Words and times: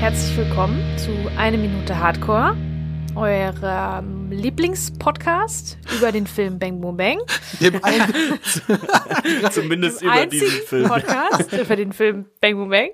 herzlich 0.00 0.34
willkommen 0.38 0.82
zu 0.96 1.10
Eine 1.36 1.58
Minute 1.58 1.98
Hardcore, 1.98 2.56
eurem 3.16 4.30
Lieblingspodcast 4.30 5.76
über 5.94 6.10
den 6.10 6.26
Film 6.26 6.58
Bang 6.58 6.80
Boom 6.80 6.96
Bang. 6.96 7.18
Dem 7.60 7.84
einen, 7.84 8.40
Zumindest 9.52 10.00
Dem 10.00 10.08
über 10.08 10.24
diesen 10.24 10.48
Film. 10.48 10.88
Podcast 10.88 11.52
über 11.52 11.76
den 11.76 11.92
Film 11.92 12.24
Bang 12.40 12.54
Boom 12.54 12.70
Bang, 12.70 12.88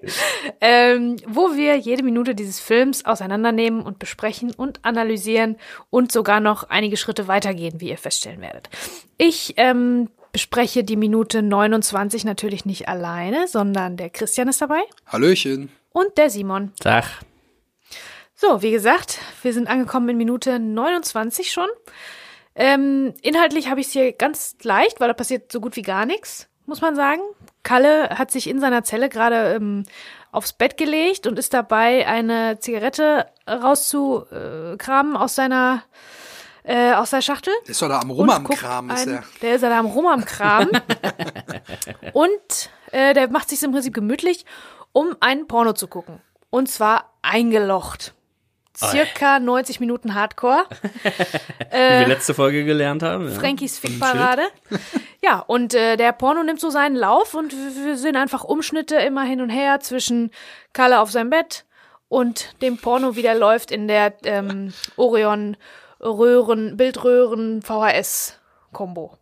ähm, 0.61 1.16
wo 1.29 1.55
wir 1.55 1.77
jede 1.77 2.03
Minute 2.03 2.34
dieses 2.34 2.59
Films 2.59 3.05
auseinandernehmen 3.05 3.82
und 3.82 4.00
besprechen 4.00 4.52
und 4.52 4.84
analysieren 4.84 5.59
und 5.91 6.11
sogar 6.11 6.41
noch 6.41 6.64
einige 6.70 6.96
Schritte 6.96 7.29
weitergehen, 7.29 7.80
wie 7.80 7.91
ihr 7.91 7.98
feststellen 7.98 8.41
werdet. 8.41 8.68
Ich 9.16 9.54
ähm, 9.59 10.09
bespreche 10.32 10.82
die 10.82 10.96
Minute 10.96 11.41
29 11.45 12.25
natürlich 12.25 12.64
nicht 12.64 12.89
alleine, 12.89 13.46
sondern 13.46 13.96
der 13.96 14.11
Christian 14.11 14.49
ist 14.49 14.61
dabei 14.61 14.81
Hallöchen. 15.07 15.71
Und 15.96 16.18
der 16.18 16.29
Simon. 16.29 16.73
Tag. 16.79 17.07
So, 18.35 18.61
wie 18.61 18.71
gesagt, 18.71 19.18
wir 19.41 19.54
sind 19.54 19.67
angekommen 19.67 20.11
in 20.11 20.18
Minute 20.18 20.59
29 20.59 21.50
schon. 21.50 21.68
Ähm, 22.54 23.14
inhaltlich 23.23 23.71
habe 23.71 23.81
ich 23.81 23.87
es 23.87 23.93
hier 23.95 24.13
ganz 24.13 24.57
leicht, 24.63 25.01
weil 25.01 25.09
da 25.09 25.14
passiert 25.14 25.51
so 25.51 25.59
gut 25.59 25.75
wie 25.75 25.82
gar 25.82 26.04
nichts, 26.04 26.49
muss 26.67 26.82
man 26.82 26.96
sagen. 26.96 27.23
Kalle 27.63 28.11
hat 28.11 28.31
sich 28.31 28.46
in 28.46 28.61
seiner 28.61 28.85
Zelle 28.85 29.09
gerade 29.09 29.54
ähm, 29.54 29.85
aufs 30.32 30.53
Bett 30.53 30.77
gelegt 30.77 31.27
und 31.27 31.39
ist 31.39 31.54
dabei, 31.54 32.06
eine 32.06 32.59
Zigarette 32.61 33.27
rauszukramen 33.48 35.17
aus 35.17 35.34
seiner 35.34 35.83
äh, 36.62 36.92
aus 36.92 37.11
der 37.11 37.23
Schachtel. 37.23 37.55
Der 37.65 37.70
ist 37.70 37.81
doch 37.81 37.89
da 37.89 38.01
am 38.01 38.11
Rum 38.11 38.28
Und 38.28 38.34
am 38.34 38.48
Kram, 38.48 38.91
ist 38.91 39.06
der. 39.06 39.25
Der 39.41 39.55
ist 39.55 39.62
da 39.62 39.78
am 39.78 39.87
Rum 39.87 40.06
am 40.06 40.25
Kram. 40.27 40.69
und 42.12 42.70
äh, 42.91 43.15
der 43.15 43.31
macht 43.31 43.48
sich 43.48 43.63
im 43.63 43.73
Prinzip 43.73 43.95
gemütlich, 43.95 44.45
um 44.97 45.14
ein 45.20 45.47
Porno 45.47 45.75
zu 45.75 45.89
gucken. 45.89 46.22
Und 46.48 46.70
zwar 46.70 47.12
eingelocht. 47.20 48.14
Circa 48.75 49.39
90 49.41 49.78
Minuten 49.78 50.14
Hardcore. 50.14 50.64
Wie 51.02 51.77
wir 51.77 52.06
letzte 52.06 52.33
Folge 52.33 52.64
gelernt 52.64 53.02
haben. 53.02 53.28
Ja. 53.28 53.34
Frankies 53.39 53.78
Fickparade. 53.78 54.44
Ja, 55.22 55.41
und 55.41 55.74
äh, 55.74 55.97
der 55.97 56.12
Porno 56.12 56.44
nimmt 56.44 56.61
so 56.61 56.70
seinen 56.70 56.94
Lauf 56.94 57.34
und 57.34 57.52
wir 57.52 57.97
sehen 57.97 58.14
einfach 58.14 58.44
Umschnitte 58.44 58.94
immer 58.97 59.24
hin 59.24 59.41
und 59.41 59.48
her 59.50 59.80
zwischen 59.80 60.30
Kalle 60.72 61.00
auf 61.00 61.11
seinem 61.11 61.30
Bett 61.30 61.64
und 62.08 62.55
dem 62.62 62.78
Porno, 62.78 63.17
wie 63.17 63.22
der 63.22 63.34
läuft 63.34 63.72
in 63.72 63.89
der 63.89 64.14
ähm, 64.24 64.72
Orion 64.97 65.56
Röhren, 66.00 66.77
Bildröhren 66.77 67.61
VHS 67.61 68.39
Kombo. 68.72 69.19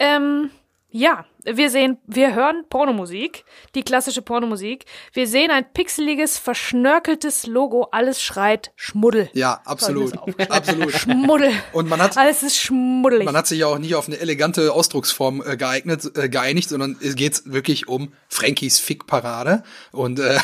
Ähm, 0.00 0.50
ja, 0.90 1.26
wir 1.52 1.70
sehen, 1.70 1.98
wir 2.06 2.34
hören 2.34 2.64
Pornomusik, 2.68 3.44
die 3.74 3.82
klassische 3.82 4.22
Pornomusik. 4.22 4.84
Wir 5.12 5.26
sehen 5.26 5.50
ein 5.50 5.64
pixeliges, 5.72 6.38
verschnörkeltes 6.38 7.46
Logo, 7.46 7.88
alles 7.92 8.22
schreit 8.22 8.72
Schmuddel. 8.74 9.30
Ja, 9.32 9.60
absolut. 9.64 10.12
Absolut. 10.50 10.92
Schmuddel. 10.92 11.52
Und 11.72 11.88
man 11.88 12.00
hat, 12.00 12.16
Alles 12.16 12.42
ist 12.42 12.56
schmuddelig. 12.56 13.24
man 13.24 13.36
hat 13.36 13.46
sich 13.46 13.60
ja 13.60 13.66
auch 13.66 13.78
nicht 13.78 13.94
auf 13.94 14.08
eine 14.08 14.18
elegante 14.18 14.72
Ausdrucksform 14.72 15.42
äh, 15.46 15.56
geeignet, 15.56 16.10
äh, 16.16 16.28
geeinigt, 16.28 16.68
sondern 16.68 16.96
es 17.00 17.14
geht 17.14 17.42
wirklich 17.44 17.88
um 17.88 18.12
Frankies 18.28 18.78
Fickparade. 18.78 19.62
Und 19.92 20.18
äh, 20.18 20.38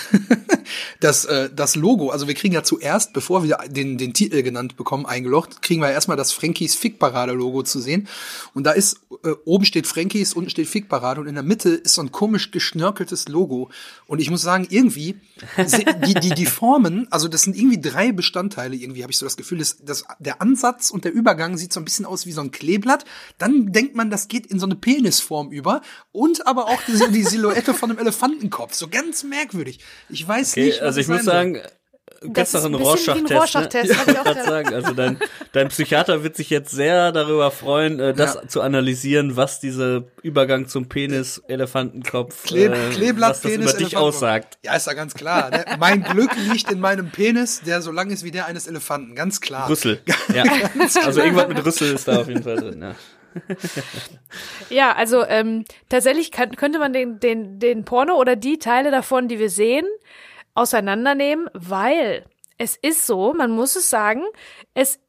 das, 1.01 1.25
äh, 1.25 1.51
das 1.55 1.75
Logo, 1.77 2.11
also 2.11 2.29
wir 2.29 2.35
kriegen 2.35 2.55
ja 2.55 2.63
zuerst, 2.63 3.13
bevor 3.13 3.43
wir 3.43 3.59
den, 3.69 3.99
den 3.99 4.15
Titel 4.15 4.43
genannt 4.43 4.77
bekommen, 4.77 5.07
eingelocht, 5.07 5.63
kriegen 5.63 5.81
wir 5.81 5.89
ja 5.89 5.95
erstmal 5.95 6.17
das 6.17 6.33
Frankies 6.33 6.77
Fickparade-Logo 6.77 7.63
zu 7.63 7.81
sehen. 7.81 8.09
Und 8.55 8.65
da 8.65 8.73
ist, 8.73 9.01
äh, 9.25 9.31
oben 9.45 9.65
steht 9.65 9.87
Frankies, 9.87 10.35
unten 10.35 10.51
steht 10.51 10.69
Fickparade 10.93 11.21
und 11.21 11.27
in 11.27 11.35
der 11.35 11.43
Mitte 11.43 11.71
ist 11.71 11.95
so 11.95 12.03
ein 12.03 12.13
komisch 12.13 12.51
geschnörkeltes 12.51 13.29
Logo. 13.29 13.71
Und 14.07 14.21
ich 14.21 14.31
muss 14.31 14.43
sagen, 14.43 14.67
irgendwie, 14.69 15.21
die, 16.07 16.15
die, 16.15 16.31
die 16.31 16.47
Formen, 16.47 17.07
also 17.11 17.29
das 17.29 17.43
sind 17.43 17.57
irgendwie 17.57 17.81
drei 17.81 18.13
Bestandteile, 18.13 18.77
irgendwie 18.77 19.03
habe 19.03 19.11
ich 19.11 19.19
so 19.19 19.27
das 19.27 19.37
Gefühl, 19.37 19.59
dass, 19.59 19.79
dass 19.79 20.05
der 20.19 20.43
Ansatz 20.43 20.91
und 20.91 21.05
der 21.05 21.13
Übergang 21.13 21.57
sieht 21.57 21.73
so 21.73 21.81
ein 21.81 21.85
bisschen 21.85 22.05
aus 22.05 22.27
wie 22.27 22.33
so 22.33 22.43
ein 22.43 22.51
Kleeblatt. 22.51 23.05
Dann 23.39 23.73
denkt 23.73 23.97
man, 23.97 24.11
das 24.11 24.29
geht 24.29 24.47
in 24.47 24.59
so 24.59 24.67
eine 24.67 24.77
Penisform 24.77 25.51
über 25.51 25.81
und 26.13 26.47
aber 26.47 26.67
auch 26.67 26.83
die, 26.87 27.13
die 27.13 27.23
Silhouette 27.23 27.75
von 27.75 27.91
einem 27.91 27.99
Elefantenkopf. 27.99 28.75
So 28.75 28.89
ganz 28.89 29.25
merkwürdig. 29.25 29.79
Ich 30.09 30.27
weiß 30.27 30.53
Okay, 30.53 30.67
nicht, 30.67 30.81
was 30.81 30.87
also 30.87 31.01
ich 31.01 31.09
muss 31.09 31.25
sagen, 31.25 31.55
Das 31.55 31.73
ein 32.25 32.75
Rorschach-Test. 32.75 33.33
Rorschach-Test, 33.33 33.99
hab 33.99 34.09
ich 34.09 34.19
auch 34.19 34.47
sagen. 34.47 34.75
Also 34.75 34.93
dein, 34.93 35.19
dein 35.53 35.69
Psychiater 35.69 36.23
wird 36.23 36.37
sich 36.37 36.51
jetzt 36.51 36.71
sehr 36.71 37.13
darüber 37.13 37.51
freuen, 37.51 37.99
äh, 38.01 38.15
das 38.15 38.35
Ja. 38.35 38.49
zu 38.49 38.61
analysieren, 38.63 39.37
was 39.37 39.61
dieser 39.61 40.05
Übergang 40.23 40.69
zum 40.69 40.89
Penis, 40.89 41.43
Elefantenkopf, 41.49 42.45
Kleb, 42.45 42.73
äh, 42.73 42.91
Kleeblatt, 42.93 43.31
was 43.31 43.41
das 43.43 43.51
Penis, 43.53 43.73
über 43.75 43.79
dich 43.85 43.97
aussagt. 43.97 44.59
Ja, 44.65 44.75
ist 44.77 44.87
ja 44.87 44.93
ganz 44.95 45.15
klar. 45.15 45.51
Ne? 45.51 45.65
Mein 45.79 46.03
Glück 46.03 46.31
liegt 46.51 46.71
in 46.71 46.81
meinem 46.81 47.11
Penis, 47.11 47.63
der 47.63 47.83
so 47.83 47.91
lang 47.93 48.11
ist 48.11 48.25
wie 48.25 48.31
der 48.31 48.47
eines 48.47 48.67
Elefanten. 48.67 49.15
Ganz 49.15 49.41
klar. 49.41 49.69
Rüssel. 49.69 50.01
Ja. 50.35 50.45
Also 51.05 51.21
irgendwas 51.21 51.49
mit 51.49 51.65
Rüssel 51.65 51.93
ist 51.95 52.09
da 52.09 52.21
auf 52.21 52.29
jeden 52.29 52.43
Fall 52.43 52.57
drin. 52.57 52.81
Ja. 52.81 52.95
Ja, 54.71 54.93
also 54.95 55.25
ähm, 55.27 55.65
tatsächlich 55.89 56.31
kann, 56.31 56.55
könnte 56.57 56.79
man 56.79 56.93
den, 56.93 57.19
den, 57.21 57.59
den 57.59 57.85
Porno 57.85 58.15
oder 58.17 58.37
die 58.37 58.59
Teile 58.59 58.91
davon, 58.91 59.29
die 59.29 59.39
wir 59.39 59.51
sehen, 59.51 59.87
auseinandernehmen, 60.55 61.49
weil 61.55 62.25
es 62.59 62.77
ist 62.77 63.07
so, 63.07 63.35
man 63.35 63.51
muss 63.51 63.77
es 63.77 63.91
sagen, 63.91 64.23
es 64.75 65.01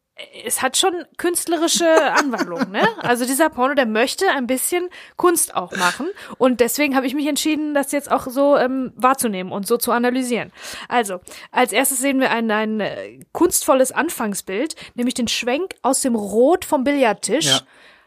es 0.45 0.61
hat 0.61 0.77
schon 0.77 0.93
künstlerische 1.17 1.87
Anwandlungen, 2.13 2.71
ne? 2.71 2.87
Also 2.99 3.25
dieser 3.25 3.49
Porno, 3.49 3.73
der 3.73 3.87
möchte 3.87 4.29
ein 4.29 4.45
bisschen 4.45 4.89
Kunst 5.17 5.55
auch 5.55 5.71
machen 5.75 6.07
und 6.37 6.59
deswegen 6.59 6.95
habe 6.95 7.07
ich 7.07 7.15
mich 7.15 7.27
entschieden, 7.27 7.73
das 7.73 7.91
jetzt 7.91 8.11
auch 8.11 8.27
so 8.27 8.55
ähm, 8.57 8.93
wahrzunehmen 8.95 9.51
und 9.51 9.67
so 9.67 9.77
zu 9.77 9.91
analysieren. 9.91 10.51
Also 10.87 11.19
als 11.51 11.71
erstes 11.71 11.99
sehen 11.99 12.19
wir 12.19 12.29
ein, 12.29 12.49
ein 12.51 12.79
äh, 12.79 13.19
kunstvolles 13.31 13.91
Anfangsbild, 13.91 14.75
nämlich 14.93 15.15
den 15.15 15.27
Schwenk 15.27 15.75
aus 15.81 16.01
dem 16.01 16.15
Rot 16.15 16.65
vom 16.65 16.83
Billardtisch. 16.83 17.47
Ja. 17.47 17.61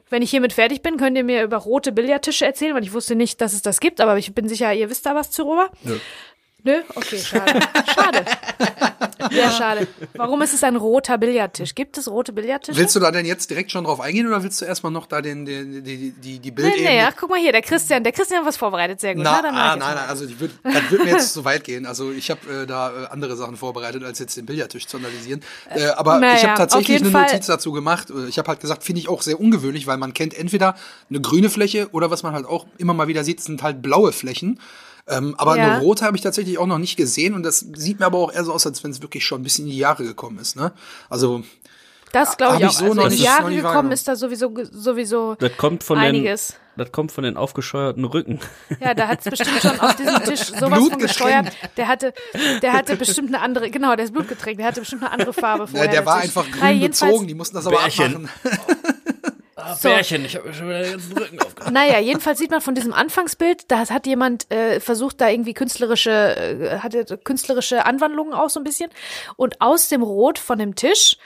Wenn 0.08 0.22
ich 0.22 0.30
hiermit 0.30 0.52
fertig 0.52 0.82
bin, 0.82 0.98
könnt 0.98 1.16
ihr 1.16 1.24
mir 1.24 1.42
über 1.42 1.56
rote 1.56 1.90
Billardtische 1.90 2.46
erzählen, 2.46 2.76
weil 2.76 2.84
ich 2.84 2.92
wusste 2.92 3.16
nicht, 3.16 3.40
dass 3.40 3.52
es 3.52 3.62
das 3.62 3.80
gibt, 3.80 4.00
aber 4.00 4.16
ich 4.16 4.32
bin 4.36 4.48
sicher, 4.48 4.72
ihr 4.72 4.88
wisst 4.88 5.04
da 5.04 5.16
was 5.16 5.32
darüber. 5.32 5.68
Nö. 5.82 5.98
Nö? 6.66 6.82
Okay, 6.96 7.18
schade. 7.18 7.60
Schade. 7.94 8.24
Sehr 9.30 9.50
schade. 9.52 9.86
Warum 10.14 10.42
ist 10.42 10.52
es 10.52 10.64
ein 10.64 10.74
roter 10.74 11.16
Billardtisch? 11.16 11.76
Gibt 11.76 11.96
es 11.96 12.08
rote 12.10 12.32
Billardtische? 12.32 12.76
Willst 12.76 12.96
du 12.96 13.00
da 13.00 13.12
denn 13.12 13.24
jetzt 13.24 13.50
direkt 13.50 13.70
schon 13.70 13.84
drauf 13.84 14.00
eingehen 14.00 14.26
oder 14.26 14.42
willst 14.42 14.60
du 14.60 14.64
erstmal 14.64 14.90
noch 14.90 15.06
da 15.06 15.22
den, 15.22 15.46
den, 15.46 15.84
die, 15.84 16.10
die, 16.10 16.12
die 16.12 16.38
nee, 16.38 16.50
Bildebene? 16.50 16.88
nee, 16.88 17.00
ach, 17.02 17.14
guck 17.16 17.30
mal 17.30 17.38
hier, 17.38 17.52
der 17.52 17.62
Christian, 17.62 18.02
der 18.02 18.12
Christian 18.12 18.40
hat 18.40 18.46
was 18.48 18.56
vorbereitet, 18.56 19.00
sehr 19.00 19.14
gut. 19.14 19.22
Na, 19.22 19.30
mach 19.30 19.38
ah, 19.38 19.42
nein, 19.52 19.78
mal. 19.78 19.94
nein, 19.94 20.08
also 20.08 20.24
ich 20.24 20.40
würd, 20.40 20.50
das 20.64 20.90
wird 20.90 21.04
mir 21.04 21.10
jetzt 21.12 21.32
zu 21.32 21.44
weit 21.44 21.62
gehen. 21.62 21.86
Also 21.86 22.10
ich 22.10 22.30
habe 22.30 22.62
äh, 22.62 22.66
da 22.66 23.04
äh, 23.04 23.06
andere 23.10 23.36
Sachen 23.36 23.56
vorbereitet, 23.56 24.02
als 24.02 24.18
jetzt 24.18 24.36
den 24.36 24.44
Billardtisch 24.46 24.88
zu 24.88 24.96
analysieren. 24.96 25.42
Äh, 25.72 25.86
aber 25.90 26.18
naja, 26.18 26.34
ich 26.34 26.44
habe 26.44 26.58
tatsächlich 26.58 27.00
eine 27.00 27.10
Fall- 27.10 27.22
Notiz 27.22 27.46
dazu 27.46 27.70
gemacht. 27.70 28.10
Äh, 28.10 28.26
Ich 28.26 28.38
habe 28.38 28.48
halt 28.48 28.58
gesagt, 28.58 28.82
finde 28.82 29.00
ich 29.00 29.08
auch 29.08 29.22
sehr 29.22 29.38
ungewöhnlich, 29.38 29.86
weil 29.86 29.98
man 29.98 30.14
kennt 30.14 30.34
entweder 30.36 30.74
eine 31.10 31.20
grüne 31.20 31.48
Fläche 31.48 31.88
oder 31.92 32.10
was 32.10 32.24
man 32.24 32.34
halt 32.34 32.46
auch 32.46 32.66
immer 32.78 32.92
mal 32.92 33.06
wieder 33.06 33.22
sieht, 33.22 33.40
sind 33.40 33.62
halt 33.62 33.82
blaue 33.82 34.10
Flächen. 34.12 34.58
Ähm, 35.08 35.34
aber 35.38 35.56
Ja. 35.56 35.64
eine 35.74 35.80
rote 35.80 36.04
habe 36.04 36.16
ich 36.16 36.22
tatsächlich 36.22 36.58
auch 36.58 36.66
noch 36.66 36.78
nicht 36.78 36.96
gesehen 36.96 37.34
und 37.34 37.42
das 37.44 37.60
sieht 37.74 38.00
mir 38.00 38.06
aber 38.06 38.18
auch 38.18 38.32
eher 38.32 38.44
so 38.44 38.52
aus, 38.52 38.66
als 38.66 38.82
wenn 38.82 38.90
es 38.90 39.02
wirklich 39.02 39.24
schon 39.24 39.40
ein 39.40 39.44
bisschen 39.44 39.66
in 39.66 39.70
die 39.70 39.78
Jahre 39.78 40.02
gekommen 40.04 40.38
ist. 40.38 40.56
Ne? 40.56 40.72
Also 41.08 41.42
Das 42.12 42.36
glaube 42.36 42.56
ich 42.56 42.62
hab 42.64 42.70
auch. 42.70 42.72
ich 42.72 42.78
so 42.78 42.84
also 42.86 42.94
noch 42.94 43.04
in 43.04 43.10
die 43.16 43.22
Jahre 43.22 43.48
nicht 43.50 43.62
gekommen 43.62 43.92
ist 43.92 44.08
da 44.08 44.16
sowieso, 44.16 44.52
sowieso 44.72 45.36
Das 45.36 45.56
kommt 45.56 45.84
von 45.84 45.98
einiges. 45.98 46.48
den, 46.48 46.56
das 46.84 46.92
kommt 46.92 47.12
von 47.12 47.22
den 47.24 47.36
aufgescheuerten 47.36 48.04
Rücken. 48.04 48.40
Ja, 48.80 48.94
da 48.94 49.06
hat 49.08 49.20
es 49.24 49.30
bestimmt 49.30 49.60
schon 49.62 49.78
auf 49.80 49.94
diesem 49.96 50.22
Tisch 50.24 50.40
sowas 50.60 50.78
Blut 50.78 50.90
von 50.92 50.98
gesteuert. 51.00 51.52
Der 51.76 51.86
hatte, 51.88 52.12
der 52.62 52.72
hatte 52.72 52.96
bestimmt 52.96 53.28
eine 53.28 53.40
andere, 53.42 53.70
genau, 53.70 53.94
der 53.94 54.06
ist 54.06 54.12
Blut 54.12 54.26
getränkt, 54.28 54.58
der 54.60 54.66
hatte 54.66 54.80
bestimmt 54.80 55.02
eine 55.04 55.12
andere 55.12 55.32
Farbe 55.32 55.66
vorher. 55.68 55.88
äh, 55.88 55.92
der 55.92 56.04
war 56.04 56.16
einfach 56.16 56.46
Ja, 56.48 56.66
grün 56.68 56.80
bezogen, 56.80 57.26
die 57.28 57.34
mussten 57.34 57.54
das 57.56 57.66
aber 57.66 57.76
Bärchen. 57.76 58.28
abmachen. 58.44 58.95
So. 59.74 59.88
Bärchen, 59.88 60.24
ich 60.24 60.36
habe 60.36 60.48
mir 60.48 60.54
schon 60.54 60.68
wieder 60.68 60.82
den 60.82 60.92
ganzen 60.92 61.18
Rücken 61.18 61.40
aufgemacht. 61.40 61.72
Naja, 61.72 61.98
jedenfalls 61.98 62.38
sieht 62.38 62.50
man 62.50 62.60
von 62.60 62.74
diesem 62.74 62.92
Anfangsbild, 62.92 63.70
da 63.70 63.88
hat 63.88 64.06
jemand 64.06 64.50
äh, 64.50 64.80
versucht, 64.80 65.20
da 65.20 65.28
irgendwie 65.28 65.54
künstlerische, 65.54 66.10
äh, 66.10 66.78
hatte 66.78 67.18
künstlerische 67.18 67.84
Anwandlungen 67.84 68.34
auch 68.34 68.50
so 68.50 68.60
ein 68.60 68.64
bisschen. 68.64 68.90
Und 69.36 69.60
aus 69.60 69.88
dem 69.88 70.02
Rot 70.02 70.38
von 70.38 70.58
dem 70.58 70.74
Tisch, 70.74 71.16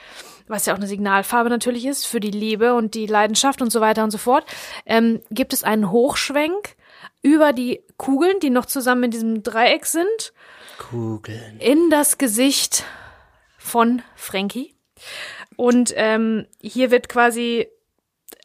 was 0.47 0.65
ja 0.65 0.73
auch 0.73 0.77
eine 0.77 0.87
Signalfarbe 0.87 1.49
natürlich 1.49 1.85
ist 1.85 2.05
für 2.05 2.19
die 2.19 2.31
Liebe 2.31 2.73
und 2.73 2.95
die 2.95 3.05
Leidenschaft 3.05 3.61
und 3.61 3.71
so 3.71 3.81
weiter 3.81 4.03
und 4.03 4.11
so 4.11 4.17
fort, 4.17 4.45
ähm, 4.85 5.21
gibt 5.29 5.53
es 5.53 5.63
einen 5.63 5.91
Hochschwenk 5.91 6.75
über 7.21 7.53
die 7.53 7.83
Kugeln, 7.97 8.39
die 8.41 8.49
noch 8.49 8.65
zusammen 8.65 9.03
in 9.03 9.11
diesem 9.11 9.43
Dreieck 9.43 9.85
sind, 9.85 10.33
Kugeln. 10.77 11.59
in 11.59 11.89
das 11.89 12.17
Gesicht 12.17 12.83
von 13.57 14.01
Frankie. 14.15 14.75
Und 15.55 15.93
ähm, 15.95 16.47
hier 16.61 16.91
wird 16.91 17.09
quasi, 17.09 17.67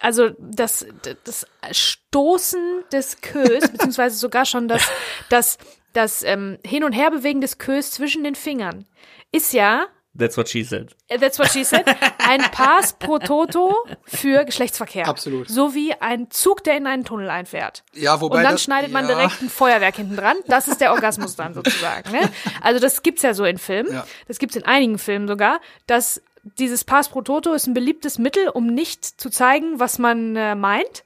also 0.00 0.31
das, 0.38 0.87
das 1.25 1.46
Stoßen 1.70 2.84
des 2.93 3.20
Kös, 3.20 3.69
beziehungsweise 3.72 4.16
sogar 4.16 4.44
schon 4.44 4.69
das, 4.69 4.88
das, 5.28 5.58
das 5.93 6.22
ähm, 6.22 6.58
Hin- 6.64 6.84
und 6.84 6.93
Herbewegen 6.93 7.40
des 7.40 7.58
Kös 7.58 7.90
zwischen 7.90 8.25
den 8.25 8.34
Fingern, 8.34 8.87
ist 9.32 9.52
ja 9.52 9.87
That's 10.19 10.38
what 10.38 10.48
she 10.48 10.62
said. 10.64 10.96
Äh, 11.08 11.19
That's 11.19 11.38
what 11.38 11.48
she 11.50 11.62
said. 11.62 11.84
Ein 12.19 12.40
Pass 12.50 12.94
pro 12.94 13.19
Toto 13.19 13.75
für 14.04 14.46
Geschlechtsverkehr. 14.46 15.06
Absolut. 15.08 15.46
So 15.46 15.75
wie 15.75 15.93
ein 15.93 16.31
Zug, 16.31 16.64
der 16.64 16.78
in 16.78 16.87
einen 16.87 17.04
Tunnel 17.04 17.28
einfährt. 17.28 17.84
Ja, 17.92 18.19
wobei 18.20 18.38
Und 18.38 18.44
dann 18.44 18.52
das- 18.52 18.62
schneidet 18.62 18.92
man 18.92 19.06
ja. 19.06 19.14
direkt 19.14 19.42
ein 19.42 19.50
Feuerwerk 19.50 19.96
hinten 19.96 20.16
dran. 20.16 20.37
Das 20.46 20.69
ist 20.69 20.81
der 20.81 20.92
Orgasmus 20.92 21.37
dann 21.37 21.52
sozusagen. 21.52 22.10
Ne? 22.12 22.31
Also 22.62 22.81
das 22.81 23.02
gibt's 23.02 23.20
ja 23.22 23.34
so 23.34 23.44
in 23.44 23.58
Filmen. 23.58 23.92
Ja. 23.92 24.06
Das 24.26 24.38
gibt's 24.38 24.56
in 24.56 24.64
einigen 24.64 24.99
Filmen 24.99 25.28
sogar, 25.28 25.60
dass 25.87 26.22
dieses 26.58 26.84
Pass 26.84 27.08
pro 27.08 27.22
Toto 27.22 27.52
ist 27.52 27.66
ein 27.66 27.75
beliebtes 27.75 28.19
Mittel, 28.19 28.48
um 28.48 28.66
nicht 28.66 29.04
zu 29.04 29.31
zeigen, 29.31 29.78
was 29.81 29.98
man 29.98 30.37
äh, 30.37 30.54
meint, 30.54 31.04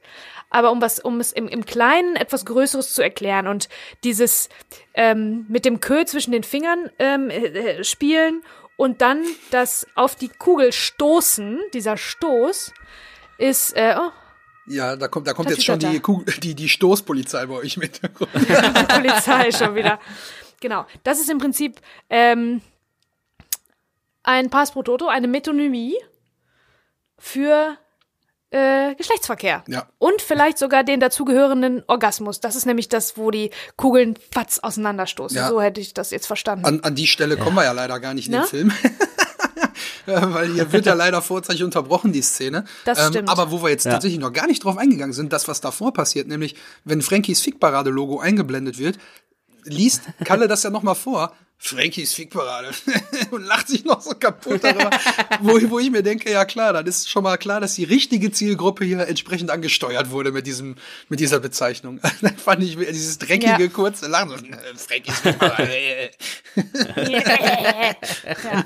aber 0.49 0.71
um 0.71 0.81
was, 0.81 0.99
um 0.99 1.19
es 1.19 1.31
im, 1.31 1.47
im 1.47 1.65
Kleinen 1.65 2.15
etwas 2.15 2.45
Größeres 2.45 2.93
zu 2.93 3.01
erklären 3.01 3.47
und 3.47 3.69
dieses 4.03 4.49
ähm, 4.93 5.45
mit 5.47 5.65
dem 5.65 5.79
Kö 5.79 6.05
zwischen 6.05 6.31
den 6.31 6.43
Fingern 6.43 6.89
ähm, 6.99 7.29
äh, 7.29 7.79
äh, 7.79 7.83
spielen 7.83 8.43
und 8.77 9.01
dann 9.01 9.23
das 9.51 9.87
auf 9.95 10.15
die 10.15 10.29
Kugel 10.29 10.71
stoßen, 10.71 11.59
dieser 11.73 11.97
Stoß 11.97 12.73
ist 13.37 13.75
äh, 13.75 13.95
oh, 13.97 14.11
Ja, 14.67 14.95
da 14.95 15.07
kommt, 15.07 15.27
da 15.27 15.33
kommt 15.33 15.49
jetzt 15.49 15.65
schon 15.65 15.79
die, 15.79 15.99
Kugel- 15.99 16.39
die, 16.39 16.53
die 16.55 16.69
Stoßpolizei 16.69 17.45
bei 17.45 17.55
euch 17.55 17.77
mit. 17.77 18.01
die 18.03 18.83
Polizei 18.93 19.51
schon 19.51 19.75
wieder. 19.75 19.99
Genau. 20.59 20.85
Das 21.03 21.19
ist 21.19 21.29
im 21.29 21.39
Prinzip 21.39 21.81
ähm, 22.09 22.61
ein 24.23 24.49
Pass 24.49 24.71
pro 24.71 24.83
Toto, 24.83 25.07
eine 25.07 25.27
Metonymie 25.27 25.95
für 27.17 27.77
äh, 28.51 28.95
Geschlechtsverkehr. 28.95 29.63
Ja. 29.67 29.87
Und 29.97 30.21
vielleicht 30.21 30.57
sogar 30.57 30.83
den 30.83 30.99
dazugehörenden 30.99 31.83
Orgasmus. 31.87 32.39
Das 32.39 32.55
ist 32.55 32.65
nämlich 32.65 32.89
das, 32.89 33.17
wo 33.17 33.31
die 33.31 33.49
Kugeln 33.77 34.17
fatz 34.31 34.59
auseinanderstoßen. 34.59 35.37
Ja. 35.37 35.47
So 35.47 35.61
hätte 35.61 35.79
ich 35.79 35.93
das 35.93 36.11
jetzt 36.11 36.27
verstanden. 36.27 36.65
An, 36.65 36.81
an 36.81 36.95
die 36.95 37.07
Stelle 37.07 37.37
kommen 37.37 37.55
wir 37.55 37.63
ja 37.63 37.71
leider 37.71 37.99
gar 37.99 38.13
nicht 38.13 38.27
in 38.27 38.33
Na? 38.33 38.41
den 38.41 38.47
Film. 38.47 38.73
Ja, 40.05 40.33
Weil 40.33 40.51
hier 40.53 40.71
wird 40.71 40.85
ja 40.85 40.93
leider 40.93 41.21
vorzeitig 41.21 41.63
unterbrochen, 41.63 42.11
die 42.11 42.21
Szene. 42.21 42.59
Ähm, 42.59 42.65
Das 42.85 43.07
stimmt. 43.07 43.29
Aber 43.29 43.51
wo 43.51 43.63
wir 43.63 43.69
jetzt 43.69 43.83
tatsächlich 43.83 44.19
noch 44.19 44.33
gar 44.33 44.47
nicht 44.47 44.63
drauf 44.63 44.77
eingegangen 44.77 45.13
sind, 45.13 45.31
das, 45.31 45.47
was 45.47 45.61
davor 45.61 45.93
passiert, 45.93 46.27
nämlich, 46.27 46.55
wenn 46.83 47.01
Frankies 47.01 47.39
Fickparade-Logo 47.41 48.19
eingeblendet 48.19 48.77
wird, 48.77 48.97
liest 49.63 50.03
Kalle 50.25 50.47
das 50.47 50.63
ja 50.63 50.69
noch 50.69 50.83
mal 50.83 50.95
vor. 50.95 51.33
Frankies 51.63 52.13
Fickparade. 52.15 52.71
und 53.31 53.43
lacht 53.43 53.67
sich 53.67 53.85
noch 53.85 54.01
so 54.01 54.15
kaputt 54.15 54.63
darüber. 54.63 54.89
wo, 55.41 55.59
wo 55.69 55.77
ich 55.79 55.91
mir 55.91 56.01
denke, 56.01 56.31
ja 56.31 56.43
klar, 56.43 56.73
dann 56.73 56.87
ist 56.87 57.07
schon 57.07 57.21
mal 57.21 57.37
klar, 57.37 57.61
dass 57.61 57.75
die 57.75 57.83
richtige 57.83 58.31
Zielgruppe 58.31 58.83
hier 58.83 59.07
entsprechend 59.07 59.51
angesteuert 59.51 60.09
wurde 60.09 60.31
mit 60.31 60.47
diesem, 60.47 60.75
mit 61.07 61.19
dieser 61.19 61.39
Bezeichnung. 61.39 61.99
dann 62.21 62.35
fand 62.35 62.63
ich 62.63 62.77
dieses 62.77 63.19
dreckige, 63.19 63.63
Ja. 63.63 63.67
kurze 63.67 64.07
Lachen. 64.07 64.57
so, 64.73 64.77
Frankies 64.87 65.19
Fickparade. 65.19 66.09
ja. 67.07 68.65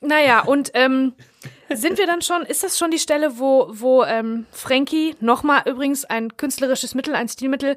Naja, 0.00 0.40
und 0.40 0.70
ähm, 0.74 1.12
sind 1.72 1.98
wir 1.98 2.06
dann 2.06 2.22
schon, 2.22 2.42
ist 2.42 2.62
das 2.62 2.78
schon 2.78 2.90
die 2.90 2.98
Stelle, 2.98 3.38
wo, 3.38 3.68
wo 3.70 4.02
ähm, 4.02 4.46
Frankie 4.50 5.14
nochmal 5.20 5.62
übrigens 5.66 6.04
ein 6.04 6.36
künstlerisches 6.36 6.94
Mittel, 6.94 7.14
ein 7.14 7.28
Stilmittel, 7.28 7.76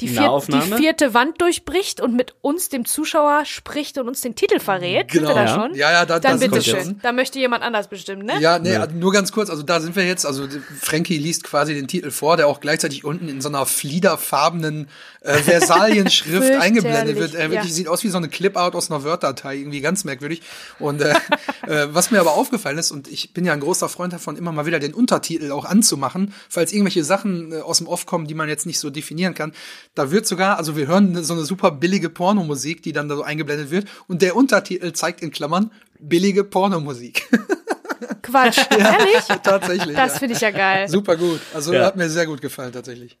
die, 0.00 0.08
vier, 0.08 0.40
die 0.48 0.60
vierte 0.60 1.12
Wand 1.14 1.40
durchbricht 1.40 2.00
und 2.00 2.14
mit 2.14 2.34
uns, 2.40 2.68
dem 2.68 2.84
Zuschauer, 2.84 3.44
spricht 3.44 3.98
und 3.98 4.06
uns 4.08 4.20
den 4.20 4.34
Titel 4.36 4.60
verrät? 4.60 5.10
Sind 5.10 5.22
Genau. 5.22 5.30
wir 5.30 5.34
da 5.34 5.44
Ja. 5.44 5.54
schon? 5.54 5.74
Ja, 5.74 5.90
ja, 5.92 6.06
da- 6.06 6.20
Dann 6.20 6.38
bitteschön. 6.38 7.00
Da 7.02 7.12
möchte 7.12 7.38
jemand 7.38 7.62
anders 7.64 7.88
bestimmen, 7.88 8.24
ne? 8.24 8.40
Ja, 8.40 8.58
nee, 8.58 8.76
also 8.76 8.94
nur 8.94 9.12
ganz 9.12 9.32
kurz, 9.32 9.50
also 9.50 9.62
da 9.62 9.80
sind 9.80 9.96
wir 9.96 10.06
jetzt, 10.06 10.24
also 10.24 10.46
Frankie 10.80 11.18
liest 11.18 11.44
quasi 11.44 11.74
den 11.74 11.88
Titel 11.88 12.10
vor, 12.10 12.36
der 12.36 12.46
auch 12.46 12.60
gleichzeitig 12.60 13.04
unten 13.04 13.28
in 13.28 13.40
so 13.40 13.48
einer 13.48 13.66
fliederfarbenen 13.66 14.88
äh, 15.20 15.34
Versalienschrift 15.38 16.52
eingeblendet 16.52 17.16
wird. 17.16 17.34
Er 17.34 17.50
wirklich 17.50 17.70
ja. 17.70 17.74
sieht 17.74 17.88
aus 17.88 18.04
wie 18.04 18.08
so 18.08 18.18
eine 18.18 18.28
Clip-Out 18.28 18.74
aus 18.74 18.90
einer 18.90 19.02
Word-Datei, 19.04 19.56
irgendwie 19.56 19.80
ganz 19.80 20.04
merkwürdig. 20.04 20.42
Und 20.78 21.00
äh, 21.00 21.14
äh, 21.66 21.88
was 21.90 22.10
mir 22.10 22.20
aber 22.20 22.34
aufgefallen 22.34 22.78
ist, 22.78 22.90
und 22.90 23.08
ich 23.08 23.32
bin 23.34 23.44
ja 23.44 23.52
ein 23.52 23.60
großer 23.60 23.88
Freund 23.88 24.12
davon, 24.12 24.36
immer 24.36 24.52
mal 24.52 24.66
wieder 24.66 24.78
den 24.78 24.94
Untertitel 24.94 25.50
auch 25.50 25.64
anzumachen, 25.64 26.32
falls 26.48 26.72
irgendwelche 26.72 27.04
Sachen 27.04 27.52
äh, 27.52 27.56
aus 27.56 27.78
dem 27.78 27.88
Off 27.88 28.06
kommen, 28.06 28.26
die 28.26 28.34
man 28.34 28.48
jetzt 28.48 28.66
nicht 28.66 28.78
so 28.78 28.90
definieren 28.90 29.34
kann. 29.34 29.52
Da 29.94 30.10
wird 30.10 30.26
sogar, 30.26 30.58
also 30.58 30.76
wir 30.76 30.86
hören 30.86 31.22
so 31.24 31.34
eine 31.34 31.44
super 31.44 31.70
billige 31.72 32.08
Pornomusik, 32.08 32.82
die 32.82 32.92
dann 32.92 33.08
da 33.08 33.16
so 33.16 33.22
eingeblendet 33.22 33.70
wird, 33.70 33.86
und 34.06 34.22
der 34.22 34.36
Untertitel 34.36 34.92
zeigt 34.92 35.22
in 35.22 35.30
Klammern 35.30 35.72
billige 35.98 36.44
Pornomusik. 36.44 37.28
Quatsch. 38.22 38.58
Ehrlich? 38.70 39.24
Tatsächlich. 39.42 39.96
Das 39.96 40.12
ja. 40.14 40.18
finde 40.18 40.34
ich 40.34 40.40
ja 40.40 40.50
geil. 40.50 40.88
Super 40.88 41.16
gut. 41.16 41.40
Also 41.54 41.72
Ja. 41.72 41.84
hat 41.86 41.96
mir 41.96 42.08
sehr 42.08 42.26
gut 42.26 42.40
gefallen 42.40 42.72
tatsächlich. 42.72 43.18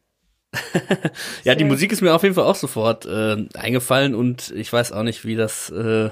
Ja, 1.44 1.54
die. 1.54 1.64
Musik 1.64 1.92
ist 1.92 2.00
mir 2.02 2.14
auf 2.14 2.22
jeden 2.22 2.34
Fall 2.34 2.44
auch 2.44 2.54
sofort 2.56 3.06
äh, 3.06 3.36
eingefallen 3.54 4.14
und 4.14 4.50
ich 4.54 4.72
weiß 4.72 4.92
auch 4.92 5.02
nicht, 5.02 5.24
wie 5.24 5.36
das 5.36 5.70
äh, 5.70 6.10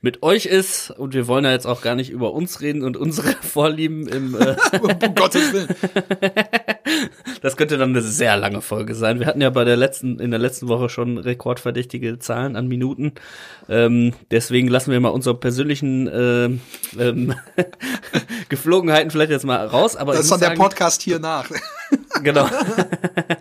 mit 0.00 0.22
euch 0.22 0.46
ist. 0.46 0.90
Und 0.90 1.14
wir 1.14 1.26
wollen 1.26 1.44
ja 1.44 1.52
jetzt 1.52 1.66
auch 1.66 1.80
gar 1.82 1.94
nicht 1.94 2.10
über 2.10 2.32
uns 2.32 2.60
reden 2.60 2.82
und 2.84 2.96
unsere 2.96 3.28
Vorlieben 3.42 4.06
im 4.08 4.34
äh, 4.36 4.56
Um 4.80 5.14
Gottes 5.14 5.52
Willen. 5.52 5.68
Das 7.40 7.56
könnte 7.56 7.78
dann 7.78 7.90
eine 7.90 8.02
sehr 8.02 8.36
lange 8.36 8.60
Folge 8.60 8.94
sein. 8.94 9.20
Wir 9.20 9.26
hatten 9.26 9.40
ja 9.40 9.50
bei 9.50 9.64
der 9.64 9.76
letzten, 9.76 10.18
in 10.18 10.30
der 10.30 10.40
letzten 10.40 10.68
Woche 10.68 10.88
schon 10.88 11.18
rekordverdächtige 11.18 12.18
Zahlen 12.18 12.56
an 12.56 12.66
Minuten. 12.68 13.12
Ähm, 13.68 14.12
deswegen 14.30 14.68
lassen 14.68 14.90
wir 14.92 15.00
mal 15.00 15.08
unsere 15.10 15.36
persönlichen 15.36 16.08
ähm, 16.12 16.60
ähm, 16.98 17.34
Geflogenheiten 18.48 19.10
vielleicht 19.10 19.30
jetzt 19.30 19.44
mal 19.44 19.66
raus. 19.66 19.96
Aber 19.96 20.12
Das 20.12 20.22
ist 20.22 20.30
dann 20.30 20.40
der 20.40 20.50
Podcast 20.50 21.02
hier 21.02 21.18
nach. 21.18 21.50
Genau. 22.22 22.48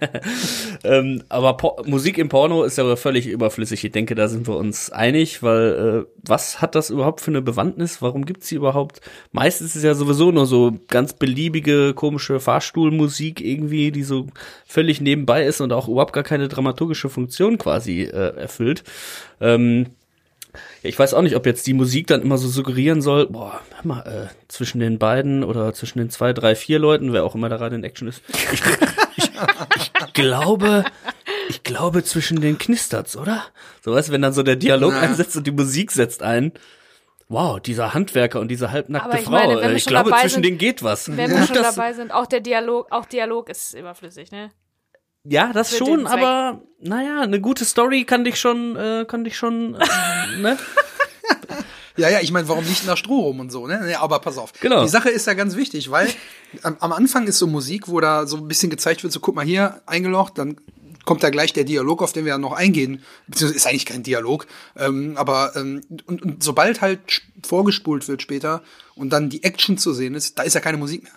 ähm, 0.84 1.24
aber 1.30 1.58
Po- 1.58 1.82
Musik 1.86 2.18
im 2.18 2.30
Porno 2.30 2.64
ist 2.64 2.78
ja 2.78 2.96
völlig 2.96 3.28
überflüssig. 3.28 3.84
Ich 3.84 3.92
denke, 3.92 4.16
da 4.16 4.28
sind 4.28 4.48
wir 4.48 4.56
uns 4.56 4.92
einig, 4.92 5.42
weil 5.44 6.06
äh, 6.08 6.12
was 6.24 6.62
hat 6.62 6.76
das 6.76 6.90
überhaupt 6.90 7.22
für 7.22 7.32
eine 7.32 7.42
Bewandtnis? 7.42 8.02
Warum 8.02 8.26
gibt's 8.26 8.48
sie 8.48 8.56
überhaupt? 8.56 9.02
Meistens 9.32 9.70
ist 9.72 9.78
es 9.78 9.84
ja 9.84 9.94
sowieso 9.96 10.32
nur 10.32 10.46
so 10.46 10.78
ganz 10.90 11.14
beliebige, 11.14 11.94
komische 11.94 12.40
Fahrstuhlmusik 12.40 13.42
irgendwie, 13.42 13.87
die 13.92 14.04
so 14.04 14.28
völlig 14.66 15.02
nebenbei 15.02 15.46
ist 15.46 15.62
und 15.62 15.74
auch 15.74 15.88
überhaupt 15.88 16.14
gar 16.14 16.24
keine 16.24 16.48
dramaturgische 16.48 17.10
Funktion 17.10 17.58
quasi 17.58 18.04
äh, 18.04 18.36
erfüllt. 18.36 18.84
Ähm, 19.42 19.88
ja, 20.82 20.90
ich 20.90 20.98
weiß 20.98 21.14
auch 21.14 21.22
nicht, 21.22 21.36
ob 21.36 21.46
jetzt 21.46 21.68
die 21.68 21.74
Musik 21.74 22.08
dann 22.08 22.22
immer 22.22 22.38
so 22.38 22.48
suggerieren 22.48 23.02
soll, 23.02 23.28
boah, 23.28 23.62
hör 23.76 23.86
mal, 23.86 24.02
äh, 24.02 24.28
zwischen 24.48 24.80
den 24.80 24.98
beiden 24.98 25.44
oder 25.44 25.74
zwischen 25.74 26.00
den 26.00 26.10
zwei, 26.10 26.34
drei, 26.34 26.56
vier 26.56 26.80
Leuten, 26.80 27.14
wer 27.14 27.24
auch 27.24 27.36
immer 27.36 27.50
da 27.50 27.58
gerade 27.58 27.76
in 27.76 27.84
Action 27.84 28.08
ist. 28.08 28.22
Ich, 28.30 28.62
ich, 29.18 29.32
ich 29.76 30.14
glaube, 30.14 30.86
ich 31.50 31.64
glaube, 31.64 32.04
zwischen 32.04 32.42
den 32.42 32.58
knistert's, 32.58 33.18
oder? 33.18 33.44
So 33.82 33.94
weißt 33.94 34.12
wenn 34.12 34.22
dann 34.22 34.34
so 34.34 34.44
der 34.44 34.56
Dialog 34.56 34.94
Na. 34.94 35.02
einsetzt 35.02 35.36
und 35.38 35.48
die 35.48 35.52
Musik 35.52 35.92
setzt 35.92 36.24
ein. 36.24 36.52
Wow, 37.30 37.60
dieser 37.60 37.94
Handwerker 37.94 38.40
und 38.40 38.48
diese 38.48 38.72
halbnackte 38.72 39.10
Aber 39.10 39.20
ich 39.20 39.26
Frau. 39.26 39.32
meine, 39.32 39.56
wenn 39.58 39.64
äh, 39.64 39.70
wir 39.70 39.76
ich 39.76 39.84
schon 39.84 39.92
glaube, 39.92 40.10
dabei 40.12 40.22
zwischen 40.22 40.36
sind- 40.36 40.46
denen 40.46 40.58
geht 40.58 40.82
was. 40.82 41.10
Wenn 41.10 41.30
wir 41.30 41.44
schon 41.46 41.56
dass- 41.56 41.76
dabei 41.76 41.94
sind, 41.94 42.12
auch 42.12 42.26
der 42.26 42.40
Dialog, 42.40 42.88
auch 42.92 43.06
Dialog 43.06 43.50
ist 43.50 43.74
überflüssig, 43.74 44.32
ne? 44.32 44.50
Ja, 45.30 45.52
das 45.52 45.72
Für 45.72 45.78
schon, 45.86 46.08
aber 46.08 46.62
naja, 46.80 47.20
eine 47.22 47.42
gute 47.42 47.66
Story 47.66 48.06
kann 48.06 48.24
dich 48.24 48.40
schon, 48.40 48.78
äh, 48.78 49.04
kann 49.06 49.26
dich 49.26 49.36
schon, 49.38 49.76
äh, 49.76 50.38
ne? 50.40 50.58
Ja, 51.98 52.10
ja, 52.10 52.20
ich 52.22 52.32
meine, 52.32 52.48
warum 52.48 52.64
nicht 52.64 52.86
nach 52.86 52.96
Stroh 52.96 53.22
rum 53.22 53.40
und 53.40 53.52
so, 53.52 53.66
ne? 53.68 53.96
Aber 54.00 54.20
pass 54.20 54.38
auf. 54.38 54.54
Genau. 54.62 54.84
Die 54.84 54.88
Sache 54.88 55.10
ist 55.10 55.26
ja 55.28 55.34
ganz 55.34 55.56
wichtig, 55.56 55.90
weil 55.90 56.08
am, 56.64 56.78
am 56.80 56.94
Anfang 56.94 57.26
ist 57.28 57.40
so 57.40 57.48
Musik, 57.48 57.88
wo 57.88 58.00
da 58.00 58.28
so 58.28 58.38
ein 58.38 58.48
bisschen 58.48 58.70
gezeigt 58.70 59.04
wird, 59.04 59.12
so 59.12 59.20
guck 59.20 59.36
mal 59.36 59.44
hier, 59.44 59.82
eingelocht, 59.88 60.38
dann 60.38 60.58
kommt 61.08 61.24
da 61.24 61.32
gleich 61.32 61.54
der 61.54 61.64
Dialog, 61.64 62.04
auf 62.04 62.14
den 62.14 62.26
wir 62.26 62.34
ja 62.34 62.38
noch 62.38 62.52
eingehen. 62.54 63.04
Beziehungsweise 63.28 63.58
ist 63.58 63.66
eigentlich 63.66 63.86
kein 63.88 64.04
Dialog. 64.04 64.46
Ähm, 64.76 65.18
aber 65.18 65.56
ähm, 65.56 65.82
und, 66.06 66.22
und 66.22 66.44
sobald 66.44 66.82
halt 66.82 67.00
vorgespult 67.44 68.08
wird 68.08 68.22
später 68.22 68.62
und 68.94 69.10
dann 69.12 69.30
die 69.30 69.44
Action 69.44 69.80
zu 69.80 69.94
sehen 69.94 70.14
ist, 70.14 70.38
da 70.38 70.44
ist 70.44 70.54
ja 70.54 70.60
keine 70.62 70.78
Musik 70.78 71.02
mehr. 71.04 71.14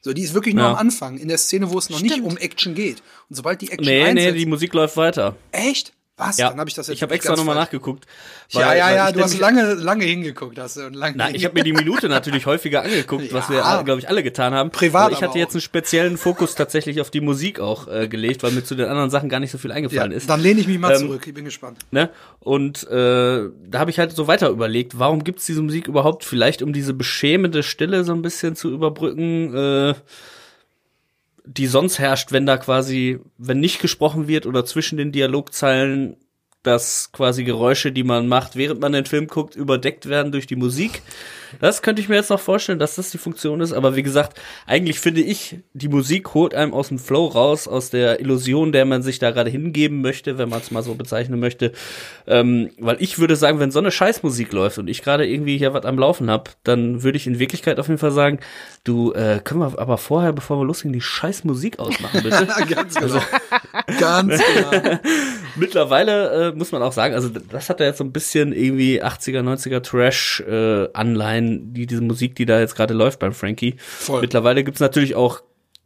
So, 0.00 0.14
die 0.14 0.22
ist 0.22 0.32
wirklich 0.32 0.54
nur 0.54 0.64
Ja. 0.64 0.70
am 0.70 0.76
Anfang, 0.78 1.18
in 1.18 1.28
der 1.28 1.36
Szene, 1.36 1.70
wo 1.70 1.78
es 1.78 1.90
noch 1.90 2.00
nicht 2.00 2.12
Stimmt. 2.14 2.26
um 2.26 2.38
Action 2.38 2.74
geht. 2.74 3.02
Und 3.28 3.36
sobald 3.36 3.60
die 3.60 3.70
Action 3.70 3.84
Nee, 3.84 4.02
einsetzt, 4.02 4.32
nee, 4.32 4.38
die 4.38 4.46
Musik 4.46 4.72
läuft 4.72 4.96
weiter. 4.96 5.36
echt? 5.52 5.92
Was? 6.20 6.36
Ja, 6.36 6.50
Dann 6.50 6.60
habe 6.60 6.68
ich 6.68 6.74
das 6.76 6.86
jetzt 6.88 6.96
ich 6.96 7.02
habe 7.02 7.14
extra 7.14 7.34
nochmal 7.34 7.54
nachgeguckt. 7.54 8.04
Ja, 8.50 8.66
weil- 8.68 8.78
ja, 8.78 8.94
ja, 8.94 9.08
ich 9.08 9.14
du 9.14 9.22
hast 9.22 9.38
lange, 9.38 9.74
lange 9.74 10.04
hingeguckt, 10.04 10.58
hast 10.58 10.76
du 10.76 10.86
und 10.86 10.94
lange. 10.94 11.14
Na, 11.16 11.30
ich 11.30 11.44
habe 11.46 11.54
mir 11.54 11.64
die 11.64 11.72
Minute 11.72 12.08
natürlich 12.08 12.44
häufiger 12.46 12.82
angeguckt, 12.82 13.32
was 13.32 13.48
wir, 13.48 13.56
Ja. 13.60 13.80
glaube 13.82 14.00
ich, 14.00 14.08
alle 14.08 14.22
getan 14.22 14.52
haben. 14.52 14.70
Privat 14.70 15.06
Aber 15.06 15.12
ich 15.14 15.22
hatte 15.22 15.38
jetzt 15.38 15.54
einen 15.54 15.62
speziellen 15.62 16.18
Fokus 16.18 16.54
tatsächlich 16.54 17.00
auf 17.00 17.10
die 17.10 17.20
Musik 17.22 17.58
auch 17.58 17.88
äh, 17.88 18.06
gelegt, 18.08 18.42
weil 18.42 18.50
mir 18.52 18.62
zu 18.64 18.74
den 18.74 18.86
anderen 18.88 19.08
Sachen 19.10 19.28
gar 19.30 19.40
nicht 19.40 19.50
so 19.50 19.56
viel 19.58 19.70
ja, 19.70 19.76
eingefallen 19.76 20.12
ist. 20.12 20.28
dann 20.28 20.40
lehne 20.42 20.60
ich 20.60 20.66
mich 20.66 20.78
mal 20.78 20.92
Ähm, 20.92 20.98
zurück. 21.00 21.26
Ich 21.26 21.32
bin 21.34 21.44
gespannt. 21.46 21.78
Ne? 21.90 22.10
Und 22.40 22.86
äh, 22.88 23.48
da 23.70 23.78
habe 23.78 23.90
ich 23.90 23.98
halt 23.98 24.12
so 24.12 24.26
weiter 24.26 24.50
überlegt, 24.50 24.98
warum 24.98 25.24
gibt's 25.24 25.46
diese 25.46 25.62
Musik 25.62 25.88
überhaupt? 25.88 26.24
Vielleicht 26.24 26.60
um 26.62 26.72
diese 26.74 26.92
beschämende 26.92 27.62
Stille 27.62 28.04
so 28.04 28.12
ein 28.12 28.20
bisschen 28.22 28.56
zu 28.56 28.70
überbrücken, 28.70 29.54
äh, 29.56 29.94
die 31.56 31.66
sonst 31.66 31.98
herrscht, 31.98 32.30
wenn 32.30 32.46
da 32.46 32.56
quasi, 32.56 33.18
wenn 33.36 33.58
nicht 33.58 33.80
gesprochen 33.80 34.28
wird 34.28 34.46
oder 34.46 34.64
zwischen 34.64 34.96
den 34.96 35.10
Dialogzeilen, 35.10 36.16
dass 36.62 37.10
quasi 37.12 37.42
Geräusche, 37.42 37.90
die 37.90 38.04
man 38.04 38.28
macht, 38.28 38.54
während 38.54 38.80
man 38.80 38.92
den 38.92 39.06
Film 39.06 39.26
guckt, 39.26 39.56
überdeckt 39.56 40.08
werden 40.08 40.30
durch 40.30 40.46
die 40.46 40.56
Musik. 40.56 41.02
Das 41.60 41.82
könnte 41.82 42.00
ich 42.00 42.08
mir 42.08 42.16
jetzt 42.16 42.30
noch 42.30 42.40
vorstellen, 42.40 42.78
dass 42.78 42.96
das 42.96 43.10
die 43.10 43.18
Funktion 43.18 43.60
ist. 43.60 43.72
Aber 43.72 43.96
wie 43.96 44.02
gesagt, 44.02 44.40
eigentlich 44.66 45.00
finde 45.00 45.20
ich, 45.20 45.58
die 45.72 45.88
Musik 45.88 46.34
holt 46.34 46.54
einem 46.54 46.72
aus 46.72 46.88
dem 46.88 46.98
Flow 46.98 47.26
raus, 47.26 47.66
aus 47.66 47.90
der 47.90 48.20
Illusion, 48.20 48.72
der 48.72 48.84
man 48.84 49.02
sich 49.02 49.18
da 49.18 49.30
gerade 49.30 49.50
hingeben 49.50 50.00
möchte, 50.00 50.38
wenn 50.38 50.48
man 50.48 50.60
es 50.60 50.70
mal 50.70 50.82
so 50.82 50.94
bezeichnen 50.94 51.40
möchte. 51.40 51.72
Ähm, 52.26 52.70
weil 52.78 52.96
ich 53.00 53.18
würde 53.18 53.36
sagen, 53.36 53.58
wenn 53.58 53.70
so 53.70 53.78
eine 53.78 53.90
Scheißmusik 53.90 54.52
läuft 54.52 54.78
und 54.78 54.88
ich 54.88 55.02
gerade 55.02 55.26
irgendwie 55.26 55.58
hier 55.58 55.74
was 55.74 55.84
am 55.84 55.98
Laufen 55.98 56.30
hab, 56.30 56.56
dann 56.64 57.02
würde 57.02 57.16
ich 57.16 57.26
in 57.26 57.38
Wirklichkeit 57.38 57.78
auf 57.80 57.88
jeden 57.88 57.98
Fall 57.98 58.12
sagen, 58.12 58.40
du, 58.84 59.12
äh, 59.12 59.40
können 59.42 59.60
wir 59.60 59.78
aber 59.78 59.98
vorher, 59.98 60.32
bevor 60.32 60.58
wir 60.58 60.64
losgehen, 60.64 60.92
die 60.92 61.00
Scheißmusik 61.00 61.78
ausmachen, 61.78 62.22
bitte? 62.22 62.46
Ganz 62.68 62.94
genau. 62.94 63.22
Ganz 63.98 64.40
genau. 64.54 64.98
Mittlerweile 65.56 66.50
äh, 66.50 66.52
muss 66.52 66.72
man 66.72 66.82
auch 66.82 66.92
sagen, 66.92 67.14
also 67.14 67.28
das 67.28 67.68
hat 67.68 67.80
ja 67.80 67.86
jetzt 67.86 67.98
so 67.98 68.04
ein 68.04 68.12
bisschen 68.12 68.52
irgendwie 68.52 69.02
80er, 69.02 69.40
90er 69.40 69.82
Trash 69.82 70.40
äh, 70.40 70.88
Anleihen, 71.40 71.74
die 71.74 71.86
diese 71.86 72.02
Musik, 72.02 72.34
die 72.36 72.46
da 72.46 72.60
jetzt 72.60 72.76
gerade 72.76 72.94
läuft 72.94 73.18
beim 73.18 73.32
Frankie. 73.32 73.74
Voll. 73.78 74.20
Mittlerweile 74.20 74.64
gibt's 74.64 74.80
natürlich 74.80 75.14
auch 75.14 75.42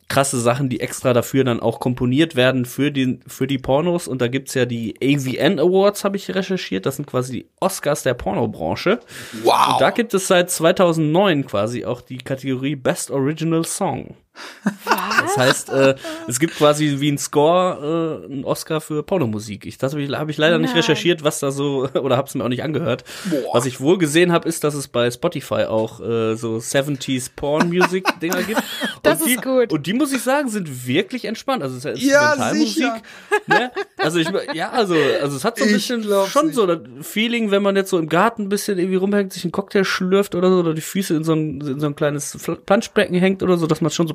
krasse 0.08 0.38
Sachen, 0.38 0.68
die 0.68 0.80
extra 0.80 1.14
dafür 1.14 1.44
dann 1.44 1.60
auch 1.60 1.80
komponiert 1.80 2.36
werden 2.36 2.66
für 2.66 2.92
die, 2.92 3.20
für 3.26 3.46
die 3.46 3.58
Pornos. 3.58 4.06
Und 4.06 4.20
da 4.20 4.28
gibt's 4.28 4.54
ja 4.54 4.66
die 4.66 4.94
AVN 5.02 5.58
Awards, 5.58 6.04
habe 6.04 6.16
ich 6.16 6.34
recherchiert. 6.34 6.84
Das 6.84 6.96
sind 6.96 7.06
quasi 7.06 7.32
die 7.32 7.46
Oscars 7.60 8.02
der 8.02 8.14
Pornobranche. 8.14 9.00
Wow. 9.42 9.72
Und 9.72 9.80
da 9.80 9.90
gibt 9.90 10.12
es 10.12 10.26
seit 10.26 10.50
2009 10.50 11.46
quasi 11.46 11.84
auch 11.84 12.02
die 12.02 12.18
Kategorie 12.18 12.76
Best 12.76 13.10
Original 13.10 13.64
Song. 13.64 14.14
Das 14.64 15.36
heißt, 15.36 15.68
äh, 15.70 15.94
es 16.26 16.40
gibt 16.40 16.56
quasi 16.56 16.96
wie 16.98 17.10
ein 17.10 17.18
Score 17.18 18.22
äh, 18.28 18.32
einen 18.32 18.44
Oscar 18.44 18.80
für 18.80 19.02
Pornomusik. 19.02 19.66
Ich, 19.66 19.78
das 19.78 19.92
habe 19.92 20.02
ich, 20.02 20.10
hab 20.10 20.28
ich 20.28 20.36
leider 20.36 20.58
nicht 20.58 20.70
Nein. 20.70 20.78
recherchiert, 20.78 21.22
was 21.22 21.38
da 21.40 21.50
so, 21.50 21.88
oder 21.94 22.16
hab's 22.16 22.34
mir 22.34 22.44
auch 22.44 22.48
nicht 22.48 22.62
angehört. 22.62 23.04
Boah. 23.26 23.54
Was 23.54 23.66
ich 23.66 23.80
wohl 23.80 23.98
gesehen 23.98 24.32
habe, 24.32 24.48
ist, 24.48 24.64
dass 24.64 24.74
es 24.74 24.88
bei 24.88 25.10
Spotify 25.10 25.64
auch 25.64 26.00
äh, 26.00 26.34
so 26.34 26.56
70s 26.56 27.30
Porn-Music-Dinger 27.36 28.42
gibt. 28.46 28.62
Das 29.02 29.20
und 29.20 29.28
die, 29.28 29.34
ist 29.34 29.42
gut. 29.42 29.72
Und 29.72 29.86
die, 29.86 29.92
muss 29.92 30.12
ich 30.12 30.22
sagen, 30.22 30.48
sind 30.48 30.86
wirklich 30.86 31.26
entspannt. 31.26 31.62
Also 31.62 31.76
es 31.76 31.84
ist 31.84 32.02
Ja, 32.02 32.32
Instrumentalmusik. 32.32 33.02
Ne? 33.46 33.70
Also 33.98 34.18
ich, 34.18 34.28
ja, 34.54 34.70
also, 34.70 34.94
also 34.94 35.36
es 35.36 35.44
hat 35.44 35.58
so 35.58 35.64
ein 35.64 35.72
bisschen 35.72 36.04
schon 36.26 36.46
nicht. 36.46 36.54
so 36.54 36.66
das 36.66 36.80
Feeling, 37.02 37.50
wenn 37.50 37.62
man 37.62 37.76
jetzt 37.76 37.90
so 37.90 37.98
im 37.98 38.08
Garten 38.08 38.42
ein 38.42 38.48
bisschen 38.48 38.78
irgendwie 38.78 38.96
rumhängt, 38.96 39.32
sich 39.32 39.44
einen 39.44 39.52
Cocktail 39.52 39.84
schlürft 39.84 40.34
oder 40.34 40.48
so, 40.50 40.58
oder 40.58 40.74
die 40.74 40.80
Füße 40.80 41.14
in 41.14 41.24
so 41.24 41.34
ein, 41.34 41.60
in 41.60 41.80
so 41.80 41.86
ein 41.86 41.96
kleines 41.96 42.38
Planschbecken 42.66 43.16
hängt 43.16 43.42
oder 43.42 43.56
so, 43.56 43.66
dass 43.66 43.80
man 43.80 43.90
schon 43.90 44.06
so 44.08 44.14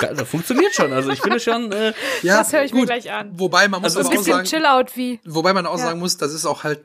Das 0.00 0.28
funktioniert 0.28 0.74
schon. 0.74 0.92
Also 0.92 1.10
ich 1.10 1.20
finde 1.20 1.40
schon, 1.40 1.70
äh, 1.72 1.92
Ja, 2.22 2.38
Das 2.38 2.52
höre 2.52 2.64
ich 2.64 2.72
mir 2.72 2.80
gut. 2.80 2.88
gleich 2.88 3.10
an. 3.12 3.30
Wobei 3.34 3.68
man 3.68 3.80
muss 3.82 3.96
Also 3.96 4.00
aber 4.00 4.08
auch 4.08 4.12
Bisschen 4.22 4.32
sagen, 4.34 4.46
Chill-Out 4.48 4.96
wie. 4.96 5.20
Wobei 5.24 5.52
man 5.52 5.66
auch 5.66 5.78
Ja. 5.78 5.84
sagen 5.84 6.00
muss, 6.00 6.16
das 6.16 6.32
ist 6.34 6.46
auch 6.46 6.64
halt 6.64 6.80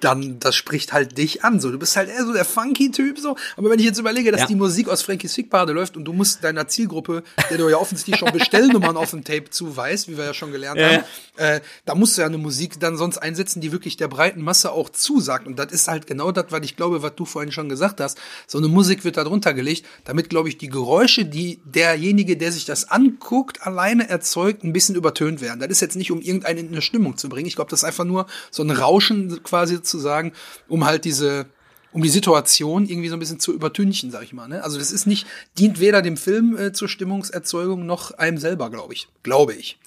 dann, 0.00 0.38
das 0.40 0.54
spricht 0.54 0.92
halt 0.92 1.16
dich 1.18 1.42
an. 1.44 1.58
So, 1.60 1.70
du 1.70 1.78
bist 1.78 1.96
halt 1.96 2.08
eher 2.10 2.24
so 2.24 2.32
der 2.32 2.44
Funky-Typ 2.44 3.18
so. 3.18 3.36
Aber 3.56 3.70
wenn 3.70 3.78
ich 3.78 3.84
jetzt 3.86 3.98
überlege, 3.98 4.30
dass 4.30 4.42
Ja. 4.42 4.46
die 4.46 4.54
Musik 4.54 4.88
aus 4.88 5.02
Frankies 5.02 5.34
Fickparade 5.34 5.72
läuft 5.72 5.96
und 5.96 6.04
du 6.04 6.12
musst 6.12 6.44
deiner 6.44 6.68
Zielgruppe, 6.68 7.22
der 7.50 7.58
du 7.58 7.68
ja 7.68 7.76
offensichtlich 7.78 8.16
schon 8.18 8.30
Bestellnummern 8.32 8.96
auf 8.96 9.10
dem 9.10 9.24
Tape 9.24 9.50
zuweist, 9.50 10.08
wie 10.08 10.16
wir 10.16 10.24
ja 10.24 10.34
schon 10.34 10.52
gelernt 10.52 10.78
Ja, 10.80 10.88
haben, 10.88 11.04
äh, 11.36 11.60
da 11.84 11.94
musst 11.94 12.16
du 12.16 12.20
ja 12.22 12.26
eine 12.26 12.38
Musik 12.38 12.78
dann 12.80 12.96
sonst 12.96 13.18
einsetzen, 13.18 13.60
die 13.60 13.72
wirklich 13.72 13.96
der 13.96 14.08
breiten 14.08 14.42
Masse 14.42 14.70
auch 14.72 14.90
zusagt. 14.90 15.46
Und 15.46 15.58
das 15.58 15.72
ist 15.72 15.88
halt 15.88 16.06
genau 16.06 16.30
das, 16.32 16.46
was 16.50 16.60
ich 16.64 16.76
glaube, 16.76 17.02
was 17.02 17.14
du 17.16 17.24
vorhin 17.24 17.52
schon 17.52 17.68
gesagt 17.68 18.00
hast. 18.00 18.18
So 18.46 18.58
eine 18.58 18.68
Musik 18.68 19.04
wird 19.04 19.16
da 19.16 19.24
drunter 19.24 19.54
gelegt, 19.54 19.86
damit, 20.04 20.28
glaube 20.30 20.48
ich, 20.48 20.58
die 20.58 20.68
Geräusche, 20.68 21.24
die 21.24 21.60
derjenige, 21.64 22.36
der 22.36 22.45
sich 22.52 22.64
das 22.64 22.90
anguckt, 22.90 23.66
alleine 23.66 24.08
erzeugt, 24.08 24.64
ein 24.64 24.72
bisschen 24.72 24.94
übertönt 24.94 25.40
werden. 25.40 25.60
Das 25.60 25.68
ist 25.70 25.80
jetzt 25.80 25.96
nicht, 25.96 26.10
um 26.10 26.20
irgendeinen 26.20 26.58
in 26.58 26.68
eine 26.68 26.82
Stimmung 26.82 27.16
zu 27.16 27.28
bringen. 27.28 27.46
Ich 27.46 27.56
glaube, 27.56 27.70
das 27.70 27.80
ist 27.80 27.84
einfach 27.84 28.04
nur 28.04 28.26
so 28.50 28.62
ein 28.62 28.70
Rauschen 28.70 29.42
quasi 29.42 29.82
zu 29.82 29.98
sagen, 29.98 30.32
um 30.68 30.84
halt 30.84 31.04
diese 31.04 31.46
um 31.92 32.02
die 32.02 32.10
Situation 32.10 32.86
irgendwie 32.86 33.08
so 33.08 33.16
ein 33.16 33.20
bisschen 33.20 33.40
zu 33.40 33.54
übertünchen, 33.54 34.10
sag 34.10 34.22
ich 34.22 34.34
mal. 34.34 34.48
Ne? 34.48 34.62
Also 34.62 34.78
das 34.78 34.92
ist 34.92 35.06
nicht, 35.06 35.26
dient 35.56 35.80
weder 35.80 36.02
dem 36.02 36.18
Film 36.18 36.54
äh, 36.58 36.72
zur 36.74 36.90
Stimmungserzeugung 36.90 37.86
noch 37.86 38.10
einem 38.10 38.36
selber, 38.36 38.68
glaube 38.68 38.92
ich. 38.92 39.08
Glaube 39.22 39.54
ich. 39.54 39.78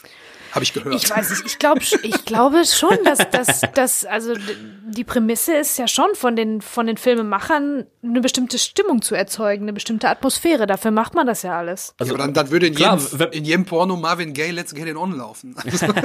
Habe 0.51 0.63
ich 0.63 0.74
gehört. 0.74 0.96
Ich 0.96 1.10
weiß 1.10 1.29
nicht, 1.29 1.46
ich 1.46 1.60
glaube 1.60 1.82
ich 1.82 2.25
glaube 2.25 2.63
schon, 2.65 2.98
dass 3.03 3.20
dass 3.29 3.62
dass 3.74 4.06
also 4.06 4.34
die 4.88 5.03
Prämisse 5.03 5.53
ist 5.56 5.77
ja 5.77 5.88
schon 5.88 6.15
von 6.15 6.36
den 6.36 6.62
von 6.62 6.88
den 6.88 6.98
Filmemachern 6.98 7.86
eine 8.03 8.22
bestimmte 8.22 8.58
Stimmung 8.58 9.01
zu 9.01 9.15
erzeugen, 9.15 9.63
eine 9.63 9.74
bestimmte 9.74 10.10
Atmosphäre. 10.10 10.65
Dafür 10.68 10.91
macht 10.91 11.13
man 11.13 11.27
das 11.27 11.44
ja 11.44 11.58
alles. 11.58 11.94
also, 12.00 12.12
ja, 12.12 12.15
aber 12.18 12.25
dann, 12.25 12.34
dann 12.34 12.51
würde 12.51 12.68
in, 12.68 12.75
Klar, 12.75 12.98
jedem, 13.00 13.32
in 13.32 13.46
jedem 13.46 13.65
Porno 13.65 13.96
Marvin 13.96 14.34
Gaye 14.34 14.51
Let's 14.51 14.74
Get 14.74 14.88
It 14.88 14.96
On 14.96 15.15
laufen. 15.18 15.56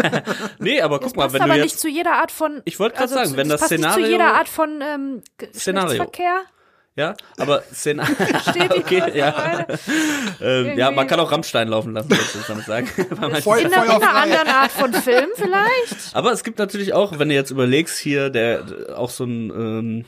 nee, 0.59 0.81
aber 0.81 0.99
guck 0.99 1.09
Das 1.09 1.17
mal, 1.17 1.33
wenn 1.33 1.43
aber 1.43 1.55
du 1.55 1.61
nicht 1.61 1.73
jetzt, 1.73 1.81
zu 1.81 1.89
jeder 1.89 2.13
Art 2.15 2.31
von 2.31 2.63
Ich 2.65 2.79
wollte 2.79 2.95
grad 2.97 3.03
also 3.03 3.15
sagen, 3.15 3.31
zu- 3.31 3.37
wenn 3.37 3.49
das 3.49 3.61
passt 3.61 3.73
nicht 3.73 3.81
Szenario- 3.83 4.05
zu 4.05 4.11
jeder 4.11 4.35
Art 4.35 4.49
von 4.49 4.81
ähm, 4.83 5.23
Szenario. 5.55 5.89
Geschlechtsverkehr. 5.89 6.43
Ja, 6.97 7.15
aber 7.39 7.63
Szena 7.73 8.07
Steht 8.51 8.73
die 8.73 8.79
okay, 8.79 9.03
ja. 9.19 9.67
Ähm, 10.41 10.79
ja, 10.79 10.91
man 10.93 11.07
kann 11.09 11.19
auch 11.19 11.33
Rammstein 11.33 11.69
laufen 11.69 11.93
lassen, 11.93 12.11
würde 12.11 12.23
ich 12.23 12.47
damit 12.47 12.65
sagen. 12.67 12.87
Voll- 13.43 13.59
In 13.61 13.73
einer, 13.73 13.85
in 13.85 13.91
einer 13.91 14.15
anderen 14.15 14.49
Art 14.49 14.71
von 14.71 14.93
Film 14.93 15.29
vielleicht. 15.35 15.97
Aber 16.15 16.31
es 16.33 16.45
gibt 16.45 16.59
natürlich 16.59 16.93
auch, 16.93 17.19
wenn 17.19 17.29
du 17.29 17.35
jetzt 17.35 17.51
überlegst, 17.51 17.99
hier 17.99 18.31
der 18.31 18.65
auch 18.97 19.11
so 19.11 19.25
ein 19.25 19.51
ähm, 19.51 20.05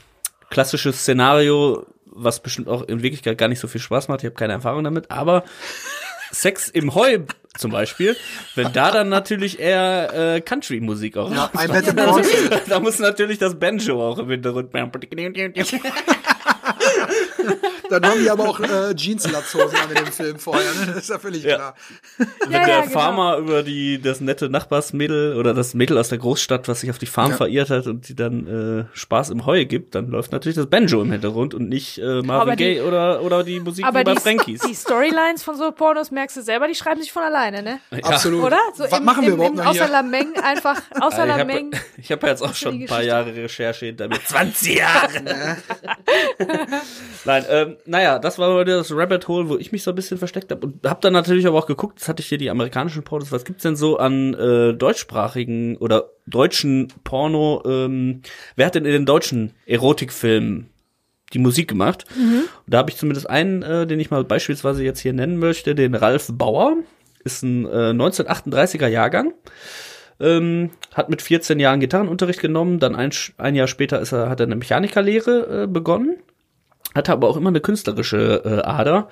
klassisches 0.50 1.00
Szenario, 1.00 1.87
was 2.05 2.40
bestimmt 2.40 2.69
auch 2.69 2.83
in 2.83 3.02
Wirklichkeit 3.02 3.37
gar 3.37 3.49
nicht 3.49 3.61
so 3.61 3.66
viel 3.69 3.81
Spaß 3.81 4.07
macht. 4.09 4.21
Ich 4.21 4.26
habe 4.26 4.37
keine 4.37 4.52
Erfahrung 4.52 4.85
damit, 4.85 5.11
aber 5.11 5.43
Sex 6.31 6.69
im 6.69 6.95
Heu 6.95 7.19
zum 7.57 7.71
Beispiel, 7.71 8.16
wenn 8.55 8.73
da 8.73 8.90
dann 8.90 9.09
natürlich 9.09 9.59
eher 9.59 10.35
äh, 10.37 10.40
Country-Musik 10.40 11.16
auch 11.16 11.31
ja, 11.33 11.50
I 11.59 11.66
Bronson. 11.66 12.25
da 12.69 12.81
muss 12.81 12.99
natürlich 12.99 13.38
das 13.38 13.59
Banjo 13.59 14.07
auch 14.07 14.19
im 14.19 14.28
Hintergrund. 14.31 14.71
Dann 17.90 18.05
haben 18.07 18.21
die 18.23 18.31
aber 18.31 18.49
auch 18.49 18.61
äh, 18.61 18.95
Jeans-Latzhosen 18.95 19.76
an 19.78 19.88
in 19.90 20.05
dem 20.05 20.12
Film 20.12 20.38
vorher. 20.38 20.71
Ne? 20.75 20.87
Das 20.88 20.97
ist 21.05 21.11
ja 21.11 21.19
völlig 21.19 21.43
Ja. 21.45 21.55
klar. 21.57 21.75
Wenn 22.19 22.52
Ja, 22.52 22.59
der 22.64 22.69
ja, 22.69 22.81
genau. 22.83 22.93
Farmer 22.93 23.37
über 23.38 23.62
die 23.62 24.00
das 24.00 24.21
nette 24.21 24.49
Nachbarsmädel 24.49 25.37
oder 25.37 25.55
das 25.55 25.75
Mädel 25.75 25.99
aus 25.99 26.09
der 26.09 26.19
Großstadt, 26.19 26.69
was 26.69 26.81
sich 26.81 26.90
auf 26.90 26.99
die 26.99 27.07
Farm 27.07 27.31
Ja. 27.31 27.37
verirrt 27.37 27.71
hat 27.71 27.87
und 27.87 28.09
die 28.09 28.14
dann 28.16 28.88
äh, 28.93 28.97
Spaß 28.97 29.31
im 29.31 29.47
Heu 29.47 29.64
gibt, 29.64 29.95
dann 29.95 30.09
läuft 30.09 30.33
natürlich 30.33 30.57
das 30.57 30.66
Banjo 30.66 31.00
im 31.02 31.12
Hintergrund 31.12 31.55
und 31.55 31.69
nicht 31.69 31.99
äh, 31.99 32.23
Marvin 32.23 32.57
Gaye 32.57 32.83
oder 32.83 33.23
oder 33.23 33.45
die 33.45 33.61
Musik 33.61 33.85
Aber 33.87 34.00
wie 34.00 34.05
bei 34.05 34.14
die, 34.14 34.21
Frankies. 34.21 34.61
die 34.62 34.75
Storylines 34.75 35.43
von 35.43 35.57
so 35.57 35.71
Pornos 35.73 36.11
merkst 36.11 36.37
du 36.37 36.43
selber, 36.43 36.69
die 36.69 36.75
schreiben 36.75 37.00
sich 37.00 37.12
von 37.12 37.23
alleine, 37.23 37.62
ne? 37.62 37.81
Ja. 37.90 37.99
Absolut. 38.05 38.43
Oder? 38.45 38.59
So 38.75 38.85
Was 38.90 39.00
machen 39.00 39.25
wir 39.26 39.35
überhaupt 39.35 39.57
noch 39.57 39.66
Außer? 39.66 39.88
Lameng 39.88 40.35
einfach, 40.43 40.81
außer 41.00 41.23
Ah, 41.23 41.25
ich 41.26 41.31
habe 41.33 41.38
Lameng. 41.38 41.71
ich 41.97 42.12
hab 42.12 42.23
ja 42.23 42.28
jetzt 42.31 42.43
auch 42.43 42.55
schon 42.55 42.81
ein 42.81 42.87
paar? 42.87 43.02
Jahre 43.02 43.35
Recherche 43.35 43.87
hinter 43.87 44.09
mir. 44.09 44.19
20 44.25 44.76
Jahre! 44.78 45.57
Nein, 47.25 47.45
ähm, 47.49 47.75
naja, 47.85 48.18
das 48.18 48.38
war 48.38 48.61
wieder 48.61 48.76
das 48.76 48.92
Rabbit 48.92 49.28
Hole, 49.28 49.49
wo 49.49 49.56
ich 49.56 49.73
mich 49.73 49.83
so 49.83 49.90
ein 49.90 49.95
bisschen 49.95 50.18
versteckt 50.18 50.50
habe. 50.50 50.66
Und 50.66 50.87
hab 50.87 51.00
dann 51.00 51.12
natürlich 51.12 51.47
aber 51.47 51.59
auch 51.59 51.66
geguckt, 51.66 52.00
das 52.00 52.09
hatte 52.09 52.23
ich 52.23 52.28
hier 52.28 52.38
die 52.38 52.50
amerikanischen 52.50 53.02
Pornos, 53.02 53.33
was 53.33 53.45
gibt's 53.45 53.62
denn 53.62 53.76
so 53.76 53.99
an 53.99 54.35
äh, 54.35 54.75
deutschsprachigen 54.75 55.76
oder 55.76 56.11
deutschen 56.26 56.88
Porno, 57.04 57.62
ähm, 57.66 58.23
wer 58.56 58.66
hat 58.66 58.75
denn 58.75 58.85
in 58.85 58.92
den 58.92 59.06
deutschen 59.06 59.52
Erotikfilmen 59.66 60.71
die 61.33 61.38
Musik 61.38 61.68
gemacht? 61.68 62.04
Und 62.66 62.73
da 62.73 62.78
habe 62.78 62.90
ich 62.90 62.97
zumindest 62.97 63.28
einen, 63.28 63.62
äh, 63.62 63.87
den 63.87 64.00
ich 64.00 64.11
mal 64.11 64.25
beispielsweise 64.25 64.85
jetzt 64.85 65.00
hier 65.00 65.12
nennen 65.12 65.38
möchte, 65.38 65.75
den 65.75 65.95
Ralf 65.95 66.28
Bauer. 66.33 66.76
Ist 67.25 67.42
ein 67.42 67.66
äh, 67.66 67.90
1938er 67.90 68.87
Jahrgang 68.87 69.35
ähm, 70.21 70.71
hat 70.95 71.09
mit 71.11 71.23
14 71.23 71.61
Jahren 71.61 71.80
Gitarrenunterricht 71.80 72.40
genommen, 72.40 72.78
dann 72.78 72.95
ein, 72.95 73.11
ein 73.37 73.54
Jahr 73.54 73.66
später 73.66 74.00
ist 74.00 74.12
er, 74.12 74.28
hat 74.28 74.40
er 74.40 74.47
eine 74.47 74.56
Mechanikerlehre 74.56 75.64
äh, 75.64 75.66
begonnen, 75.66 76.16
hatte 76.97 77.12
aber 77.12 77.29
auch 77.29 77.37
immer 77.37 77.50
eine 77.50 77.61
künstlerische 77.61 78.43
äh, 78.45 78.62
Ader. 78.62 79.09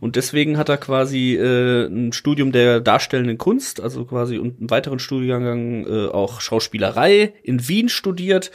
Und 0.00 0.16
deswegen 0.16 0.58
hat 0.58 0.68
er 0.68 0.76
quasi 0.76 1.36
äh, 1.36 1.86
ein 1.86 2.12
Studium 2.12 2.52
der 2.52 2.80
darstellenden 2.80 3.38
Kunst, 3.38 3.80
also 3.80 4.04
quasi 4.04 4.38
und 4.38 4.58
einen 4.58 4.70
weiteren 4.70 4.98
Studiengang 4.98 5.86
äh, 5.86 6.08
auch 6.08 6.40
Schauspielerei 6.40 7.34
in 7.42 7.66
Wien 7.68 7.88
studiert 7.88 8.50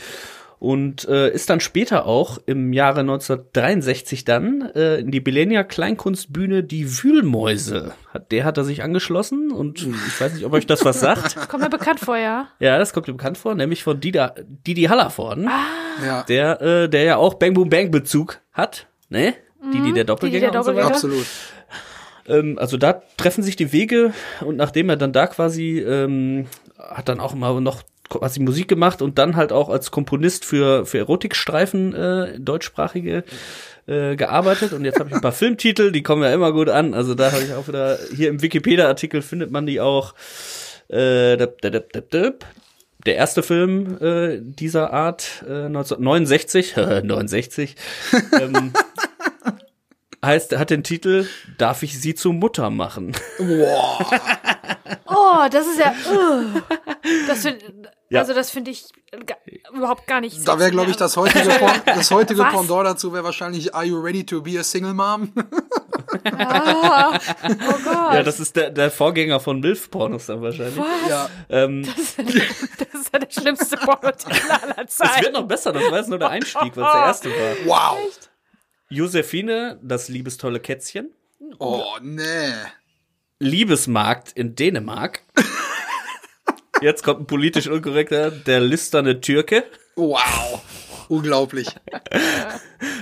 und 0.61 1.07
äh, 1.07 1.33
ist 1.33 1.49
dann 1.49 1.59
später 1.59 2.05
auch 2.05 2.37
im 2.45 2.71
Jahre 2.71 2.99
1963 2.99 4.25
dann 4.25 4.69
äh, 4.75 4.97
in 4.97 5.09
die 5.09 5.19
Belenia 5.19 5.63
Kleinkunstbühne 5.63 6.63
die 6.63 7.01
Wühlmäuse. 7.01 7.93
Hat, 8.13 8.31
der 8.31 8.43
hat 8.43 8.59
er 8.59 8.63
sich 8.63 8.83
angeschlossen 8.83 9.51
und 9.51 9.81
ich 9.81 10.21
weiß 10.21 10.35
nicht, 10.35 10.45
ob 10.45 10.53
euch 10.53 10.67
das 10.67 10.85
was 10.85 10.99
sagt. 10.99 11.35
Kommt 11.49 11.63
mir 11.63 11.69
bekannt 11.71 11.99
vor, 11.99 12.15
ja. 12.15 12.47
Ja, 12.59 12.77
das 12.77 12.93
kommt 12.93 13.07
mir 13.07 13.13
bekannt 13.13 13.39
vor, 13.39 13.55
nämlich 13.55 13.81
von 13.81 13.99
Dida, 13.99 14.35
Didi 14.67 14.83
Hallervorden, 14.83 15.49
Ja, 16.05 16.21
der, 16.29 16.61
äh, 16.61 16.87
der 16.87 17.03
ja 17.05 17.17
auch 17.17 17.33
Bang 17.33 17.55
Boom 17.55 17.71
Bang 17.71 17.89
Bezug 17.89 18.39
hat, 18.53 18.85
ne? 19.09 19.33
Didi 19.73 19.93
der 19.93 20.03
Doppelgänger 20.03 20.51
der 20.51 20.59
und 20.59 20.65
so 20.65 20.75
weiter. 20.75 20.89
Doppelgänger. 20.89 21.17
absolut. 21.17 21.27
Ähm, 22.27 22.59
also 22.59 22.77
da 22.77 23.01
treffen 23.17 23.43
sich 23.43 23.55
die 23.55 23.73
Wege 23.73 24.13
und 24.41 24.57
nachdem 24.57 24.89
er 24.89 24.97
dann 24.97 25.11
da 25.11 25.25
quasi 25.25 25.79
ähm, 25.79 26.45
hat 26.77 27.09
dann 27.09 27.19
auch 27.19 27.33
mal 27.33 27.59
noch 27.61 27.81
quasi 28.19 28.39
Musik 28.39 28.67
gemacht 28.67 29.01
und 29.01 29.17
dann 29.17 29.35
halt 29.35 29.51
auch 29.51 29.69
als 29.69 29.91
Komponist 29.91 30.45
für 30.45 30.85
für 30.85 30.99
Erotikstreifen 30.99 31.95
äh, 31.95 32.39
deutschsprachige 32.39 33.23
äh, 33.87 34.15
gearbeitet 34.15 34.73
und 34.73 34.85
jetzt 34.85 34.99
habe 34.99 35.09
ich 35.09 35.15
ein 35.15 35.21
paar 35.21 35.31
Filmtitel, 35.31 35.91
die 35.91 36.03
kommen 36.03 36.23
ja 36.23 36.33
immer 36.33 36.51
gut 36.51 36.69
an. 36.69 36.93
Also 36.93 37.15
da 37.15 37.31
habe 37.31 37.43
ich 37.43 37.53
auch 37.53 37.67
wieder 37.67 37.97
hier 38.15 38.29
im 38.29 38.41
Wikipedia 38.41 38.87
Artikel 38.87 39.21
findet 39.21 39.51
man 39.51 39.65
die 39.65 39.81
auch. 39.81 40.13
Äh, 40.89 41.37
dip, 41.37 41.61
dip, 41.61 41.71
dip, 41.71 41.93
dip, 41.93 42.11
dip. 42.11 42.45
der 43.05 43.15
erste 43.15 43.43
Film 43.43 43.97
äh, 44.01 44.39
dieser 44.41 44.91
Art, 44.91 45.43
äh, 45.47 45.65
1969, 45.65 46.75
69, 46.75 47.75
ähm, 48.41 48.73
heißt, 50.25 50.57
hat 50.57 50.69
den 50.69 50.83
Titel 50.83 51.27
Darf 51.57 51.83
ich 51.83 51.99
sie 51.99 52.13
zur 52.13 52.33
Mutter 52.33 52.69
machen? 52.69 53.13
Boah. 53.37 54.05
Oh, 55.07 55.47
das 55.49 55.65
ist 55.67 55.79
ja. 55.79 55.93
Uh, 56.11 56.61
das 57.27 57.41
find, 57.43 57.63
Ja. 58.11 58.19
Also 58.19 58.33
das 58.33 58.49
finde 58.51 58.71
ich 58.71 58.89
überhaupt 59.73 60.05
gar 60.05 60.19
nicht. 60.19 60.45
Da 60.45 60.59
wäre, 60.59 60.69
glaube 60.69 60.91
ich, 60.91 60.97
das 60.97 61.15
heutige, 61.15 61.47
Porn, 61.47 61.81
das 61.85 62.11
heutige 62.11 62.41
Was? 62.41 62.53
Pendant 62.53 62.85
dazu 62.85 63.13
wäre 63.13 63.23
wahrscheinlich 63.23 63.73
Are 63.73 63.85
you 63.85 63.97
ready 64.01 64.25
to 64.25 64.41
be 64.41 64.59
a 64.59 64.63
single 64.63 64.93
mom? 64.93 65.31
Ah, 66.25 67.13
oh 67.15 67.77
Gott. 67.85 68.13
Ja, 68.13 68.23
das 68.23 68.41
ist 68.41 68.55
der, 68.57 68.69
der 68.69 68.91
Vorgänger 68.91 69.39
von 69.39 69.61
MILF-Pornos 69.61 70.25
dann 70.25 70.41
wahrscheinlich. 70.41 70.77
Was? 70.77 71.09
ja. 71.09 71.29
Ähm, 71.47 71.83
Das 71.83 71.97
ist 72.17 73.13
ja 73.13 73.19
der 73.19 73.31
schlimmste 73.31 73.77
Pornotitel 73.77 74.51
aller 74.51 74.77
es 74.85 74.99
wird 74.99 75.09
Zeiten. 75.09 75.31
noch 75.33 75.47
besser, 75.47 75.71
das 75.71 75.89
war 75.89 75.97
jetzt 75.99 76.09
nur 76.09 76.19
der 76.19 76.29
Einstieg, 76.29 76.75
weil 76.75 76.83
es 76.83 76.91
der 76.91 77.01
erste 77.01 77.29
war. 77.29 77.55
Wow. 77.95 78.19
Josephine, 78.89 79.79
das 79.81 80.09
liebestolle 80.09 80.59
Kätzchen. 80.59 81.11
Oh, 81.59 81.85
nee. 82.01 82.51
Liebesmarkt 83.39 84.33
in 84.33 84.55
Dänemark. 84.55 85.21
Jetzt 86.81 87.03
kommt 87.03 87.21
ein 87.21 87.25
politisch 87.27 87.67
unkorrekter, 87.67 88.31
der 88.31 88.59
listerne 88.59 89.21
Türke. 89.21 89.63
Wow. 89.95 90.61
Unglaublich. 91.09 91.67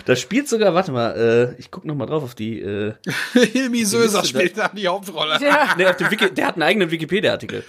Da 0.06 0.16
spielt 0.16 0.50
sogar, 0.50 0.74
warte 0.74 0.92
mal, 0.92 1.56
äh, 1.56 1.60
ich 1.60 1.72
guck 1.72 1.86
noch 1.86 1.96
mal 1.96 2.08
drauf 2.08 2.24
auf 2.24 2.36
die, 2.36 2.60
äh, 2.60 2.94
Hilmi 3.34 3.86
Söser 3.86 4.26
spielt 4.26 4.58
da 4.58 4.70
die 4.70 4.88
Hauptrolle. 4.88 5.38
Ja, 5.42 5.76
nee, 5.78 5.86
auf 5.86 5.96
dem 5.98 6.12
Wiki, 6.12 6.34
der 6.34 6.48
hat 6.48 6.56
einen 6.56 6.64
eigenen 6.64 6.92
Wikipedia-Artikel. 6.92 7.64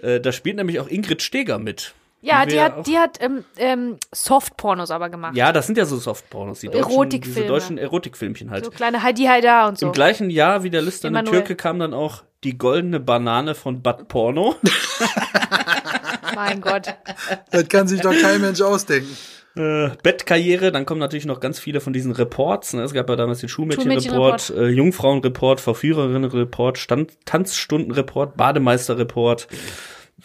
Äh, 0.00 0.20
da 0.20 0.32
spielt 0.32 0.56
nämlich 0.56 0.80
auch 0.80 0.88
Ingrid 0.88 1.20
Steger 1.20 1.58
mit. 1.58 1.94
Ja 2.22 2.46
Die 2.46 2.60
hat, 2.60 2.86
die 2.86 2.98
hat 2.98 3.18
ähm, 3.20 3.44
ähm, 3.56 3.98
Soft-Pornos 4.12 4.90
aber 4.90 5.10
gemacht. 5.10 5.36
Ja, 5.36 5.52
das 5.52 5.66
sind 5.66 5.76
ja 5.76 5.84
so 5.84 5.96
Softpornos, 5.96 6.60
die 6.60 6.68
deutschen, 6.68 6.90
Erotikfilme. 6.90 7.34
diese 7.34 7.46
deutschen 7.46 7.78
Erotikfilmchen 7.78 8.50
halt. 8.50 8.64
So 8.64 8.70
kleine 8.70 9.02
Heidi 9.02 9.24
Haida 9.24 9.68
und 9.68 9.78
so. 9.78 9.86
Im 9.86 9.92
gleichen 9.92 10.30
Jahr 10.30 10.62
wie 10.62 10.70
der 10.70 10.82
Emanuel. 10.82 11.24
Türke 11.24 11.56
kam 11.56 11.78
dann 11.78 11.92
auch 11.92 12.22
die 12.44 12.56
goldene 12.58 13.00
Banane 13.00 13.54
von 13.54 13.82
Bad 13.82 14.08
Porno. 14.08 14.56
Mein 16.34 16.60
Gott. 16.60 16.94
Das 17.50 17.68
kann 17.68 17.86
sich 17.86 18.00
doch 18.00 18.14
kein 18.20 18.40
Mensch 18.40 18.60
ausdenken. 18.60 19.16
äh, 19.54 19.90
Bettkarriere, 20.02 20.72
dann 20.72 20.86
kommen 20.86 21.00
natürlich 21.00 21.26
noch 21.26 21.40
ganz 21.40 21.58
viele 21.58 21.80
von 21.80 21.92
diesen 21.92 22.12
Reports. 22.12 22.72
Ne? 22.72 22.82
Es 22.82 22.94
gab 22.94 23.08
ja 23.08 23.16
damals 23.16 23.40
den 23.40 23.48
Schulmädchenreport, 23.48 24.50
äh, 24.50 24.68
Jungfrauenreport, 24.68 25.60
Verführerinnenreport, 25.60 26.78
Stand 26.78 27.12
Tanzstundenreport, 27.26 28.36
Bademeisterreport. 28.36 29.48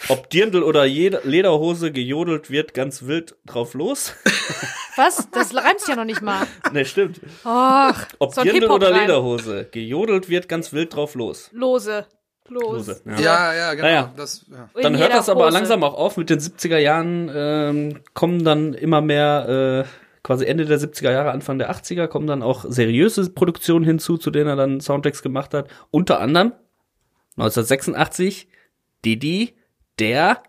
Ob 0.10 0.30
Dirndl 0.30 0.64
oder 0.64 0.86
Lederhose 0.86 1.92
gejodelt 1.92 2.50
wird 2.50 2.74
ganz 2.74 3.04
wild 3.08 3.36
drauf 3.46 3.74
los. 3.74 4.14
Was? 4.96 5.30
Das 5.32 5.56
reimt 5.56 5.80
sich 5.80 5.90
ja 5.90 5.96
noch 5.96 6.06
nicht 6.06 6.22
mal. 6.22 6.46
ne, 6.72 6.86
stimmt. 6.86 7.20
Ach, 7.44 8.08
Ob 8.20 8.34
so 8.34 8.42
ein 8.42 8.48
Dirndl 8.48 8.70
oder. 8.72 8.92
Lederhose 8.92 9.68
gejodelt 9.72 10.30
wird 10.30 10.48
ganz 10.48 10.74
wild 10.74 10.96
drauf 10.96 11.16
los. 11.16 11.50
Lose. 11.54 12.06
Los. 12.50 12.88
Lose. 12.88 13.02
Ja. 13.06 13.20
Ja, 13.20 13.54
ja, 13.54 13.74
genau. 13.74 13.88
Naja. 13.88 14.14
Das, 14.16 14.46
ja. 14.50 14.70
Dann 14.82 14.98
hört 14.98 15.12
das 15.14 15.28
aber 15.30 15.46
Hose. 15.48 15.54
langsam 15.54 15.84
auch 15.84 15.96
auf. 15.96 16.16
Mit 16.18 16.30
den 16.30 16.40
70er 16.40 16.78
Jahren 16.78 17.30
ähm, 17.34 18.00
kommen 18.14 18.44
dann 18.46 18.74
immer 18.74 19.02
mehr, 19.02 19.86
äh, 19.86 19.90
quasi 20.24 20.46
Ende 20.46 20.66
der 20.66 20.80
70er 20.80 21.12
Jahre, 21.12 21.32
Anfang 21.32 21.58
der 21.60 21.72
80er, 21.72 22.08
kommen 22.08 22.28
dann 22.28 22.44
auch 22.44 22.64
seriöse 22.68 23.30
Produktionen 23.32 23.84
hinzu, 23.84 24.18
zu 24.18 24.32
denen 24.32 24.48
er 24.48 24.56
dann 24.56 24.80
Soundtracks 24.80 25.22
gemacht 25.22 25.54
hat. 25.54 25.68
Unter 25.92 26.22
anderem 26.22 26.54
1986 27.38 28.48
Didi, 29.06 29.56
der 30.00 30.42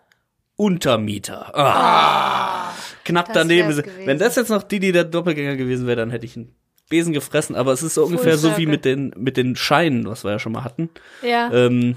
Untermieter. 0.57 1.57
Ah. 1.57 2.73
Knapp 3.05 3.27
das 3.27 3.35
daneben. 3.35 3.83
Wenn 4.05 4.19
das 4.19 4.37
jetzt 4.37 4.51
noch 4.51 4.63
Didi 4.63 4.93
der 4.93 5.05
Doppelgänger 5.05 5.57
gewesen 5.57 5.87
wäre, 5.87 5.97
dann 5.97 6.11
hätte 6.11 6.27
ich 6.27 6.37
einen 6.37 6.55
Besen 6.89 7.13
gefressen. 7.13 7.55
Aber 7.57 7.73
es 7.73 7.83
ist 7.83 7.95
so 7.95 8.05
ungefähr 8.05 8.37
so 8.39 8.49
wie 8.51 8.63
circle. 8.63 8.67
mit 8.71 8.85
den, 8.85 9.13
mit 9.17 9.37
den 9.37 9.57
Scheinen, 9.57 10.07
was 10.07 10.25
wir 10.25 10.33
ja 10.33 10.39
schon 10.39 10.53
mal 10.53 10.65
hatten 10.65 10.91
Ja. 11.23 11.51
ähm, 11.53 11.97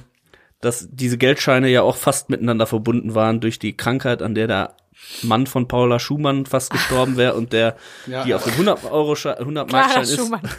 dass 0.62 0.88
diese 0.92 1.18
Geldscheine 1.18 1.70
ja 1.70 1.82
auch 1.82 1.96
fast 1.96 2.30
miteinander 2.30 2.68
verbunden 2.68 3.16
waren 3.16 3.40
durch 3.40 3.58
die 3.58 3.76
Krankheit, 3.76 4.22
an 4.22 4.36
der 4.36 4.46
der 4.48 4.76
Mann 5.24 5.48
von 5.48 5.68
Paula 5.68 5.98
Schumann 5.98 6.46
fast 6.46 6.70
gestorben 6.72 7.18
wäre 7.18 7.34
und 7.34 7.52
der, 7.54 7.76
Ja. 8.06 8.24
die 8.24 8.36
auf 8.36 8.44
dem 8.44 8.54
100 8.54 8.84
Euro, 8.92 9.14
100 9.16 9.68
Clara 9.68 9.84
Markschein 9.88 10.04
ist 10.04 10.16
Schumann. 10.18 10.42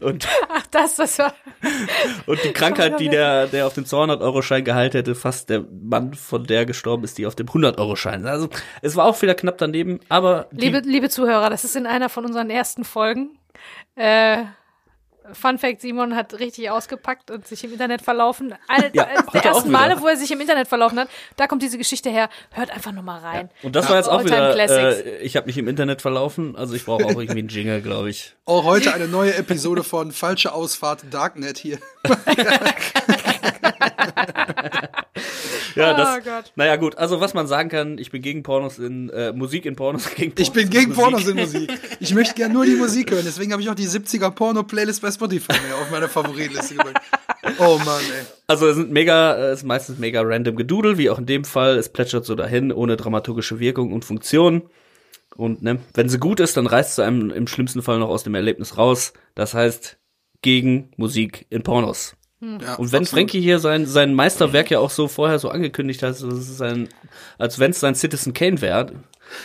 und, 0.00 0.28
Ach, 0.48 0.66
das, 0.70 0.96
das 0.96 1.18
war. 1.18 1.34
und 2.26 2.42
die 2.44 2.52
Krankheit, 2.52 3.00
die 3.00 3.08
der, 3.08 3.46
der 3.46 3.66
auf 3.66 3.74
dem 3.74 3.86
200 3.86 4.20
Euro 4.22 4.42
Schein 4.42 4.64
geheilt 4.64 4.94
hätte, 4.94 5.14
fast 5.14 5.50
der 5.50 5.64
Mann 5.70 6.14
von 6.14 6.44
der 6.44 6.66
gestorben 6.66 7.04
ist, 7.04 7.18
die 7.18 7.26
auf 7.26 7.34
dem 7.34 7.48
100 7.48 7.78
Euro 7.78 7.96
Schein. 7.96 8.26
Also, 8.26 8.48
es 8.82 8.96
war 8.96 9.06
auch 9.06 9.20
wieder 9.22 9.34
knapp 9.34 9.58
daneben, 9.58 10.00
aber 10.08 10.48
Liebe, 10.50 10.78
liebe 10.78 11.08
Zuhörer, 11.08 11.50
das 11.50 11.64
ist 11.64 11.76
in 11.76 11.86
einer 11.86 12.08
von 12.08 12.24
unseren 12.24 12.50
ersten 12.50 12.84
Folgen. 12.84 13.38
Äh, 13.96 14.44
Fun 15.32 15.58
Fact, 15.58 15.80
Simon 15.80 16.14
hat 16.14 16.38
richtig 16.38 16.70
ausgepackt 16.70 17.30
und 17.30 17.46
sich 17.46 17.64
im 17.64 17.72
Internet 17.72 18.02
verlaufen. 18.02 18.54
All, 18.68 18.90
Ja, 18.92 19.06
der 19.32 19.40
auch 19.42 19.56
ersten. 19.56 19.70
Male, 19.70 20.00
wo 20.00 20.06
er 20.06 20.16
sich 20.16 20.30
im 20.30 20.40
Internet 20.40 20.68
verlaufen 20.68 20.98
hat, 21.00 21.08
da 21.36 21.46
kommt 21.46 21.62
diese 21.62 21.78
Geschichte 21.78 22.10
her. 22.10 22.28
Hört 22.52 22.70
einfach 22.70 22.92
nur 22.92 23.02
mal 23.02 23.20
rein. 23.20 23.50
und 23.62 23.74
das 23.74 23.88
war 23.88 23.96
jetzt 23.96 24.08
auch 24.08 24.18
Alltime 24.18 24.36
wieder, 24.36 24.52
Classics. 24.52 25.00
äh, 25.06 25.16
ich 25.18 25.36
habe 25.36 25.46
mich 25.46 25.56
im 25.56 25.68
Internet 25.68 26.02
verlaufen, 26.02 26.56
also 26.56 26.74
ich 26.74 26.84
brauche 26.84 27.04
auch 27.06 27.10
irgendwie 27.10 27.38
einen 27.38 27.48
Jingle, 27.48 27.80
glaube 27.80 28.10
ich. 28.10 28.34
Auch 28.44 28.64
heute 28.64 28.92
eine 28.92 29.08
neue 29.08 29.34
Episode 29.34 29.82
von 29.82 30.12
Falsche 30.12 30.52
Ausfahrt 30.52 31.04
Darknet 31.10 31.56
hier. 31.58 31.78
Ja, 35.76 35.92
Oh 35.94 35.96
das, 35.96 36.24
Gott. 36.24 36.52
naja 36.56 36.76
gut, 36.76 36.96
also 36.98 37.20
was 37.20 37.34
man 37.34 37.46
sagen 37.46 37.68
kann, 37.68 37.98
ich 37.98 38.10
bin 38.10 38.22
gegen 38.22 38.42
Pornos 38.42 38.78
in, 38.78 39.10
äh, 39.10 39.32
Musik 39.32 39.66
in 39.66 39.74
Pornos, 39.76 40.08
gegen 40.14 40.32
Ich 40.38 40.52
bin 40.52 40.70
gegen 40.70 40.92
Pornos 40.92 41.26
in 41.26 41.36
Musik. 41.36 41.70
Ich 42.00 42.14
möchte 42.14 42.34
gerne 42.34 42.54
nur 42.54 42.64
die 42.66 42.74
Musik 42.76 43.10
hören. 43.10 43.24
Deswegen 43.24 43.52
habe 43.52 43.62
ich 43.62 43.68
auch 43.70 43.74
die 43.74 43.88
70er 43.88 44.30
Porno-Playlist 44.30 45.02
bei 45.02 45.10
Spotify 45.10 45.52
mir 45.66 45.74
auf 45.76 45.90
meine 45.90 46.08
Favoritenliste 46.08 46.74
gepackt. 46.74 47.00
Oh 47.58 47.78
Mann, 47.84 48.00
ey. 48.00 48.24
Also 48.46 48.68
es 48.68 48.76
sind 48.76 48.90
mega, 48.90 49.36
es 49.50 49.60
ist 49.60 49.64
meistens 49.64 49.98
mega 49.98 50.20
random 50.22 50.56
Gedudel, 50.56 50.98
wie 50.98 51.10
auch 51.10 51.18
in 51.18 51.26
dem 51.26 51.44
Fall. 51.44 51.76
Es 51.78 51.88
plätschert 51.88 52.24
so 52.24 52.34
dahin, 52.34 52.72
ohne 52.72 52.96
dramaturgische 52.96 53.58
Wirkung 53.60 53.92
und 53.92 54.04
Funktion. 54.04 54.62
Und 55.36 55.62
ne, 55.62 55.78
wenn 55.94 56.08
sie 56.08 56.18
gut 56.18 56.40
ist, 56.40 56.56
dann 56.56 56.66
reißt 56.66 56.96
sie 56.96 57.04
einem 57.04 57.30
im 57.30 57.46
schlimmsten 57.46 57.82
Fall 57.82 57.98
noch 57.98 58.08
aus 58.08 58.22
dem 58.22 58.34
Erlebnis 58.34 58.76
raus. 58.78 59.12
Das 59.34 59.54
heißt, 59.54 59.98
gegen 60.42 60.90
Musik 60.96 61.46
in 61.50 61.62
Pornos. 61.62 62.16
Ja, 62.40 62.74
Und 62.74 62.92
wenn 62.92 63.02
absolut. 63.02 63.08
Frankie 63.08 63.40
hier 63.40 63.58
sein, 63.58 63.86
sein 63.86 64.12
Meisterwerk 64.14 64.70
ja 64.70 64.78
auch 64.78 64.90
so 64.90 65.08
vorher 65.08 65.38
so 65.38 65.48
angekündigt 65.48 66.02
hat, 66.02 66.16
so, 66.16 66.28
das 66.28 66.48
ist 66.48 66.60
ein, 66.60 66.88
als 67.38 67.58
wenn 67.58 67.70
es 67.70 67.80
sein 67.80 67.94
Citizen 67.94 68.34
Kane 68.34 68.60
wäre, 68.60 68.92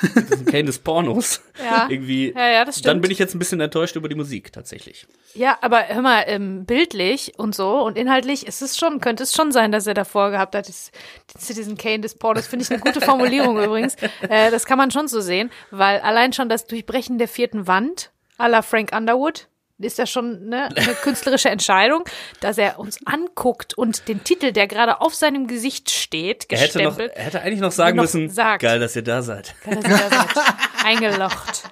Citizen 0.02 0.46
Kane 0.46 0.66
des 0.66 0.80
Pornos, 0.80 1.42
Ja. 1.64 1.88
irgendwie, 1.90 2.34
Ja, 2.36 2.50
ja, 2.50 2.66
dann 2.84 3.00
bin 3.00 3.12
ich 3.12 3.20
jetzt 3.20 3.36
ein 3.36 3.40
bisschen 3.40 3.62
enttäuscht 3.62 3.96
über 3.96 4.10
die 4.10 4.16
Musik 4.16 4.52
tatsächlich. 4.52 5.08
Ja, 5.34 5.58
aber 5.62 5.88
hör 5.88 6.02
mal, 6.02 6.24
ähm, 6.28 6.66
bildlich 6.66 7.34
und 7.38 7.56
so 7.56 7.80
und 7.86 7.98
inhaltlich 7.98 8.46
ist 8.46 8.62
es 8.62 8.78
schon, 8.78 9.00
könnte 9.00 9.24
es 9.24 9.34
schon 9.34 9.52
sein, 9.54 9.72
dass 9.72 9.88
er 9.88 9.94
davor 9.94 10.32
gehabt 10.32 10.56
hat, 10.56 10.68
das, 10.68 10.92
den 11.34 11.40
Citizen 11.40 11.78
Kane 11.78 12.02
des 12.02 12.16
Pornos, 12.16 12.48
finde 12.48 12.64
ich 12.66 12.72
eine 12.72 12.82
gute 12.82 13.00
Formulierung 13.02 13.58
übrigens. 13.64 13.96
Äh, 14.28 14.52
das 14.52 14.66
kann 14.66 14.78
man 14.78 14.92
schon 14.92 15.08
so 15.08 15.22
sehen, 15.22 15.52
weil 15.72 16.00
allein 16.02 16.34
schon 16.34 16.50
das 16.50 16.66
Durchbrechen 16.66 17.18
der 17.18 17.28
vierten 17.30 17.66
Wand 17.68 18.12
à 18.38 18.48
la 18.50 18.62
Frank 18.62 18.92
Underwood 18.94 19.48
ist 19.80 19.98
ja 19.98 20.06
schon 20.06 20.50
ne, 20.50 20.70
eine 20.76 20.94
künstlerische 21.04 21.50
Entscheidung, 21.50 22.04
dass 22.42 22.58
er 22.58 22.80
uns 22.80 23.00
anguckt 23.06 23.74
und 23.74 24.08
den 24.08 24.24
Titel, 24.24 24.52
der 24.52 24.68
gerade 24.68 25.02
auf 25.02 25.16
seinem 25.16 25.48
Gesicht 25.48 25.90
steht, 25.90 26.46
Er 26.50 26.60
hätte 26.60 26.84
noch, 26.84 26.98
gestempelt, 26.98 27.18
er 27.18 27.24
hätte 27.24 27.42
eigentlich 27.42 27.60
noch 27.62 27.72
sagen 27.72 27.98
noch 27.98 28.04
müssen, 28.04 28.30
sagt. 28.30 28.62
geil, 28.62 28.80
dass 28.80 28.96
ihr 28.96 29.04
da 29.04 29.22
seid. 29.22 29.56
dass 29.66 29.76
er 29.76 29.82
da 29.82 30.10
seid, 30.10 30.46
eingelocht. 30.86 31.64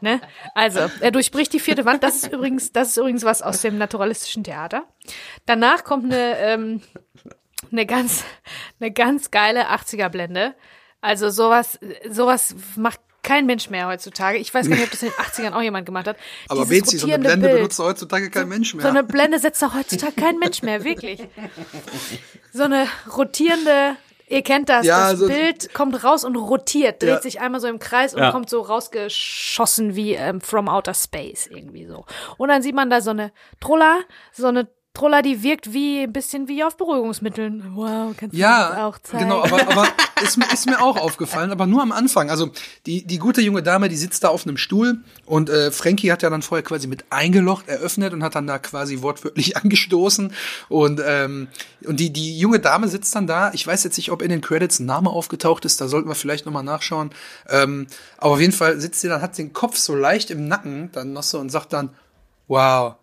Ne? 0.00 0.20
Also, 0.54 0.90
er 1.00 1.10
durchbricht 1.10 1.52
die 1.52 1.60
vierte 1.60 1.84
Wand. 1.84 2.02
Das 2.02 2.16
ist 2.16 2.32
übrigens, 2.32 2.72
das 2.72 2.88
ist 2.88 2.96
übrigens 2.98 3.24
was 3.24 3.42
aus 3.42 3.62
dem 3.62 3.78
naturalistischen 3.78 4.44
Theater. 4.44 4.84
Danach 5.46 5.84
kommt 5.84 6.12
eine, 6.12 6.38
ähm, 6.38 6.82
eine 7.72 7.86
ganz, 7.86 8.24
eine 8.80 8.92
ganz 8.92 9.30
geile 9.30 9.70
80er-Blende. 9.70 10.54
Also 11.00 11.30
sowas, 11.30 11.78
sowas 12.10 12.54
macht 12.76 13.00
kein 13.26 13.44
Mensch 13.44 13.68
mehr 13.68 13.88
heutzutage. 13.88 14.38
Ich 14.38 14.54
weiß 14.54 14.68
gar 14.68 14.76
nicht, 14.76 14.84
ob 14.84 14.90
das 14.92 15.02
in 15.02 15.10
den 15.10 15.18
80ern 15.18 15.52
auch 15.52 15.60
jemand 15.60 15.84
gemacht 15.84 16.06
hat. 16.06 16.16
Aber 16.48 16.64
Dieses 16.64 16.82
Bezi, 16.84 16.98
so 16.98 17.06
eine 17.08 17.18
Blende 17.18 17.46
Bild. 17.48 17.58
benutzt 17.58 17.78
heutzutage 17.78 18.30
kein 18.30 18.48
Mensch 18.48 18.72
mehr. 18.72 18.82
So 18.82 18.88
eine 18.88 19.02
Blende 19.04 19.38
setzt 19.38 19.60
doch 19.62 19.74
heutzutage 19.74 20.12
kein 20.12 20.38
Mensch 20.38 20.62
mehr, 20.62 20.84
wirklich. 20.84 21.20
So 22.52 22.62
eine 22.62 22.86
rotierende, 23.16 23.96
ihr 24.28 24.42
kennt 24.42 24.68
das, 24.68 24.86
Ja, 24.86 25.10
das 25.10 25.20
so- 25.20 25.26
Bild 25.26 25.74
kommt 25.74 26.02
raus 26.04 26.24
und 26.24 26.36
rotiert, 26.36 27.02
dreht 27.02 27.08
Ja. 27.10 27.20
sich 27.20 27.40
einmal 27.40 27.60
so 27.60 27.66
im 27.68 27.78
Kreis 27.78 28.14
und 28.14 28.20
Ja. 28.22 28.30
kommt 28.30 28.48
so 28.48 28.60
rausgeschossen 28.60 29.94
wie 29.96 30.14
ähm, 30.14 30.40
from 30.40 30.68
outer 30.68 30.94
space 30.94 31.48
irgendwie 31.48 31.86
so. 31.86 32.06
Und 32.38 32.48
dann 32.48 32.62
sieht 32.62 32.74
man 32.74 32.90
da 32.90 33.00
so 33.00 33.10
eine 33.10 33.32
Trolla, 33.60 33.98
so 34.32 34.46
eine 34.46 34.68
Troller, 34.96 35.22
die 35.22 35.42
wirkt 35.42 35.72
wie 35.72 36.02
ein 36.04 36.12
bisschen 36.12 36.48
wie 36.48 36.64
auf 36.64 36.76
Beruhigungsmitteln. 36.76 37.72
Wow, 37.74 38.14
kannst 38.16 38.22
du 38.22 38.26
das 38.28 38.38
Ja, 38.38 38.86
auch 38.86 38.98
zeigen? 38.98 39.24
genau, 39.24 39.42
aber, 39.42 39.68
aber 39.68 39.86
ist, 40.22 40.36
mir- 40.38 40.50
ist 40.52 40.66
mir 40.66 40.80
auch 40.80 40.96
aufgefallen, 40.96 41.50
aber 41.50 41.66
nur 41.66 41.82
am 41.82 41.92
Anfang. 41.92 42.30
Also 42.30 42.50
die, 42.86 43.04
die 43.06 43.18
gute 43.18 43.40
junge 43.42 43.62
Dame, 43.62 43.88
die 43.88 43.96
sitzt 43.96 44.24
da 44.24 44.28
auf 44.28 44.46
einem 44.46 44.56
Stuhl 44.56 44.98
und 45.26 45.50
äh, 45.50 45.70
Frankie 45.70 46.10
hat 46.10 46.22
ja 46.22 46.30
dann 46.30 46.42
vorher 46.42 46.62
quasi 46.64 46.86
mit 46.86 47.04
eingelocht, 47.10 47.68
eröffnet 47.68 48.12
und 48.14 48.22
hat 48.24 48.34
dann 48.34 48.46
da 48.46 48.58
quasi 48.58 49.02
wortwörtlich 49.02 49.56
angestoßen. 49.62 50.32
Und, 50.68 51.00
ähm, 51.04 51.48
und 51.86 52.00
die, 52.00 52.12
die 52.12 52.38
junge 52.38 52.58
Dame 52.60 52.88
sitzt 52.88 53.14
dann 53.14 53.26
da. 53.26 53.52
Ich 53.52 53.66
weiß 53.66 53.84
jetzt 53.84 53.96
nicht, 53.98 54.10
ob 54.10 54.22
in 54.22 54.30
den 54.30 54.40
Credits 54.40 54.78
ein 54.80 54.86
Name 54.86 55.10
aufgetaucht 55.10 55.64
ist, 55.66 55.80
da 55.80 55.88
sollten 55.88 56.08
wir 56.08 56.14
vielleicht 56.14 56.46
nochmal 56.46 56.64
nachschauen. 56.64 57.10
Ähm, 57.48 57.86
aber 58.18 58.32
auf 58.34 58.40
jeden 58.40 58.52
Fall 58.54 58.80
sitzt 58.80 59.00
sie 59.02 59.08
dann, 59.08 59.20
hat 59.22 59.36
den 59.36 59.52
Kopf 59.52 59.76
so 59.76 59.94
leicht 59.94 60.30
im 60.30 60.48
Nacken, 60.48 60.90
dann 60.92 61.12
noch 61.12 61.22
so 61.22 61.38
und 61.38 61.50
sagt 61.50 61.72
dann, 61.74 61.90
wow, 62.48 62.94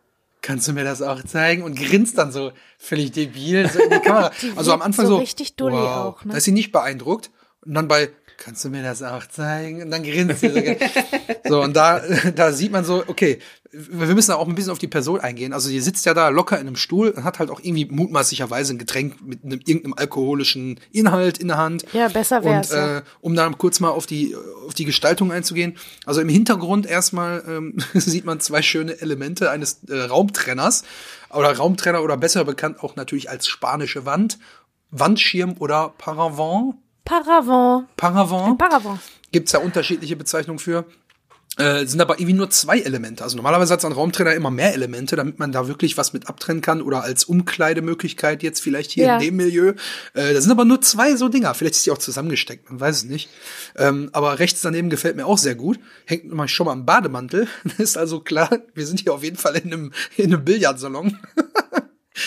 kannst 0.43 0.67
du 0.67 0.73
mir 0.73 0.83
das 0.83 1.01
auch 1.01 1.23
zeigen? 1.23 1.63
Und 1.63 1.75
grinst 1.75 2.19
dann 2.19 2.31
so 2.31 2.51
völlig 2.77 3.11
debil 3.11 3.67
so 3.67 3.79
in 3.79 3.89
die 3.89 3.99
Kamera. 3.99 4.31
also 4.55 4.73
am 4.73 4.83
Anfang 4.83 5.07
so 5.07 5.13
so, 5.13 5.17
richtig 5.17 5.55
dulli 5.55 5.75
wow, 5.75 5.87
auch, 5.87 6.25
ne? 6.25 6.33
da 6.33 6.37
ist 6.37 6.43
sie 6.43 6.51
nicht 6.51 6.71
beeindruckt. 6.71 7.31
Und 7.65 7.73
dann 7.73 7.87
bei, 7.87 8.09
kannst 8.37 8.65
du 8.65 8.69
mir 8.69 8.83
das 8.83 9.01
auch 9.01 9.25
zeigen? 9.27 9.83
Und 9.83 9.91
dann 9.91 10.03
grinst 10.03 10.41
sie 10.41 10.49
so. 10.49 11.49
so, 11.49 11.61
und 11.61 11.75
da, 11.75 12.01
da 12.35 12.51
sieht 12.51 12.71
man 12.71 12.83
so, 12.83 13.03
okay, 13.07 13.39
wir 13.71 14.13
müssen 14.13 14.33
auch 14.33 14.47
ein 14.47 14.53
bisschen 14.53 14.71
auf 14.71 14.79
die 14.79 14.87
Person 14.87 15.19
eingehen. 15.19 15.51
Also 15.51 15.69
die 15.69 15.79
sitzt 15.79 16.05
ja 16.05 16.13
da 16.13 16.29
locker 16.29 16.59
in 16.59 16.67
einem 16.67 16.75
Stuhl 16.75 17.09
und 17.09 17.23
hat 17.23 17.39
halt 17.39 17.49
auch 17.49 17.59
irgendwie 17.59 17.85
mutmaßlicherweise 17.85 18.73
ein 18.73 18.77
Getränk 18.77 19.15
mit 19.25 19.43
einem, 19.43 19.59
irgendeinem 19.65 19.93
alkoholischen 19.93 20.79
Inhalt 20.91 21.39
in 21.39 21.47
der 21.47 21.57
Hand. 21.57 21.83
Ja, 21.93 22.07
besser 22.07 22.43
wär's, 22.43 22.71
Und 22.71 22.77
äh, 22.77 23.01
um 23.21 23.35
dann 23.35 23.57
kurz 23.57 23.79
mal 23.79 23.89
auf 23.89 24.05
die, 24.05 24.35
auf 24.67 24.75
die 24.75 24.85
Gestaltung 24.85 25.31
einzugehen. 25.31 25.77
Also 26.05 26.21
im 26.21 26.29
Hintergrund 26.29 26.85
erstmal 26.85 27.43
ähm, 27.47 27.77
sieht 27.93 28.25
man 28.25 28.39
zwei 28.39 28.61
schöne 28.61 29.01
Elemente 29.01 29.49
eines 29.49 29.83
äh, 29.89 30.01
Raumtrenners 30.01 30.83
oder 31.31 31.55
Raumtrenner 31.57 32.03
oder 32.03 32.17
besser 32.17 32.45
bekannt 32.45 32.83
auch 32.83 32.95
natürlich 32.95 33.29
als 33.29 33.47
spanische 33.47 34.05
Wand. 34.05 34.37
Wandschirm 34.91 35.55
oder 35.57 35.93
Paravent. 35.97 36.75
Paravent. 37.05 37.87
Paravent. 37.97 38.57
Paravent. 38.57 38.99
Gibt's 39.31 39.51
ja 39.51 39.59
unterschiedliche 39.59 40.15
Bezeichnungen 40.15 40.59
für. 40.59 40.85
Äh, 41.57 41.85
sind 41.85 42.01
aber 42.01 42.15
irgendwie 42.15 42.33
nur 42.33 42.49
zwei 42.49 42.79
Elemente. 42.79 43.23
Also 43.23 43.35
normalerweise 43.35 43.73
hat 43.73 43.81
so 43.81 43.87
ein 43.87 43.93
Raumtrenner 43.93 44.33
immer 44.33 44.49
mehr 44.49 44.73
Elemente, 44.73 45.15
damit 45.15 45.37
man 45.37 45.51
da 45.51 45.67
wirklich 45.67 45.97
was 45.99 46.11
mit 46.11 46.27
abtrennen 46.27 46.61
kann 46.63 46.81
oder 46.81 47.03
als 47.03 47.25
Umkleidemöglichkeit 47.25 48.41
jetzt 48.41 48.59
vielleicht 48.59 48.89
hier 48.89 49.05
Ja. 49.05 49.13
in 49.17 49.21
dem 49.21 49.35
Milieu. 49.35 49.73
Äh, 50.15 50.33
da 50.33 50.41
sind 50.41 50.49
aber 50.49 50.65
nur 50.65 50.81
zwei 50.81 51.15
so 51.15 51.29
Dinger. 51.29 51.53
Vielleicht 51.53 51.75
ist 51.75 51.85
die 51.85 51.91
auch 51.91 51.99
zusammengesteckt, 51.99 52.71
man 52.71 52.79
weiß 52.79 52.95
es 52.97 53.03
nicht. 53.03 53.29
Ähm, 53.75 54.09
aber 54.13 54.39
rechts 54.39 54.61
daneben 54.61 54.89
gefällt 54.89 55.15
mir 55.15 55.27
auch 55.27 55.37
sehr 55.37 55.53
gut. 55.53 55.79
Hängt 56.05 56.31
mal 56.33 56.47
schon 56.47 56.65
mal 56.65 56.71
am 56.71 56.87
Bademantel. 56.87 57.47
ist 57.77 57.99
also 57.99 58.21
klar, 58.21 58.49
wir 58.73 58.87
sind 58.87 59.01
hier 59.01 59.13
auf 59.13 59.23
jeden 59.23 59.37
Fall 59.37 59.55
in 59.57 59.71
einem, 59.71 59.91
in 60.17 60.33
einem 60.33 60.43
Billardsalon. 60.43 61.19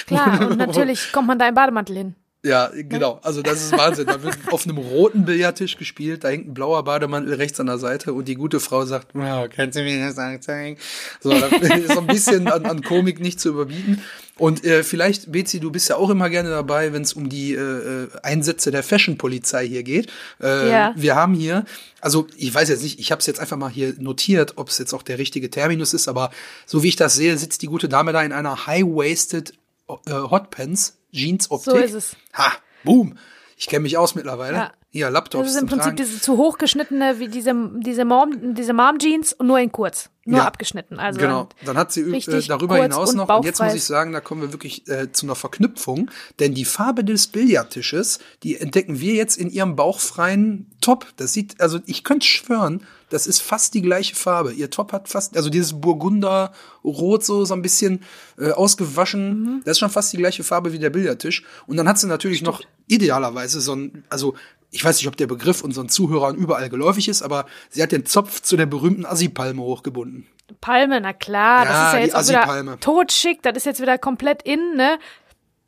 Klar, 0.07 0.41
und 0.51 0.59
natürlich 0.59 1.11
kommt 1.11 1.27
man 1.27 1.39
da 1.41 1.49
im 1.49 1.55
Bademantel 1.57 1.97
hin. 1.97 2.15
Ja, 2.47 2.71
genau. 2.75 3.19
Also 3.23 3.43
das 3.43 3.61
ist 3.61 3.73
Wahnsinn. 3.73 4.07
Da 4.07 4.23
wird 4.23 4.39
auf 4.53 4.65
einem 4.65 4.79
roten 4.79 5.25
Billardtisch 5.25 5.77
gespielt, 5.79 6.23
da 6.23 6.29
hängt 6.29 6.47
ein 6.49 6.55
blauer 6.55 6.85
Bademantel 6.85 7.35
rechts 7.35 7.59
an 7.59 7.67
der 7.67 7.79
Seite 7.79 8.13
und 8.13 8.29
die 8.29 8.37
gute 8.37 8.61
Frau 8.61 8.85
sagt, 8.85 9.09
wow, 9.15 9.49
kannst 9.55 9.77
du 9.77 9.83
mir 9.83 10.07
das 10.07 10.17
anzeigen? 10.17 10.79
So, 11.21 11.33
ist 11.33 11.93
so 11.93 11.99
ein 12.01 12.07
bisschen 12.07 12.47
an, 12.47 12.65
an 12.65 12.83
Komik 12.83 13.19
nicht 13.19 13.41
zu 13.41 13.49
überbieten. 13.49 14.01
Und 14.39 14.65
äh, 14.65 14.85
vielleicht, 14.85 15.33
Betsy, 15.33 15.59
du 15.61 15.73
bist 15.73 15.89
ja 15.89 15.97
auch 15.97 16.09
immer 16.11 16.31
gerne 16.31 16.51
dabei, 16.51 16.93
wenn 16.93 17.03
es 17.03 17.15
um 17.15 17.29
die 17.29 17.55
äh, 17.55 17.59
äh, 17.59 18.09
Einsätze 18.23 18.71
der 18.71 18.83
Fashion-Polizei 18.85 19.67
hier 19.67 19.83
geht. 19.83 20.13
Äh, 20.41 20.71
Ja. 20.71 20.95
Wir 20.95 21.17
haben 21.17 21.35
hier, 21.35 21.65
also 22.01 22.29
ich 22.37 22.55
weiß 22.55 22.69
jetzt 22.69 22.83
nicht, 22.83 23.01
ich 23.01 23.11
habe 23.11 23.21
es 23.21 23.27
jetzt 23.27 23.41
einfach 23.41 23.57
mal 23.57 23.71
hier 23.71 23.95
notiert, 23.99 24.53
ob 24.57 24.69
es 24.69 24.79
jetzt 24.79 24.93
auch 24.93 25.03
der 25.03 25.19
richtige 25.19 25.51
Terminus 25.51 25.95
ist, 25.95 26.07
aber 26.07 26.31
so 26.65 26.83
wie 26.85 26.89
ich 26.89 26.97
das 26.97 27.17
sehe, 27.17 27.37
sitzt 27.39 27.63
die 27.63 27.67
gute 27.67 27.89
Dame 27.89 28.13
da 28.13 28.23
in 28.23 28.33
einer 28.33 28.67
high-waisted 28.69 29.55
äh, 29.89 30.13
Hotpants 30.13 30.99
Jeans-Optik. 31.17 31.73
So 31.73 31.79
ist 31.79 31.95
es. 31.95 32.17
Ha, 32.35 32.53
boom. 32.85 33.17
Ich 33.59 33.67
kenne 33.69 33.85
mich 33.85 33.97
aus 33.97 34.15
mittlerweile. 34.15 34.57
Ja. 34.57 34.73
Hier, 34.91 35.11
Laptops 35.11 35.45
Das 35.45 35.55
ist 35.55 35.61
im 35.61 35.67
Prinzip 35.67 35.83
Tragen. 35.85 35.97
diese 35.97 36.21
zu 36.21 36.37
hochgeschnittene, 36.39 37.19
wie 37.19 37.29
diese, 37.29 37.53
diese 37.81 38.05
Mom, 38.07 38.55
diese 38.55 38.73
Mom-Jeans, 38.73 39.37
nur 39.43 39.59
in 39.59 39.71
kurz. 39.73 40.09
Nur 40.25 40.39
Ja. 40.41 40.47
abgeschnitten. 40.47 40.99
Also 40.99 41.21
Genau, 41.21 41.49
dann 41.65 41.77
hat 41.77 41.93
sie 41.93 42.01
äh, 42.01 42.43
darüber 42.49 42.77
hinaus 42.83 43.11
und 43.11 43.17
noch, 43.17 43.29
und 43.29 43.45
jetzt 43.45 43.61
muss 43.63 43.75
ich 43.75 43.85
sagen, 43.85 44.13
da 44.13 44.21
kommen 44.21 44.41
wir 44.43 44.53
wirklich 44.53 44.89
äh, 44.89 45.13
zu 45.13 45.27
einer 45.27 45.35
Verknüpfung, 45.35 46.11
denn 46.41 46.55
die 46.55 46.65
Farbe 46.65 47.05
des 47.05 47.27
Billardtisches, 47.29 48.21
die 48.43 48.57
entdecken 48.57 48.99
wir 49.01 49.15
jetzt 49.15 49.37
in 49.37 49.51
ihrem 49.51 49.77
bauchfreien 49.77 50.71
Top. 50.81 51.07
Das 51.17 51.33
sieht, 51.33 51.61
also 51.61 51.79
ich 51.87 52.03
könnte 52.05 52.27
schwören, 52.27 52.83
das 53.09 53.27
ist 53.27 53.41
fast 53.41 53.75
die 53.75 53.83
gleiche 53.83 54.15
Farbe. 54.15 54.53
Ihr 54.53 54.71
Top 54.71 54.93
hat 54.93 55.09
fast, 55.09 55.37
also 55.37 55.51
dieses 55.51 55.81
Burgunder-Rot 55.81 57.25
so, 57.25 57.45
so 57.45 57.55
ein 57.55 57.63
bisschen 57.63 58.03
äh, 58.39 58.51
ausgewaschen. 58.51 59.41
Mhm. 59.41 59.63
Das 59.65 59.73
ist 59.73 59.79
schon 59.79 59.91
fast 59.91 60.13
die 60.13 60.17
gleiche 60.17 60.45
Farbe 60.45 60.73
wie 60.73 60.79
der 60.79 60.91
Billardtisch. 60.91 61.45
Und 61.67 61.77
dann 61.77 61.89
hat 61.89 61.99
sie 61.99 62.07
natürlich 62.07 62.43
noch 62.43 62.63
idealerweise 62.89 63.61
so 63.61 63.75
ein, 63.75 64.05
also 64.09 64.35
ich 64.71 64.85
weiß 64.85 64.99
nicht, 64.99 65.09
ob 65.09 65.17
der 65.17 65.27
Begriff 65.27 65.63
unseren 65.63 65.89
Zuhörern 65.89 66.37
überall 66.37 66.69
geläufig 66.69 67.09
ist, 67.09 67.23
aber 67.23 67.47
sie 67.71 67.83
hat 67.83 67.93
den 67.93 68.05
Zopf 68.05 68.43
zu 68.43 68.57
der 68.57 68.67
berühmten 68.67 69.07
Assi-Palme 69.07 69.63
hochgebunden. 69.63 70.27
Palme, 70.61 71.01
na 71.01 71.13
klar, 71.13 71.65
Ja, 71.65 71.71
das 71.71 71.87
ist 71.87 71.93
ja 71.95 72.01
jetzt 72.01 72.37
auch 72.37 72.59
wieder 72.61 72.81
totschick, 72.81 73.43
das 73.43 73.57
ist 73.57 73.67
jetzt 73.67 73.81
wieder 73.81 73.99
komplett 73.99 74.43
in, 74.43 74.77
ne? 74.77 74.99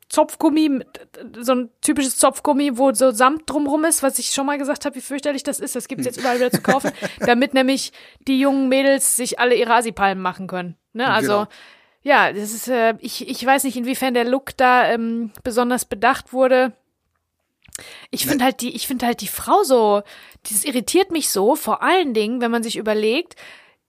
Zopfgummi, 0.09 0.83
so 1.39 1.53
ein 1.53 1.69
typisches 1.81 2.17
Zopfgummi, 2.17 2.77
wo 2.77 2.91
so 2.93 3.11
Samt 3.11 3.49
drumrum 3.49 3.85
ist, 3.85 4.01
was 4.01 4.17
ich 4.17 4.31
schon 4.31 4.47
mal 4.47 4.57
gesagt 4.57 4.85
habe, 4.85 4.95
wie 4.95 5.01
fürchterlich 5.01 5.43
das 5.43 5.59
ist. 5.59 5.75
Das 5.75 5.87
gibt's 5.87 6.05
jetzt 6.05 6.17
überall 6.19 6.37
wieder 6.37 6.51
zu 6.51 6.61
kaufen, 6.61 6.91
damit 7.19 7.53
nämlich 7.53 7.91
die 8.27 8.39
jungen 8.39 8.69
Mädels 8.69 9.15
sich 9.15 9.39
alle 9.39 9.55
ihre 9.55 9.73
Assi-Palmen 9.73 10.21
machen 10.21 10.47
können. 10.47 10.75
Ne? 10.93 11.07
Also, 11.07 11.27
Genau. 11.33 11.47
ja, 12.01 12.33
das 12.33 12.53
ist, 12.53 12.67
äh, 12.67 12.95
ich, 12.99 13.27
ich 13.29 13.45
weiß 13.45 13.63
nicht, 13.65 13.77
inwiefern 13.77 14.15
der 14.15 14.25
Look 14.25 14.57
da 14.57 14.89
ähm, 14.91 15.31
besonders 15.43 15.85
bedacht 15.85 16.33
wurde. 16.33 16.73
Ich 18.11 18.25
finde 18.25 18.43
halt 18.43 18.61
die, 18.61 18.75
ich 18.75 18.87
finde 18.87 19.05
halt 19.05 19.21
die 19.21 19.27
Frau 19.27 19.63
so, 19.63 20.01
dieses 20.47 20.65
irritiert 20.65 21.11
mich 21.11 21.29
so, 21.29 21.55
vor 21.55 21.81
allen 21.81 22.13
Dingen, 22.13 22.41
wenn 22.41 22.51
man 22.51 22.63
sich 22.63 22.75
überlegt, 22.77 23.35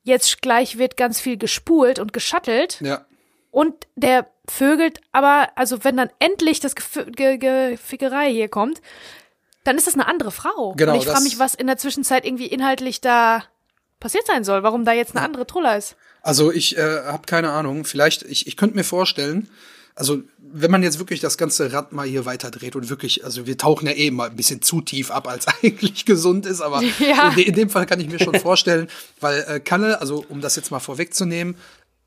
jetzt 0.02 0.42
gleich 0.42 0.78
wird 0.78 0.96
ganz 0.96 1.20
viel 1.20 1.37
gespult 1.37 1.98
und 1.98 2.12
geschattelt 2.12 2.78
Ja. 2.80 3.04
Und 3.50 3.74
der 3.96 4.26
vögelt, 4.48 5.00
aber, 5.12 5.48
also 5.56 5.84
wenn 5.84 5.96
dann 5.96 6.10
endlich 6.18 6.60
das 6.60 6.76
Gefü- 6.76 7.10
Ge 7.10 7.38
Ge 7.38 7.76
Fickerei 7.76 8.30
hier 8.32 8.48
kommt, 8.48 8.80
dann 9.64 9.76
ist 9.76 9.86
das 9.86 9.94
eine 9.94 10.06
andere 10.06 10.30
Frau. 10.32 10.72
Genau, 10.76 10.92
und 10.94 10.98
ich 10.98 11.06
frage 11.06 11.22
mich, 11.22 11.38
was 11.38 11.54
in 11.54 11.66
der 11.66 11.76
Zwischenzeit 11.76 12.24
irgendwie 12.24 12.46
inhaltlich 12.46 13.00
da 13.00 13.44
passiert 14.00 14.26
sein 14.26 14.42
soll, 14.44 14.62
warum 14.62 14.84
da 14.84 14.92
jetzt 14.92 15.14
eine 15.14 15.24
andere 15.24 15.46
Truller 15.46 15.76
ist. 15.76 15.94
Also 16.22 16.50
ich 16.50 16.76
äh, 16.78 17.02
habe 17.04 17.26
keine 17.26 17.50
Ahnung. 17.50 17.84
Vielleicht, 17.84 18.22
ich, 18.22 18.46
ich 18.46 18.56
könnte 18.56 18.76
mir 18.76 18.84
vorstellen, 18.84 19.48
also 19.94 20.22
wenn 20.38 20.70
man 20.70 20.82
jetzt 20.82 20.98
wirklich 20.98 21.20
das 21.20 21.36
ganze 21.36 21.72
Rad 21.72 21.92
mal 21.92 22.06
hier 22.06 22.24
weiter 22.24 22.50
dreht 22.50 22.74
und 22.74 22.88
wirklich, 22.88 23.24
also 23.24 23.46
wir 23.46 23.58
tauchen 23.58 23.86
ja 23.86 23.92
eh 23.92 24.10
mal 24.10 24.30
ein 24.30 24.36
bisschen 24.36 24.62
zu 24.62 24.80
tief 24.80 25.10
ab, 25.10 25.28
als 25.28 25.46
eigentlich 25.62 26.06
gesund 26.06 26.46
ist, 26.46 26.62
aber 26.62 26.82
Ja. 26.98 27.28
in, 27.36 27.42
in 27.44 27.54
dem 27.54 27.70
Fall 27.70 27.84
kann 27.86 28.00
ich 28.00 28.08
mir 28.08 28.18
schon 28.18 28.34
vorstellen, 28.40 28.88
weil 29.20 29.44
äh, 29.46 29.60
Kalle, 29.60 30.00
also 30.00 30.24
um 30.28 30.40
das 30.40 30.56
jetzt 30.56 30.70
mal 30.70 30.80
vorwegzunehmen, 30.80 31.56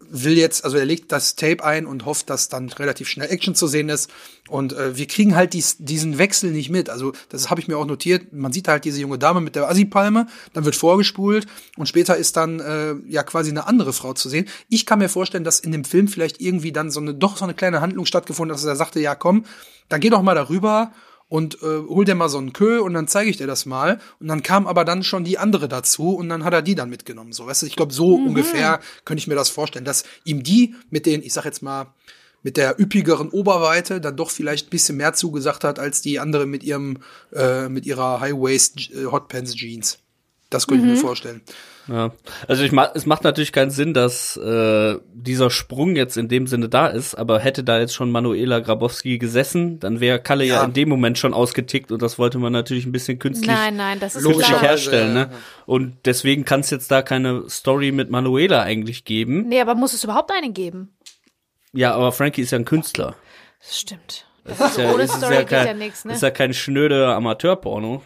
will 0.10 0.38
jetzt, 0.38 0.64
also 0.64 0.78
er 0.78 0.86
legt 0.86 1.12
das 1.12 1.36
Tape 1.36 1.64
ein 1.64 1.86
und 1.86 2.06
hofft, 2.06 2.30
dass 2.30 2.50
dann 2.50 2.70
relativ 2.70 3.08
schnell 3.08 3.30
Action 3.30 3.56
zu 3.56 3.68
sehen 3.68 3.90
ist. 3.90 4.10
Und 4.50 4.74
äh, 4.74 4.98
wir 4.98 5.08
kriegen 5.08 5.36
halt 5.36 5.54
dies, 5.54 5.78
diesen 5.80 6.18
Wechsel 6.18 6.52
nicht 6.52 6.70
mit. 6.70 6.90
Also 6.90 7.14
das 7.30 7.50
habe 7.50 7.62
ich 7.62 7.68
mir 7.68 7.78
auch 7.78 7.86
notiert. 7.86 8.34
Man 8.34 8.52
sieht 8.52 8.68
halt 8.68 8.86
diese 8.86 9.00
junge 9.00 9.18
Dame 9.18 9.42
mit 9.42 9.56
der 9.56 9.70
Assi-Palme, 9.70 10.28
dann 10.54 10.66
wird 10.66 10.76
vorgespult 10.76 11.48
und 11.78 11.88
später 11.88 12.18
ist 12.18 12.38
dann 12.38 12.60
äh, 12.60 12.96
ja 13.08 13.24
quasi 13.24 13.52
eine 13.52 13.68
andere 13.68 13.94
Frau 13.94 14.14
zu 14.14 14.30
sehen. 14.30 14.48
Ich 14.70 14.86
kann 14.86 15.00
mir 15.00 15.10
vorstellen, 15.10 15.44
dass 15.44 15.60
in 15.60 15.72
dem 15.72 15.86
Film 15.86 16.08
vielleicht 16.08 16.42
irgendwie 16.42 16.72
dann 16.72 16.92
so 16.92 17.00
eine 17.00 17.14
doch 17.14 17.38
so 17.38 17.46
eine 17.46 17.54
kleine 17.54 17.82
Handlung 17.82 18.06
stattgefunden 18.06 18.54
hat, 18.54 18.62
dass 18.62 18.70
er 18.70 18.76
sagte, 18.76 19.00
ja 19.00 19.16
komm, 19.16 19.46
dann 19.90 20.02
geh 20.02 20.10
doch 20.10 20.22
mal 20.22 20.36
darüber 20.36 20.92
und 21.30 21.56
äh, 21.64 21.80
hol 21.88 22.06
dir 22.06 22.16
mal 22.16 22.30
so 22.30 22.38
einen 22.38 22.54
Kö 22.54 22.80
und 22.80 22.94
dann 22.94 23.08
zeige 23.08 23.30
ich 23.30 23.38
dir 23.38 23.48
das 23.48 23.66
mal. 23.66 24.00
Und 24.20 24.28
dann 24.28 24.44
kam 24.44 24.68
aber 24.68 24.86
dann 24.86 25.04
schon 25.04 25.24
die 25.24 25.38
andere 25.38 25.68
dazu 25.68 26.16
und 26.16 26.30
dann 26.30 26.44
hat 26.44 26.54
er 26.54 26.62
die 26.62 26.76
dann 26.76 26.90
mitgenommen. 26.90 27.34
So, 27.34 27.48
weißt 27.48 27.64
du, 27.64 27.66
ich 27.66 27.76
glaube, 27.76 27.94
so 27.94 28.16
ungefähr 28.16 28.80
könnte 29.06 29.20
ich 29.20 29.28
mir 29.28 29.36
das 29.36 29.50
vorstellen, 29.50 29.86
dass 29.86 30.04
ihm 30.24 30.44
die 30.44 30.76
mit 30.90 31.06
den, 31.06 31.24
ich 31.24 31.34
sag 31.34 31.46
jetzt 31.46 31.62
mal, 31.62 31.88
mit 32.44 32.58
der 32.58 32.80
üppigeren 32.80 33.30
Oberweite 33.30 34.02
dann 34.02 34.18
doch 34.18 34.30
vielleicht 34.30 34.68
ein 34.68 34.70
bisschen 34.70 34.98
mehr 34.98 35.14
zugesagt 35.14 35.64
hat 35.64 35.80
als 35.80 36.02
die 36.02 36.20
andere 36.20 36.46
mit 36.46 36.64
ihrem, 36.64 36.98
äh, 37.32 37.70
mit 37.70 37.86
ihrer 37.86 38.20
High-Waist 38.20 38.92
äh, 38.92 39.06
Hotpants 39.06 39.56
Jeans. 39.56 40.00
Das 40.54 40.68
könnte 40.68 40.86
ich 40.86 40.92
mir 40.92 40.98
vorstellen. 40.98 41.42
Ja. 41.88 42.12
Also 42.48 42.64
ich 42.64 42.72
ma 42.72 42.90
es 42.94 43.06
macht 43.06 43.24
natürlich 43.24 43.52
keinen 43.52 43.72
Sinn, 43.72 43.94
dass 43.94 44.38
äh, 44.38 44.98
dieser 45.14 45.50
Sprung 45.50 45.96
jetzt 45.96 46.16
in 46.16 46.30
dem 46.30 46.48
Sinne 46.48 46.70
da 46.70 46.88
ist, 46.88 47.16
aber 47.16 47.40
hätte 47.40 47.64
da 47.64 47.80
jetzt 47.80 47.94
schon 47.94 48.12
Manuela 48.12 48.60
Grabowski 48.60 49.18
gesessen, 49.18 49.80
dann 49.80 50.00
wäre 50.00 50.20
Kalle 50.20 50.46
ja. 50.46 50.56
Ja. 50.56 50.64
in 50.64 50.74
dem 50.74 50.88
Moment 50.88 51.18
schon 51.18 51.34
ausgetickt 51.34 51.92
und 51.92 52.02
das 52.02 52.18
wollte 52.18 52.38
man 52.40 52.54
natürlich 52.54 52.86
ein 52.86 52.92
bisschen 52.92 53.20
künstlich 53.20 53.48
Nein, 53.52 53.76
nein, 53.76 54.00
das 54.00 54.16
ist 54.16 54.24
Logisch 54.24 54.48
künstlich 54.48 54.62
herstellen, 54.62 55.14
ne? 55.14 55.30
Und 55.66 55.98
deswegen 56.06 56.46
kann 56.46 56.62
es 56.62 56.70
jetzt 56.70 56.90
da 56.92 57.02
keine 57.02 57.50
Story 57.50 57.92
mit 57.92 58.10
Manuela 58.10 58.62
eigentlich 58.62 59.04
geben. 59.04 59.48
Nee, 59.50 59.60
aber 59.60 59.76
muss 59.76 59.94
es 59.94 60.04
überhaupt 60.04 60.32
eine 60.32 60.52
geben? 60.52 60.96
Ja, 61.74 61.94
aber 61.96 62.12
Frankie 62.12 62.42
ist 62.42 62.52
ja 62.52 62.60
ein 62.60 62.66
Künstler. 62.66 63.16
Das 63.60 63.80
stimmt. 63.80 64.26
Das 64.46 64.60
ist 64.60 64.78
ja, 64.78 64.94
Ohne 64.94 65.04
es 65.04 65.12
ist 65.12 65.18
Story 65.18 65.36
ja 65.36 65.42
geht 65.42 65.52
ja 65.52 65.66
kein, 65.66 65.78
nix, 65.80 66.06
ne? 66.06 66.14
ist 66.14 66.22
ja 66.22 66.32
kein 66.32 66.54
schnöde 66.54 67.14
Amateurporno. 67.14 68.04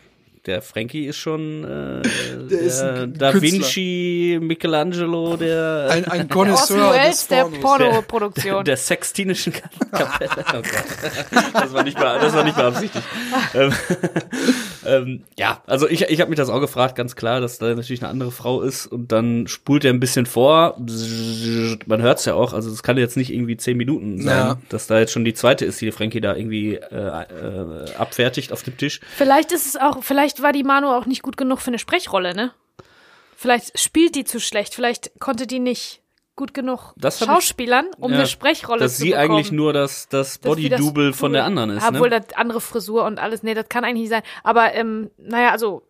Der 0.47 0.61
Frankie 0.61 1.05
ist 1.05 1.17
schon 1.17 1.63
äh, 1.63 2.01
der, 2.49 2.59
ist 2.59 2.81
ein 2.81 3.13
Da 3.13 3.31
Künstler. 3.31 3.59
Vinci, 3.59 4.39
Michelangelo, 4.41 5.35
der 5.37 5.89
Ein, 5.91 6.05
ein 6.05 6.29
Connoisseur 6.29 6.93
des 6.93 7.01
Welles 7.03 7.27
der. 7.27 7.43
Pornoproduktion. 7.45 8.63
der 8.65 8.77
sextinischen 8.77 9.53
Kapelle. 9.53 10.29
Oh 10.49 10.61
Gott. 10.61 11.53
Das 11.53 11.73
war 11.73 11.83
nicht 11.83 11.99
mal, 11.99 12.19
das 12.19 12.33
war 12.33 12.43
nicht 12.43 12.55
beabsichtigt. 12.55 13.03
ähm, 13.53 13.73
ähm, 14.87 15.23
ja, 15.37 15.61
also 15.67 15.87
ich, 15.87 16.01
ich 16.03 16.19
habe 16.21 16.29
mich 16.29 16.37
das 16.37 16.49
auch 16.49 16.59
gefragt, 16.59 16.95
ganz 16.95 17.15
klar, 17.15 17.41
dass 17.41 17.57
da 17.59 17.73
natürlich 17.75 18.01
eine 18.01 18.09
andere 18.09 18.31
Frau 18.31 18.61
ist 18.61 18.87
und 18.87 19.11
dann 19.11 19.47
spult 19.47 19.85
er 19.85 19.91
ein 19.93 19.99
bisschen 19.99 20.25
vor. 20.25 20.75
Man 21.85 22.01
hört's 22.01 22.25
ja 22.25 22.33
auch, 22.33 22.53
also 22.53 22.69
das 22.69 22.83
kann 22.83 22.97
jetzt 22.97 23.17
nicht 23.17 23.31
irgendwie 23.33 23.57
zehn 23.57 23.77
Minuten 23.77 24.21
sein, 24.21 24.37
Ja. 24.37 24.57
dass 24.69 24.87
da 24.87 24.99
jetzt 24.99 25.11
schon 25.11 25.25
die 25.25 25.33
zweite 25.33 25.65
ist, 25.65 25.79
die 25.81 25.91
Frankie 25.91 26.21
da 26.21 26.35
irgendwie 26.35 26.75
äh, 26.75 26.95
äh, 26.95 27.93
abfertigt 27.97 28.51
auf 28.51 28.63
dem 28.63 28.77
Tisch. 28.77 28.99
Vielleicht 29.15 29.51
ist 29.51 29.65
es 29.67 29.75
auch, 29.75 30.03
vielleicht 30.03 30.41
war 30.41 30.53
die 30.53 30.63
Manu 30.63 30.87
auch 30.87 31.05
nicht 31.05 31.21
gut 31.21 31.37
genug 31.37 31.59
für 31.61 31.67
eine 31.67 31.79
Sprechrolle, 31.79 32.33
ne? 32.35 32.51
Vielleicht 33.35 33.79
spielt 33.79 34.15
die 34.15 34.23
zu 34.25 34.39
schlecht, 34.39 34.73
vielleicht 34.73 35.19
konnte 35.19 35.45
die 35.45 35.59
nicht 35.59 36.01
gut 36.37 36.53
genug 36.53 36.93
Das 36.95 37.19
hab 37.19 37.27
ich- 37.27 37.33
Schauspielern, 37.33 37.87
um 37.99 38.11
Ja, 38.11 38.19
eine 38.19 38.27
Sprechrolle 38.27 38.79
dass 38.79 38.95
zu 38.95 39.01
sie 39.01 39.09
bekommen. 39.09 39.31
eigentlich 39.31 39.51
nur 39.51 39.73
das, 39.73 40.07
das 40.07 40.39
Dass 40.39 40.49
Body-Double 40.49 41.11
von 41.11 41.33
der 41.33 41.43
anderen 41.43 41.71
ist. 41.71 41.83
Obwohl 41.85 42.09
Ne? 42.09 42.21
das 42.21 42.37
andere 42.37 42.61
Frisur 42.61 43.03
und 43.03 43.19
alles, 43.19 43.43
nee, 43.43 43.53
das 43.53 43.67
kann 43.67 43.83
eigentlich 43.83 44.03
nicht 44.03 44.09
sein. 44.11 44.21
Aber, 44.43 44.73
ähm, 44.73 45.09
naja, 45.17 45.51
also, 45.51 45.81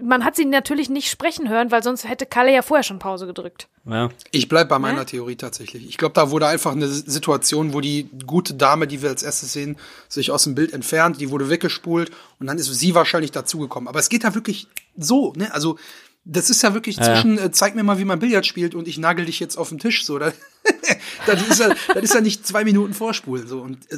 man 0.00 0.24
hat 0.24 0.36
sie 0.36 0.44
natürlich 0.44 0.88
nicht 0.88 1.10
sprechen 1.10 1.48
hören, 1.48 1.70
weil 1.72 1.82
sonst 1.82 2.08
hätte 2.08 2.26
Kalle 2.26 2.54
ja 2.54 2.62
vorher 2.62 2.84
schon 2.84 3.00
Pause 3.00 3.26
gedrückt. 3.26 3.66
Ja. 3.86 4.08
Ich 4.30 4.48
bleib 4.48 4.68
bei 4.68 4.78
meiner 4.78 5.00
Ne? 5.00 5.06
Theorie 5.06 5.34
tatsächlich. 5.36 5.88
Ich 5.88 5.98
glaube, 5.98 6.14
da 6.14 6.30
wurde 6.30 6.46
einfach 6.46 6.72
eine 6.72 6.86
Situation, 6.86 7.74
wo 7.74 7.80
die 7.80 8.08
gute 8.26 8.54
Dame, 8.54 8.86
die 8.86 9.02
wir 9.02 9.08
als 9.10 9.24
erstes 9.24 9.52
sehen, 9.52 9.76
sich 10.08 10.30
aus 10.30 10.44
dem 10.44 10.54
Bild 10.54 10.72
entfernt, 10.72 11.20
die 11.20 11.30
wurde 11.30 11.50
weggespult 11.50 12.12
und 12.38 12.46
dann 12.46 12.56
ist 12.56 12.72
sie 12.72 12.94
wahrscheinlich 12.94 13.32
dazugekommen. 13.32 13.88
Aber 13.88 13.98
es 13.98 14.08
geht 14.08 14.22
da 14.22 14.34
wirklich 14.36 14.68
so, 14.96 15.32
ne? 15.36 15.52
Also 15.52 15.76
das 16.30 16.50
ist 16.50 16.62
ja 16.62 16.74
wirklich 16.74 16.96
Ja. 16.96 17.04
zwischen, 17.04 17.38
äh, 17.38 17.50
zeig 17.50 17.74
mir 17.74 17.82
mal, 17.82 17.98
wie 17.98 18.04
man 18.04 18.18
Billard 18.18 18.46
spielt 18.46 18.74
und 18.74 18.86
ich 18.86 18.98
nagel 18.98 19.24
dich 19.24 19.40
jetzt 19.40 19.56
auf 19.56 19.70
den 19.70 19.78
Tisch. 19.78 20.04
So, 20.04 20.18
da, 20.18 20.32
das, 21.26 21.48
ist 21.48 21.58
ja, 21.60 21.74
das 21.94 22.04
ist 22.04 22.14
ja 22.14 22.20
nicht 22.20 22.46
zwei 22.46 22.64
Minuten 22.64 22.92
Vorspulen. 22.94 23.48
So. 23.48 23.60
Und 23.60 23.78
äh, 23.90 23.96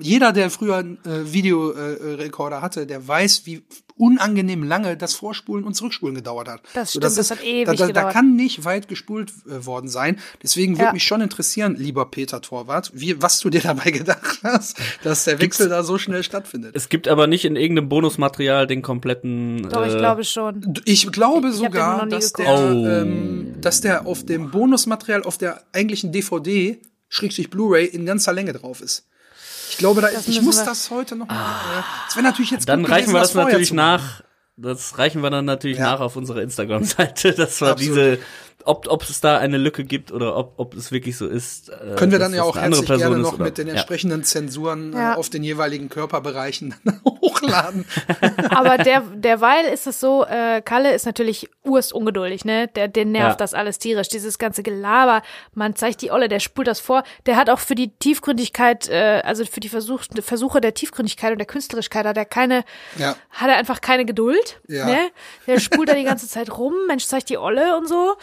jeder, 0.00 0.32
der 0.32 0.50
früher 0.50 0.76
einen 0.76 0.98
äh, 1.04 1.32
Videorekorder 1.32 2.62
hatte, 2.62 2.86
der 2.86 3.06
weiß, 3.06 3.42
wie 3.44 3.62
unangenehm 3.98 4.62
lange 4.62 4.96
das 4.96 5.14
Vorspulen 5.14 5.64
und 5.64 5.74
Zurückspulen 5.74 6.14
gedauert 6.14 6.48
hat. 6.48 6.60
Das 6.74 6.92
so, 6.92 7.00
stimmt, 7.00 7.16
das 7.18 7.30
hat 7.30 7.42
ewig 7.42 7.64
da, 7.66 7.72
da, 7.72 7.78
da 7.78 7.86
gedauert. 7.86 8.12
kann 8.12 8.36
nicht 8.36 8.64
weit 8.64 8.88
gespult 8.88 9.32
äh, 9.48 9.64
worden 9.64 9.88
sein. 9.88 10.18
Deswegen 10.42 10.74
würde 10.74 10.84
Ja. 10.86 10.92
mich 10.92 11.04
schon 11.04 11.20
interessieren, 11.22 11.76
lieber 11.78 12.06
Peter 12.10 12.40
Torwart, 12.42 12.90
wie, 12.94 13.20
was 13.22 13.40
du 13.40 13.48
dir 13.50 13.60
dabei 13.62 13.90
gedacht 13.90 14.40
hast, 14.42 14.78
dass 15.02 15.24
der 15.24 15.40
Wechsel 15.40 15.68
da 15.68 15.82
so 15.82 15.96
schnell 15.98 16.22
stattfindet. 16.22 16.76
Es 16.76 16.88
gibt 16.88 17.08
aber 17.08 17.26
nicht 17.26 17.44
in 17.44 17.56
irgendeinem 17.56 17.88
Bonusmaterial 17.88 18.66
den 18.66 18.82
kompletten. 18.82 19.68
Doch, 19.70 19.86
ich 19.86 19.94
äh, 19.94 19.98
glaube 19.98 20.24
schon. 20.24 20.74
Ich 20.84 21.10
glaube 21.10 21.48
den 21.48 21.56
sogar, 21.56 22.06
dass 22.06 22.32
geguckt. 22.32 22.48
der, 22.48 22.56
Oh. 22.56 22.86
ähm, 22.86 23.54
dass 23.60 23.80
der 23.80 24.06
auf 24.06 24.24
dem 24.26 24.50
Bonusmaterial, 24.50 25.22
auf 25.22 25.38
der 25.38 25.62
eigentlichen 25.72 26.12
DVD, 26.12 26.78
Schrägstrich 27.08 27.50
Blu-ray, 27.50 27.86
in 27.86 28.04
ganzer 28.04 28.32
Länge 28.32 28.52
drauf 28.52 28.80
ist. 28.80 29.06
Ich 29.70 29.78
glaube, 29.78 30.00
da 30.00 30.08
ist, 30.08 30.28
ich 30.28 30.40
muss 30.42 30.62
das 30.64 30.90
heute 30.90 31.16
noch 31.16 31.26
mal, 31.26 31.34
äh, 31.34 31.82
das 32.06 32.16
wäre 32.16 32.24
natürlich 32.24 32.50
jetzt 32.50 32.68
Dann 32.68 32.82
gut 32.82 32.90
reichen 32.90 33.12
gewesen, 33.12 33.14
wir 33.14 33.20
das 33.20 33.32
das 33.32 33.44
natürlich 33.44 33.72
nach. 33.72 34.22
Das 34.58 34.96
reichen 34.98 35.22
wir 35.22 35.28
dann 35.30 35.44
natürlich 35.44 35.76
Ja. 35.78 35.92
nach 35.92 36.00
auf 36.00 36.16
unserer 36.16 36.40
Instagram-Seite, 36.40 37.32
dass 37.36 37.60
wir 37.60 37.72
Absolut. 37.72 37.80
diese, 37.96 38.18
ob, 38.64 38.88
ob 38.88 39.02
es 39.02 39.20
da 39.20 39.36
eine 39.36 39.58
Lücke 39.58 39.84
gibt 39.84 40.12
oder 40.12 40.34
ob, 40.34 40.54
ob 40.56 40.74
es 40.74 40.90
wirklich 40.92 41.16
so 41.18 41.26
ist. 41.26 41.68
äh, 41.68 41.94
Können 41.96 42.10
wir 42.10 42.18
dann 42.18 42.32
ja 42.32 42.38
das 42.38 42.46
auch 42.48 42.56
herzlich 42.56 42.86
gerne 42.86 43.00
Person 43.02 43.16
ist 43.20 43.22
noch 43.26 43.34
oder- 43.34 43.44
mit 43.44 43.58
den 43.58 43.66
ja. 43.68 43.74
entsprechenden 43.74 44.24
Zensuren 44.24 44.94
Ja. 44.94 45.12
äh, 45.12 45.16
auf 45.16 45.28
den 45.28 45.44
jeweiligen 45.44 45.90
Körperbereichen 45.90 46.74
hochladen. 47.04 47.84
Aber 48.48 48.78
der, 48.78 49.02
derweil 49.14 49.66
ist 49.66 49.86
es 49.86 50.00
so, 50.00 50.24
äh, 50.24 50.62
Kalle 50.62 50.94
ist 50.94 51.04
natürlich 51.04 51.50
urst 51.66 51.92
ungeduldig, 51.92 52.44
ne? 52.44 52.68
Der, 52.68 52.88
den 52.88 53.12
nervt 53.12 53.32
Ja. 53.32 53.36
das 53.36 53.54
alles 53.54 53.78
tierisch. 53.78 54.08
Dieses 54.08 54.38
ganze 54.38 54.62
Gelaber, 54.62 55.22
man 55.54 55.74
zeigt 55.74 56.00
die 56.02 56.10
Olle, 56.10 56.28
der 56.28 56.40
spult 56.40 56.66
das 56.68 56.80
vor. 56.80 57.02
Der 57.26 57.36
hat 57.36 57.50
auch 57.50 57.58
für 57.58 57.74
die 57.74 57.90
Tiefgründigkeit, 57.90 58.88
äh, 58.88 59.22
also 59.24 59.44
für 59.44 59.60
die 59.60 59.68
Versuch, 59.68 60.02
Versuche 60.22 60.60
der 60.60 60.74
Tiefgründigkeit 60.74 61.32
und 61.32 61.38
der 61.38 61.46
Künstlerischkeit 61.46 62.06
hat 62.06 62.16
er 62.16 62.24
keine, 62.24 62.64
Ja. 62.96 63.16
hat 63.30 63.48
er 63.48 63.56
einfach 63.56 63.80
keine 63.80 64.04
Geduld. 64.04 64.60
Ja. 64.68 64.86
Ne? 64.86 65.10
Der 65.46 65.58
spult 65.60 65.88
da 65.88 65.94
die 65.94 66.04
ganze 66.04 66.28
Zeit 66.28 66.56
rum, 66.56 66.74
Mensch, 66.86 67.06
zeigt 67.06 67.28
die 67.28 67.38
Olle 67.38 67.76
und 67.76 67.88
so. 67.88 68.16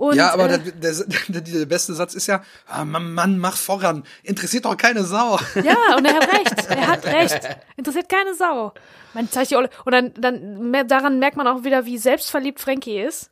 Und, 0.00 0.16
ja, 0.16 0.32
aber 0.32 0.46
äh, 0.46 0.58
der, 0.58 0.94
der, 0.94 1.04
der, 1.28 1.40
der 1.42 1.66
beste 1.66 1.92
Satz 1.92 2.14
ist 2.14 2.26
ja, 2.26 2.42
ah, 2.66 2.86
Mann, 2.86 3.38
mach 3.38 3.58
voran, 3.58 4.02
interessiert 4.22 4.64
doch 4.64 4.74
keine 4.74 5.04
Sau. 5.04 5.38
Ja, 5.56 5.94
und 5.94 6.06
er 6.06 6.14
hat 6.14 6.32
recht. 6.32 6.70
Er 6.70 6.88
hat 6.88 7.04
recht. 7.04 7.40
Interessiert 7.76 8.08
keine 8.08 8.34
Sau. 8.34 8.72
Man 9.12 9.30
zeigt 9.30 9.50
die 9.50 9.56
Olle. 9.56 9.68
Und 9.84 9.92
dann, 9.92 10.14
dann 10.16 10.88
daran 10.88 11.18
merkt 11.18 11.36
man 11.36 11.46
auch 11.46 11.64
wieder, 11.64 11.84
wie 11.84 11.98
selbstverliebt 11.98 12.60
Frankie 12.60 12.98
ist. 12.98 13.30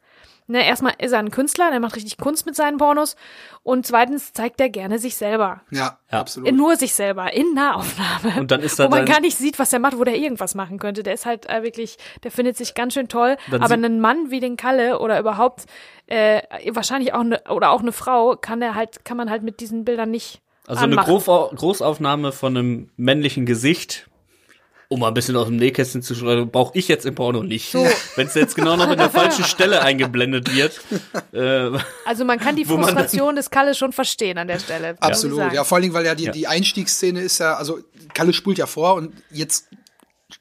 Ne, 0.50 0.66
erstmal 0.66 0.94
ist 0.98 1.12
er 1.12 1.18
ein 1.18 1.30
Künstler, 1.30 1.70
der 1.70 1.78
macht 1.78 1.94
richtig 1.94 2.16
Kunst 2.16 2.46
mit 2.46 2.56
seinen 2.56 2.78
Pornos. 2.78 3.16
Und 3.62 3.86
zweitens 3.86 4.32
zeigt 4.32 4.58
er 4.60 4.70
gerne 4.70 4.98
sich 4.98 5.14
selber. 5.16 5.60
Ja, 5.70 5.98
Ja. 6.10 6.20
absolut. 6.20 6.50
Nur 6.54 6.76
sich 6.76 6.94
selber, 6.94 7.34
in 7.34 7.52
Nahaufnahme. 7.54 8.40
Und 8.40 8.50
dann 8.50 8.60
ist 8.60 8.78
da 8.78 8.86
Wo 8.86 8.88
man 8.88 9.04
gar 9.04 9.20
nicht 9.20 9.36
sieht, 9.36 9.58
was 9.58 9.72
er 9.74 9.78
macht, 9.78 9.98
wo 9.98 10.04
der 10.04 10.16
irgendwas 10.16 10.54
machen 10.54 10.78
könnte. 10.78 11.02
Der 11.02 11.12
ist 11.12 11.26
halt 11.26 11.46
äh, 11.50 11.62
wirklich, 11.62 11.98
der 12.24 12.30
findet 12.30 12.56
sich 12.56 12.74
ganz 12.74 12.94
schön 12.94 13.08
toll. 13.08 13.36
Dann 13.50 13.62
Aber 13.62 13.74
einen 13.74 14.00
Mann 14.00 14.30
wie 14.30 14.40
den 14.40 14.56
Kalle 14.56 15.00
oder 15.00 15.20
überhaupt, 15.20 15.66
äh, 16.06 16.40
wahrscheinlich 16.74 17.12
auch 17.12 17.20
eine, 17.20 17.42
oder 17.50 17.70
auch 17.70 17.80
eine 17.82 17.92
Frau, 17.92 18.34
kann 18.36 18.60
der 18.60 18.74
halt, 18.74 19.04
kann 19.04 19.18
man 19.18 19.28
halt 19.28 19.42
mit 19.42 19.60
diesen 19.60 19.84
Bildern 19.84 20.10
nicht 20.10 20.40
Also 20.66 20.84
eine 20.84 20.92
anmachen. 20.98 21.12
Großau- 21.14 21.54
Großaufnahme 21.56 22.32
von 22.32 22.56
einem 22.56 22.90
männlichen 22.96 23.44
Gesicht, 23.44 24.07
um 24.90 25.00
mal 25.00 25.08
ein 25.08 25.14
bisschen 25.14 25.36
aus 25.36 25.46
dem 25.48 25.56
Nähkästchen 25.56 26.02
zu 26.02 26.14
schreiben, 26.14 26.50
brauche 26.50 26.76
ich 26.78 26.88
jetzt 26.88 27.04
im 27.04 27.14
Porno 27.14 27.42
nicht. 27.42 27.74
Wenn 28.16 28.26
es 28.26 28.34
jetzt 28.34 28.54
genau 28.56 28.74
noch 28.76 28.90
in 28.90 28.96
der 28.96 29.10
falschen 29.10 29.44
Stelle 29.54 29.82
eingeblendet 29.82 30.54
wird. 30.54 30.80
Äh, 31.32 31.78
Also 32.06 32.24
man 32.24 32.38
kann 32.38 32.56
die 32.56 32.64
Frustration 32.64 33.36
des 33.36 33.50
Kalle 33.50 33.74
schon 33.74 33.92
verstehen 33.92 34.38
an 34.38 34.48
der 34.48 34.58
Stelle. 34.58 34.96
Absolut, 35.00 35.52
ja, 35.52 35.62
vor 35.64 35.76
allen 35.76 35.82
Dingen, 35.82 35.94
weil 35.94 36.06
ja 36.06 36.14
die, 36.14 36.24
Ja. 36.24 36.32
die 36.32 36.46
Einstiegsszene 36.46 37.20
ist 37.20 37.38
ja, 37.38 37.54
also 37.54 37.80
Kalle 38.14 38.32
spult 38.32 38.56
ja 38.58 38.66
vor 38.66 38.94
und 38.94 39.12
jetzt 39.30 39.66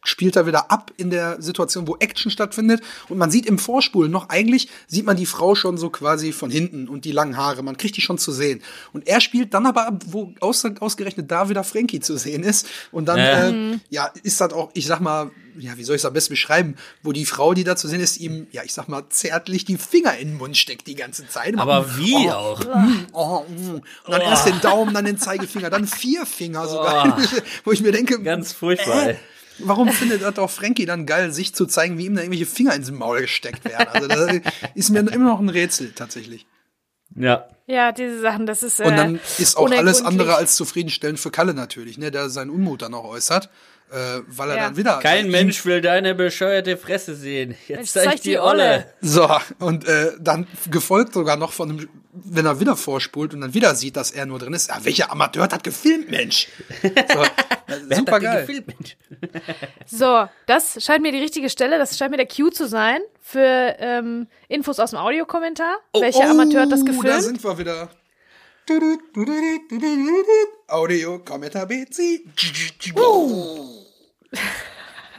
spielt 0.04 0.36
er 0.36 0.46
wieder 0.46 0.70
ab 0.70 0.92
in 0.98 1.10
der 1.10 1.42
Situation, 1.42 1.88
wo 1.88 1.96
Action 2.00 2.30
stattfindet 2.30 2.82
und 3.08 3.18
man 3.18 3.32
sieht 3.32 3.46
im 3.46 3.58
Vorspulen 3.58 4.12
noch 4.12 4.28
eigentlich, 4.30 4.68
sieht 4.88 5.06
man 5.06 5.16
die 5.16 5.26
Frau 5.26 5.56
schon 5.56 5.78
so 5.78 5.90
quasi 5.90 6.34
von 6.34 6.52
hinten 6.52 6.90
und 6.90 7.06
die 7.06 7.14
langen 7.14 7.38
Haare, 7.38 7.64
man 7.64 7.78
kriegt 7.78 7.96
die 7.96 8.02
schon 8.02 8.18
zu 8.18 8.32
sehen. 8.34 8.62
Und 8.92 9.08
er 9.08 9.22
spielt 9.22 9.54
dann 9.54 9.66
aber 9.66 9.88
ab, 9.88 10.04
wo 10.08 10.34
aus, 10.42 10.66
ausgerechnet 10.80 11.32
da 11.32 11.48
wieder 11.50 11.64
Frankie 11.64 12.02
zu 12.02 12.18
sehen 12.18 12.44
ist 12.44 12.68
und 12.92 13.06
dann, 13.06 13.18
Ja. 13.18 13.50
äh, 13.50 13.80
ja, 13.90 14.12
ist 14.24 14.42
das 14.42 14.52
auch, 14.52 14.72
ich 14.74 14.86
sag 14.88 15.00
mal, 15.00 15.32
ja, 15.58 15.76
wie 15.78 15.84
soll 15.84 15.96
ich 15.96 16.02
es 16.02 16.06
am 16.06 16.14
besten 16.14 16.34
beschreiben, 16.34 16.76
wo 17.02 17.14
die 17.14 17.26
Frau, 17.26 17.54
die 17.54 17.64
da 17.64 17.76
zu 17.76 17.88
sehen 17.88 18.02
ist, 18.02 18.18
ihm, 18.18 18.48
ja, 18.52 18.64
ich 18.64 18.74
sag 18.74 18.90
mal, 18.90 19.04
zärtlich 19.10 19.64
die 19.66 19.78
Finger 19.78 20.16
in 20.18 20.30
den 20.30 20.38
Mund 20.38 20.56
steckt 20.58 20.86
die 20.88 20.96
ganze 20.96 21.28
Zeit. 21.30 21.58
aber 21.58 21.98
wie 21.98 22.28
Oh, 22.28 22.32
auch? 22.32 22.62
Oh, 23.14 23.46
mm. 23.50 23.76
und 23.76 23.84
dann 24.08 24.22
erst 24.22 24.48
den 24.48 24.60
Daumen, 24.62 24.94
dann 24.94 25.06
den 25.06 25.18
Zeigefinger, 25.18 25.70
dann 25.70 25.88
vier 25.88 26.26
Finger 26.26 26.68
sogar. 26.68 27.18
Wo 27.64 27.72
ich 27.72 27.82
mir 27.82 27.92
denke, 27.92 28.22
Ganz 28.22 28.52
furchtbar. 28.54 29.10
äh. 29.12 29.16
Warum 29.60 29.90
findet 29.90 30.22
das 30.22 30.36
doch 30.36 30.50
Frankie 30.50 30.86
dann 30.86 31.06
geil, 31.06 31.32
sich 31.32 31.54
zu 31.54 31.66
zeigen, 31.66 31.98
wie 31.98 32.06
ihm 32.06 32.16
da 32.16 32.22
irgendwelche 32.22 32.46
Finger 32.46 32.76
ins 32.76 32.92
Maul 32.92 33.22
gesteckt 33.22 33.66
werden? 33.66 33.90
Also 33.92 34.08
das 34.08 34.42
ist 34.76 34.90
mir 34.90 35.00
immer 35.00 35.30
noch 35.30 35.40
ein 35.40 35.50
Rätsel 35.50 35.92
tatsächlich. 35.94 36.46
Ja. 37.16 37.48
Ja, 37.66 37.92
diese 37.92 38.22
Sachen, 38.22 38.46
das 38.46 38.64
ist. 38.64 38.80
Äh, 38.80 38.86
Und 38.86 38.96
dann 38.96 39.20
ist 39.38 39.58
auch 39.58 39.70
alles 39.70 40.02
andere 40.02 40.36
als 40.36 40.56
zufriedenstellend 40.56 41.20
für 41.20 41.32
Kalle 41.32 41.54
natürlich, 41.54 41.98
ne, 41.98 42.12
der 42.12 42.30
seinen 42.30 42.50
Unmut 42.50 42.82
dann 42.82 42.94
auch 42.94 43.04
äußert, 43.04 43.50
äh, 43.92 44.22
weil 44.28 44.50
er 44.52 44.56
Ja. 44.58 44.64
dann 44.66 44.78
wieder 44.78 45.00
Kein 45.00 45.30
Mensch 45.30 45.66
will 45.66 45.82
deine 45.82 46.14
bescheuerte 46.16 46.78
Fresse 46.78 47.16
sehen. 47.16 47.56
Jetzt 47.68 47.94
zeig 47.94 48.04
zeig 48.06 48.16
ich 48.16 48.22
die 48.22 48.38
Olle. 48.40 48.86
So, 49.02 49.30
und 49.60 49.88
äh, 49.88 50.12
dann 50.20 50.48
gefolgt 50.70 51.14
sogar 51.14 51.38
noch 51.38 51.52
von 51.54 51.70
einem, 51.72 51.90
wenn 52.12 52.46
er 52.46 52.60
wieder 52.60 52.76
vorspult 52.76 53.34
und 53.34 53.42
dann 53.42 53.54
wieder 53.54 53.76
sieht, 53.76 53.96
dass 53.96 54.12
er 54.12 54.26
nur 54.26 54.40
drin 54.40 54.54
ist. 54.54 54.70
Ja, 54.70 54.84
welcher 54.84 55.12
Amateur 55.12 55.44
hat 55.44 55.54
das 55.54 55.64
gefilmt, 55.64 56.10
Mensch? 56.10 56.48
So, 56.82 57.24
super 57.96 58.20
geil. 58.20 58.46
Gefilmt, 58.46 58.68
Mensch? 58.68 58.98
So, 59.86 60.28
das 60.48 60.84
scheint 60.84 61.02
mir 61.02 61.12
die 61.12 61.20
richtige 61.20 61.50
Stelle, 61.50 61.78
das 61.78 61.98
scheint 61.98 62.12
mir 62.12 62.18
der 62.18 62.28
Cue 62.28 62.52
zu 62.52 62.68
sein 62.68 63.00
für 63.22 63.76
ähm, 63.80 64.28
Infos 64.48 64.80
aus 64.80 64.90
dem 64.92 65.00
Audiokommentar. 65.00 65.76
Welcher 65.94 66.30
Amateur 66.30 66.62
hat 66.62 66.72
das 66.72 66.82
Oh, 66.82 66.86
Da 66.86 66.92
gefilmt? 66.92 67.24
sind 67.24 67.44
wir 67.44 67.58
wieder. 67.58 67.90
Audio, 70.68 71.20
Kommentar, 71.20 71.66
BC. 71.68 72.26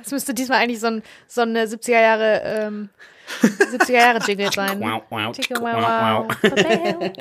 Das 0.09 0.13
müsste 0.13 0.33
diesmal 0.33 0.61
eigentlich 0.63 0.81
so, 0.81 0.87
ein, 0.87 1.03
so 1.27 1.43
eine 1.43 1.67
70er 1.67 2.01
Jahre, 2.01 2.41
ähm, 2.43 2.89
70er 3.43 3.93
Jahre 3.93 4.19
Jingle 4.27 4.51
sein. 4.51 4.81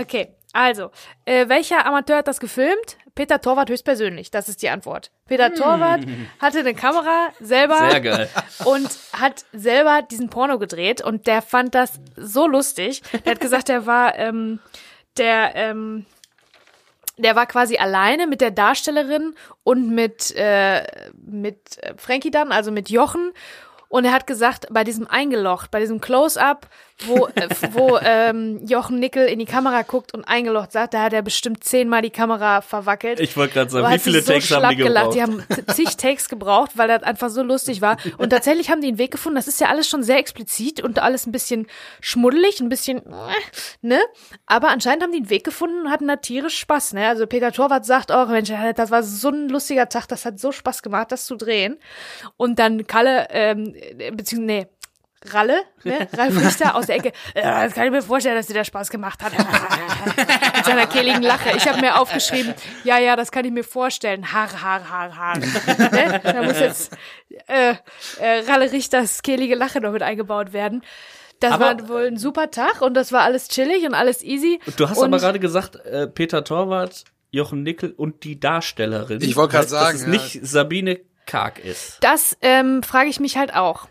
Okay, 0.00 0.28
also, 0.52 0.92
äh, 1.24 1.48
welcher 1.48 1.84
Amateur 1.84 2.18
hat 2.18 2.28
das 2.28 2.38
gefilmt? 2.38 2.96
Peter 3.16 3.40
Torwart 3.40 3.70
höchstpersönlich, 3.70 4.30
das 4.30 4.48
ist 4.48 4.62
die 4.62 4.68
Antwort. 4.68 5.10
Peter 5.26 5.52
Torwart 5.52 6.04
hatte 6.38 6.60
eine 6.60 6.74
Kamera 6.74 7.30
selber 7.40 7.80
Hm. 8.28 8.30
Und 8.64 8.88
hat 9.14 9.44
selber 9.52 10.02
diesen 10.08 10.30
Porno 10.30 10.60
gedreht 10.60 11.00
und 11.02 11.26
der 11.26 11.42
fand 11.42 11.74
das 11.74 11.98
so 12.14 12.46
lustig. 12.46 13.02
Der 13.24 13.32
hat 13.32 13.40
gesagt, 13.40 13.68
der 13.68 13.84
war 13.84 14.16
ähm, 14.16 14.60
der 15.16 15.56
ähm, 15.56 16.06
der 17.18 17.36
war 17.36 17.46
quasi 17.46 17.76
alleine 17.76 18.26
mit 18.26 18.40
der 18.40 18.50
Darstellerin 18.50 19.34
und 19.64 19.90
mit 19.90 20.34
äh, 20.36 20.82
mit 21.14 21.82
äh, 21.82 21.94
Frankie 21.96 22.30
dann, 22.30 22.52
also 22.52 22.72
mit 22.72 22.90
Jochen. 22.90 23.32
Und 23.88 24.04
er 24.04 24.12
hat 24.12 24.26
gesagt, 24.26 24.66
bei 24.70 24.84
diesem 24.84 25.06
Eingelocht, 25.06 25.70
bei 25.70 25.80
diesem 25.80 26.00
Close-up, 26.00 26.68
wo, 27.06 27.26
äh, 27.28 27.48
wo 27.72 27.98
ähm, 28.02 28.64
Jochen 28.66 28.98
Nickel 28.98 29.26
in 29.26 29.38
die 29.38 29.44
Kamera 29.44 29.82
guckt 29.82 30.14
und 30.14 30.24
eingelocht 30.24 30.72
sagt, 30.72 30.94
da 30.94 31.02
hat 31.02 31.12
er 31.12 31.22
bestimmt 31.22 31.62
zehnmal 31.64 32.02
die 32.02 32.10
Kamera 32.10 32.60
verwackelt. 32.60 33.20
Ich 33.20 33.36
wollte 33.36 33.54
gerade 33.54 33.70
sagen, 33.70 33.86
Aber 33.86 33.94
wie 33.94 33.98
viele 33.98 34.20
so 34.20 34.32
Takes 34.32 34.50
haben 34.50 34.68
die 34.70 34.76
schlapp 34.76 34.86
gelacht. 34.86 35.12
gebraucht? 35.12 35.14
Die 35.14 35.22
haben 35.22 35.74
zig 35.74 35.96
Takes 35.96 36.28
gebraucht, 36.28 36.72
weil 36.74 36.88
das 36.88 37.02
einfach 37.02 37.30
so 37.30 37.42
lustig 37.42 37.80
war. 37.80 37.96
Und 38.18 38.30
tatsächlich 38.30 38.70
haben 38.70 38.80
die 38.80 38.88
einen 38.88 38.98
Weg 38.98 39.12
gefunden. 39.12 39.36
Das 39.36 39.48
ist 39.48 39.60
ja 39.60 39.68
alles 39.68 39.88
schon 39.88 40.02
sehr 40.02 40.18
explizit 40.18 40.80
und 40.82 40.98
alles 40.98 41.26
ein 41.26 41.32
bisschen 41.32 41.66
schmuddelig, 42.00 42.60
ein 42.60 42.68
bisschen, 42.68 42.98
äh, 42.98 43.32
ne? 43.82 44.00
Aber 44.46 44.68
anscheinend 44.68 45.02
haben 45.02 45.12
die 45.12 45.18
einen 45.18 45.30
Weg 45.30 45.44
gefunden 45.44 45.82
und 45.82 45.90
hatten 45.90 46.08
da 46.08 46.16
tierisch 46.16 46.58
Spaß, 46.58 46.94
ne? 46.94 47.08
Also 47.08 47.26
Peter 47.26 47.52
Torwart 47.52 47.86
sagt 47.86 48.10
auch, 48.10 48.28
Mensch, 48.28 48.50
das 48.74 48.90
war 48.90 49.02
so 49.02 49.28
ein 49.28 49.48
lustiger 49.48 49.88
Tag, 49.88 50.06
das 50.08 50.24
hat 50.24 50.38
so 50.40 50.52
Spaß 50.52 50.82
gemacht, 50.82 51.12
das 51.12 51.26
zu 51.26 51.36
drehen. 51.36 51.78
Und 52.36 52.58
dann 52.58 52.86
Kalle, 52.86 53.28
ähm, 53.30 53.74
beziehungsweise, 54.12 54.38
nee, 54.42 54.66
Ralle, 55.26 55.60
ne? 55.84 56.06
Ralf 56.16 56.36
Richter 56.44 56.74
aus 56.76 56.86
der 56.86 56.96
Ecke. 56.96 57.08
Äh, 57.34 57.42
das 57.42 57.74
kann 57.74 57.86
ich 57.86 57.90
mir 57.90 58.02
vorstellen, 58.02 58.36
dass 58.36 58.46
dir 58.46 58.54
der 58.54 58.64
Spaß 58.64 58.90
gemacht 58.90 59.22
hat. 59.22 59.32
Mit 60.56 60.64
seiner 60.64 60.86
kehligen 60.86 61.22
Lache. 61.22 61.56
Ich 61.56 61.66
habe 61.68 61.80
mir 61.80 61.98
aufgeschrieben, 61.98 62.54
ja, 62.84 62.98
ja, 62.98 63.16
das 63.16 63.32
kann 63.32 63.44
ich 63.44 63.50
mir 63.52 63.64
vorstellen. 63.64 64.32
Haar, 64.32 64.48
Haar, 64.62 64.88
Haar, 64.88 65.16
Haar. 65.16 65.38
ne? 65.38 66.20
Da 66.22 66.42
muss 66.42 66.60
jetzt 66.60 66.96
äh, 67.48 67.74
äh, 68.20 68.40
Ralle 68.48 68.70
Richters 68.70 69.22
kehlige 69.22 69.54
Lache 69.56 69.80
noch 69.80 69.92
mit 69.92 70.02
eingebaut 70.02 70.52
werden. 70.52 70.82
Das 71.40 71.52
Aber- 71.52 71.64
war 71.78 71.88
wohl 71.88 72.06
ein 72.06 72.16
super 72.16 72.50
Tag 72.50 72.80
und 72.80 72.94
das 72.94 73.12
war 73.12 73.22
alles 73.22 73.48
chillig 73.48 73.84
und 73.86 73.94
alles 73.94 74.22
easy. 74.22 74.60
Du 74.76 74.88
hast 74.88 74.98
und 74.98 75.04
aber 75.06 75.18
gerade 75.18 75.38
gesagt, 75.40 75.76
äh, 75.84 76.06
Peter 76.08 76.42
Torwart, 76.44 77.04
Jochen 77.30 77.62
Nickel 77.62 77.92
und 77.92 78.24
die 78.24 78.40
Darstellerin. 78.40 79.20
Ich 79.20 79.36
wollte 79.36 79.52
grad 79.52 79.62
Heißt, 79.62 79.70
sagen, 79.70 79.92
Dass 79.92 80.00
es 80.00 80.02
ja. 80.06 80.08
nicht 80.08 80.46
Sabine 80.46 81.00
Karg 81.26 81.58
ist. 81.58 81.98
Das 82.00 82.36
ähm, 82.40 82.82
frage 82.82 83.08
ich 83.10 83.20
mich 83.20 83.36
halt 83.36 83.54
auch. 83.54 83.86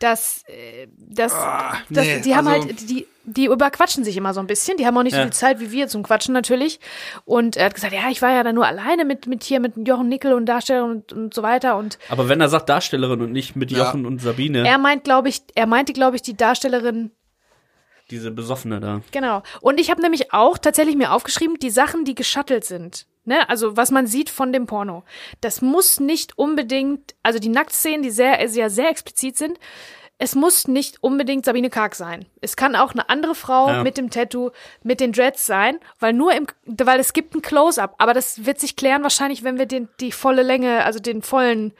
Das, 0.00 0.44
äh, 0.46 0.86
das, 0.96 1.32
Ah, 1.34 1.74
das 1.90 2.06
nee, 2.06 2.20
die 2.20 2.36
haben 2.36 2.46
also- 2.46 2.66
halt, 2.68 2.88
die, 2.88 3.06
die 3.24 3.46
überquatschen 3.46 4.04
sich 4.04 4.16
immer 4.16 4.32
so 4.32 4.40
ein 4.40 4.46
bisschen. 4.46 4.76
Die 4.76 4.86
haben 4.86 4.96
auch 4.96 5.02
nicht 5.02 5.12
so 5.14 5.18
Ja. 5.18 5.24
viel 5.24 5.32
Zeit 5.32 5.60
wie 5.60 5.70
wir 5.72 5.88
zum 5.88 6.02
Quatschen 6.02 6.32
natürlich. 6.32 6.78
Und 7.24 7.56
er 7.56 7.66
hat 7.66 7.74
gesagt, 7.74 7.92
ja, 7.92 8.08
ich 8.10 8.22
war 8.22 8.30
ja 8.30 8.42
dann 8.42 8.54
nur 8.54 8.66
alleine 8.66 9.04
mit, 9.04 9.26
mit 9.26 9.42
hier, 9.44 9.60
mit 9.60 9.74
Jochen 9.86 10.08
Nickel 10.08 10.32
und 10.34 10.46
Darsteller 10.46 10.84
und, 10.84 11.12
und 11.12 11.34
so 11.34 11.42
weiter. 11.42 11.76
Und 11.76 11.98
Aber 12.08 12.28
wenn 12.28 12.40
er 12.40 12.48
sagt 12.48 12.68
Darstellerin 12.68 13.20
und 13.20 13.32
nicht 13.32 13.56
mit 13.56 13.70
Ja. 13.72 13.78
Jochen 13.78 14.06
und 14.06 14.20
Sabine, 14.22 14.66
er 14.66 14.78
meint, 14.78 15.04
glaube 15.04 15.28
ich, 15.28 15.42
er 15.54 15.66
meinte, 15.66 15.92
glaube 15.92 16.16
ich, 16.16 16.22
die 16.22 16.36
Darstellerin 16.36 17.10
diese 18.10 18.30
Besoffene 18.30 18.80
da. 18.80 19.02
Genau. 19.12 19.42
Und 19.60 19.78
ich 19.78 19.90
habe 19.90 20.00
nämlich 20.00 20.32
auch 20.32 20.56
tatsächlich 20.56 20.96
mir 20.96 21.12
aufgeschrieben, 21.12 21.58
die 21.58 21.68
Sachen, 21.70 22.04
die 22.06 22.14
geschattelt 22.14 22.64
sind. 22.64 23.06
Ne? 23.28 23.48
Also 23.48 23.76
was 23.76 23.92
man 23.92 24.08
sieht 24.08 24.30
von 24.30 24.52
dem 24.52 24.66
Porno. 24.66 25.04
Das 25.40 25.62
muss 25.62 26.00
nicht 26.00 26.36
unbedingt, 26.36 27.14
also 27.22 27.38
die 27.38 27.50
Nacktszenen, 27.50 28.02
die 28.02 28.10
sehr, 28.10 28.48
sehr, 28.48 28.70
sehr 28.70 28.90
explizit 28.90 29.36
sind, 29.36 29.58
es 30.20 30.34
muss 30.34 30.66
nicht 30.66 31.00
unbedingt 31.00 31.44
Sabine 31.44 31.70
Karg 31.70 31.94
sein. 31.94 32.26
Es 32.40 32.56
kann 32.56 32.74
auch 32.74 32.92
eine 32.92 33.08
andere 33.08 33.36
Frau 33.36 33.68
Ja. 33.68 33.82
mit 33.84 33.96
dem 33.96 34.10
Tattoo, 34.10 34.50
mit 34.82 34.98
den 34.98 35.12
Dreads 35.12 35.46
sein, 35.46 35.78
weil 36.00 36.12
nur 36.12 36.32
im, 36.32 36.48
weil 36.66 36.98
es 36.98 37.12
gibt 37.12 37.36
ein 37.36 37.42
Close-up, 37.42 37.94
aber 37.98 38.14
das 38.14 38.44
wird 38.44 38.58
sich 38.58 38.74
klären 38.74 39.04
wahrscheinlich, 39.04 39.44
wenn 39.44 39.58
wir 39.58 39.66
den, 39.66 39.88
die 40.00 40.10
volle 40.10 40.42
Länge, 40.42 40.84
also 40.84 40.98
den 40.98 41.22
vollen 41.22 41.72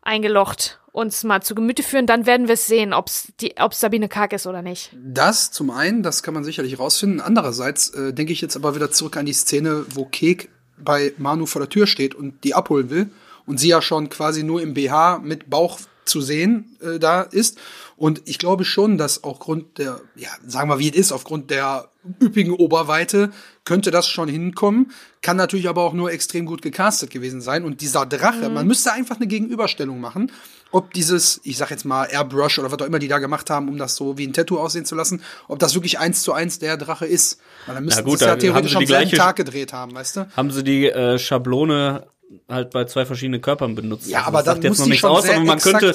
eingelocht 0.00 0.80
uns 0.92 1.24
mal 1.24 1.42
zu 1.42 1.56
Gemüte 1.56 1.82
führen, 1.82 2.06
dann 2.06 2.24
werden 2.24 2.46
wir 2.46 2.54
es 2.54 2.66
sehen, 2.68 2.92
ob's 2.94 3.32
die, 3.40 3.56
ob's 3.58 3.80
Sabine 3.80 4.08
Karg 4.08 4.32
ist 4.32 4.46
oder 4.46 4.62
nicht. 4.62 4.94
Das 4.94 5.50
zum 5.50 5.70
einen, 5.70 6.04
das 6.04 6.22
kann 6.22 6.34
man 6.34 6.44
sicherlich 6.44 6.78
rausfinden. 6.78 7.20
Andererseits 7.20 7.90
äh, 7.90 8.12
denke 8.14 8.32
ich 8.32 8.40
jetzt 8.40 8.54
aber 8.54 8.76
wieder 8.76 8.92
zurück 8.92 9.16
an 9.16 9.26
die 9.26 9.32
Szene, 9.32 9.84
wo 9.92 10.04
Kek 10.04 10.50
bei 10.78 11.12
Manu 11.18 11.46
vor 11.46 11.60
der 11.60 11.68
Tür 11.68 11.86
steht 11.86 12.14
und 12.14 12.44
die 12.44 12.54
abholen 12.54 12.90
will 12.90 13.10
und 13.46 13.58
sie 13.58 13.68
ja 13.68 13.82
schon 13.82 14.08
quasi 14.08 14.42
nur 14.42 14.62
im 14.62 14.74
BH 14.74 15.18
mit 15.18 15.50
Bauch 15.50 15.78
zu 16.04 16.20
sehen 16.20 16.76
äh, 16.80 16.98
da 16.98 17.22
ist. 17.22 17.58
Und 17.96 18.22
ich 18.24 18.38
glaube 18.38 18.64
schon, 18.64 18.98
dass 18.98 19.24
aufgrund 19.24 19.78
der, 19.78 20.00
ja, 20.16 20.28
sagen 20.46 20.68
wir 20.68 20.78
wie 20.78 20.90
es 20.90 20.96
ist, 20.96 21.12
aufgrund 21.12 21.50
der 21.50 21.88
üppigen 22.20 22.52
Oberweite 22.52 23.30
könnte 23.64 23.90
das 23.90 24.08
schon 24.08 24.28
hinkommen. 24.28 24.90
Kann 25.22 25.36
natürlich 25.36 25.68
aber 25.68 25.82
auch 25.82 25.94
nur 25.94 26.10
extrem 26.12 26.44
gut 26.44 26.60
gecastet 26.60 27.10
gewesen 27.10 27.40
sein. 27.40 27.64
Und 27.64 27.80
dieser 27.80 28.04
Drache, 28.04 28.50
man 28.50 28.66
müsste 28.66 28.92
einfach 28.92 29.16
eine 29.16 29.26
Gegenüberstellung 29.26 30.00
machen, 30.00 30.30
ob 30.74 30.92
dieses, 30.92 31.40
ich 31.44 31.56
sag 31.56 31.70
jetzt 31.70 31.84
mal 31.84 32.04
Airbrush 32.06 32.58
oder 32.58 32.72
was 32.72 32.80
auch 32.80 32.86
immer 32.86 32.98
die 32.98 33.06
da 33.06 33.18
gemacht 33.18 33.48
haben, 33.48 33.68
um 33.68 33.78
das 33.78 33.94
so 33.94 34.18
wie 34.18 34.26
ein 34.26 34.32
Tattoo 34.32 34.58
aussehen 34.58 34.84
zu 34.84 34.96
lassen, 34.96 35.22
ob 35.46 35.60
das 35.60 35.74
wirklich 35.74 36.00
eins 36.00 36.22
zu 36.22 36.32
eins 36.32 36.58
der 36.58 36.76
Drache 36.76 37.06
ist. 37.06 37.40
Weil 37.66 37.76
dann 37.76 37.84
müssten 37.84 38.04
gut, 38.04 38.18
sie 38.18 38.24
es 38.24 38.28
ja 38.28 38.36
theoretisch 38.36 38.74
am 38.74 38.84
selben 38.84 39.10
Tag 39.12 39.36
gedreht 39.36 39.72
haben, 39.72 39.94
weißt 39.94 40.16
du? 40.16 40.26
Haben 40.36 40.50
sie 40.50 40.64
die 40.64 40.86
äh, 40.90 41.16
Schablone 41.18 42.06
halt 42.48 42.70
bei 42.72 42.84
zwei 42.86 43.06
verschiedenen 43.06 43.40
Körpern 43.40 43.76
benutzt. 43.76 44.08
Ja, 44.08 44.18
Also 44.18 44.28
aber 44.28 44.38
das 44.38 44.44
dann 44.46 44.54
sagt 44.56 44.64
jetzt 44.64 44.78
noch 44.80 44.86
nichts 44.86 45.00
schon 45.02 45.10
aus, 45.10 45.28
aber 45.28 45.44
man 45.44 45.60
könnte, 45.60 45.94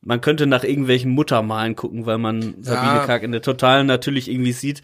man 0.00 0.20
könnte 0.22 0.46
nach 0.46 0.64
irgendwelchen 0.64 1.10
Muttermalen 1.10 1.76
gucken, 1.76 2.06
weil 2.06 2.16
man 2.16 2.54
Sabine 2.62 2.96
Ja. 2.98 3.04
Karg 3.06 3.22
in 3.22 3.32
der 3.32 3.42
Totalen 3.42 3.86
natürlich 3.86 4.30
irgendwie 4.30 4.52
sieht. 4.52 4.80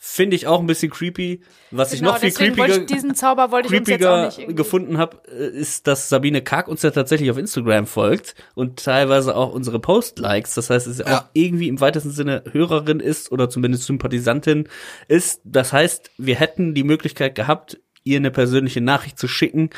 Finde 0.00 0.36
ich 0.36 0.46
auch 0.46 0.60
ein 0.60 0.66
bisschen 0.68 0.92
creepy. 0.92 1.40
Was 1.72 1.92
ich 1.92 1.98
Genau, 1.98 2.12
noch 2.12 2.18
viel 2.18 2.30
creepiger, 2.30 2.78
ich 2.78 2.86
diesen 2.86 3.16
Zauber 3.16 3.50
wollte 3.50 3.66
ich 3.74 3.80
uns 3.80 3.88
jetzt 3.88 4.06
auch 4.06 4.30
creepiger 4.32 4.54
gefunden 4.54 4.96
habe, 4.96 5.16
ist, 5.28 5.88
dass 5.88 6.08
Sabine 6.08 6.40
Karg 6.40 6.68
uns 6.68 6.82
ja 6.82 6.92
tatsächlich 6.92 7.30
auf 7.32 7.36
Instagram 7.36 7.86
folgt 7.86 8.36
und 8.54 8.82
teilweise 8.84 9.34
auch 9.34 9.52
unsere 9.52 9.80
Post-Likes. 9.80 10.54
Das 10.54 10.70
heißt, 10.70 10.86
es 10.86 10.98
ja 10.98 11.06
Ja. 11.08 11.18
auch 11.18 11.24
irgendwie 11.32 11.66
im 11.66 11.80
weitesten 11.80 12.12
Sinne 12.12 12.44
Hörerin 12.52 13.00
ist 13.00 13.32
oder 13.32 13.50
zumindest 13.50 13.84
Sympathisantin 13.86 14.68
ist. 15.08 15.40
Das 15.44 15.72
heißt, 15.72 16.12
wir 16.16 16.36
hätten 16.36 16.74
die 16.74 16.84
Möglichkeit 16.84 17.34
gehabt, 17.34 17.80
ihr 18.04 18.18
eine 18.18 18.30
persönliche 18.30 18.80
Nachricht 18.80 19.18
zu 19.18 19.26
schicken, 19.26 19.70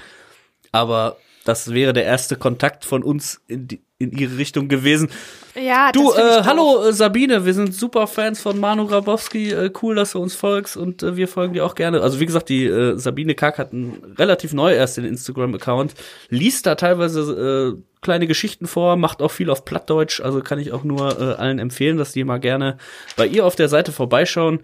aber 0.70 1.16
das 1.46 1.72
wäre 1.72 1.94
der 1.94 2.04
erste 2.04 2.36
Kontakt 2.36 2.84
von 2.84 3.02
uns 3.02 3.40
in, 3.48 3.66
die, 3.68 3.80
in 4.00 4.12
ihre 4.12 4.38
Richtung 4.38 4.68
gewesen. 4.68 5.10
Ja, 5.54 5.92
Du, 5.92 6.12
äh, 6.12 6.42
hallo 6.44 6.88
äh, 6.88 6.92
Sabine, 6.92 7.44
wir 7.44 7.52
sind 7.52 7.74
super 7.74 8.06
Fans 8.06 8.40
von 8.40 8.58
Manu 8.58 8.86
Grabowski. 8.86 9.52
Äh, 9.52 9.70
cool, 9.82 9.94
dass 9.94 10.12
du 10.12 10.20
uns 10.20 10.34
folgst 10.34 10.76
und 10.76 11.02
äh, 11.02 11.16
wir 11.16 11.28
folgen 11.28 11.52
dir 11.52 11.66
auch 11.66 11.74
gerne. 11.74 12.00
Also 12.00 12.18
wie 12.18 12.26
gesagt, 12.26 12.48
die 12.48 12.64
äh, 12.64 12.96
Sabine 12.96 13.34
Kack 13.34 13.58
hat 13.58 13.72
einen 13.72 14.14
relativ 14.16 14.54
neu 14.54 14.72
erst 14.72 14.96
den 14.96 15.04
Instagram-Account, 15.04 15.94
liest 16.30 16.66
da 16.66 16.76
teilweise 16.76 17.76
äh, 17.76 17.82
kleine 18.00 18.26
Geschichten 18.26 18.66
vor, 18.66 18.96
macht 18.96 19.20
auch 19.20 19.30
viel 19.30 19.50
auf 19.50 19.66
Plattdeutsch. 19.66 20.20
Also 20.20 20.40
kann 20.40 20.58
ich 20.58 20.72
auch 20.72 20.84
nur 20.84 21.20
äh, 21.20 21.34
allen 21.34 21.58
empfehlen, 21.58 21.98
dass 21.98 22.12
die 22.12 22.24
mal 22.24 22.40
gerne 22.40 22.78
bei 23.16 23.26
ihr 23.26 23.44
auf 23.44 23.54
der 23.54 23.68
Seite 23.68 23.92
vorbeischauen. 23.92 24.60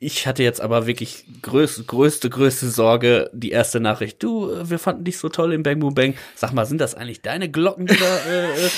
Ich 0.00 0.28
hatte 0.28 0.44
jetzt 0.44 0.60
aber 0.60 0.86
wirklich 0.86 1.24
größte, 1.42 1.82
größte, 1.82 2.30
größte 2.30 2.70
Sorge, 2.70 3.30
die 3.32 3.50
erste 3.50 3.80
Nachricht. 3.80 4.22
Du, 4.22 4.48
äh, 4.52 4.70
wir 4.70 4.78
fanden 4.78 5.02
dich 5.02 5.18
so 5.18 5.28
toll 5.28 5.52
im 5.52 5.64
Bang 5.64 5.80
Boom 5.80 5.94
Bang. 5.94 6.14
Sag 6.36 6.52
mal, 6.52 6.66
sind 6.66 6.80
das 6.80 6.94
eigentlich 6.94 7.20
deine 7.20 7.50
Glocken, 7.50 7.86
die 7.86 7.96
da 7.96 8.18
äh, 8.30 8.66
äh, 8.66 8.70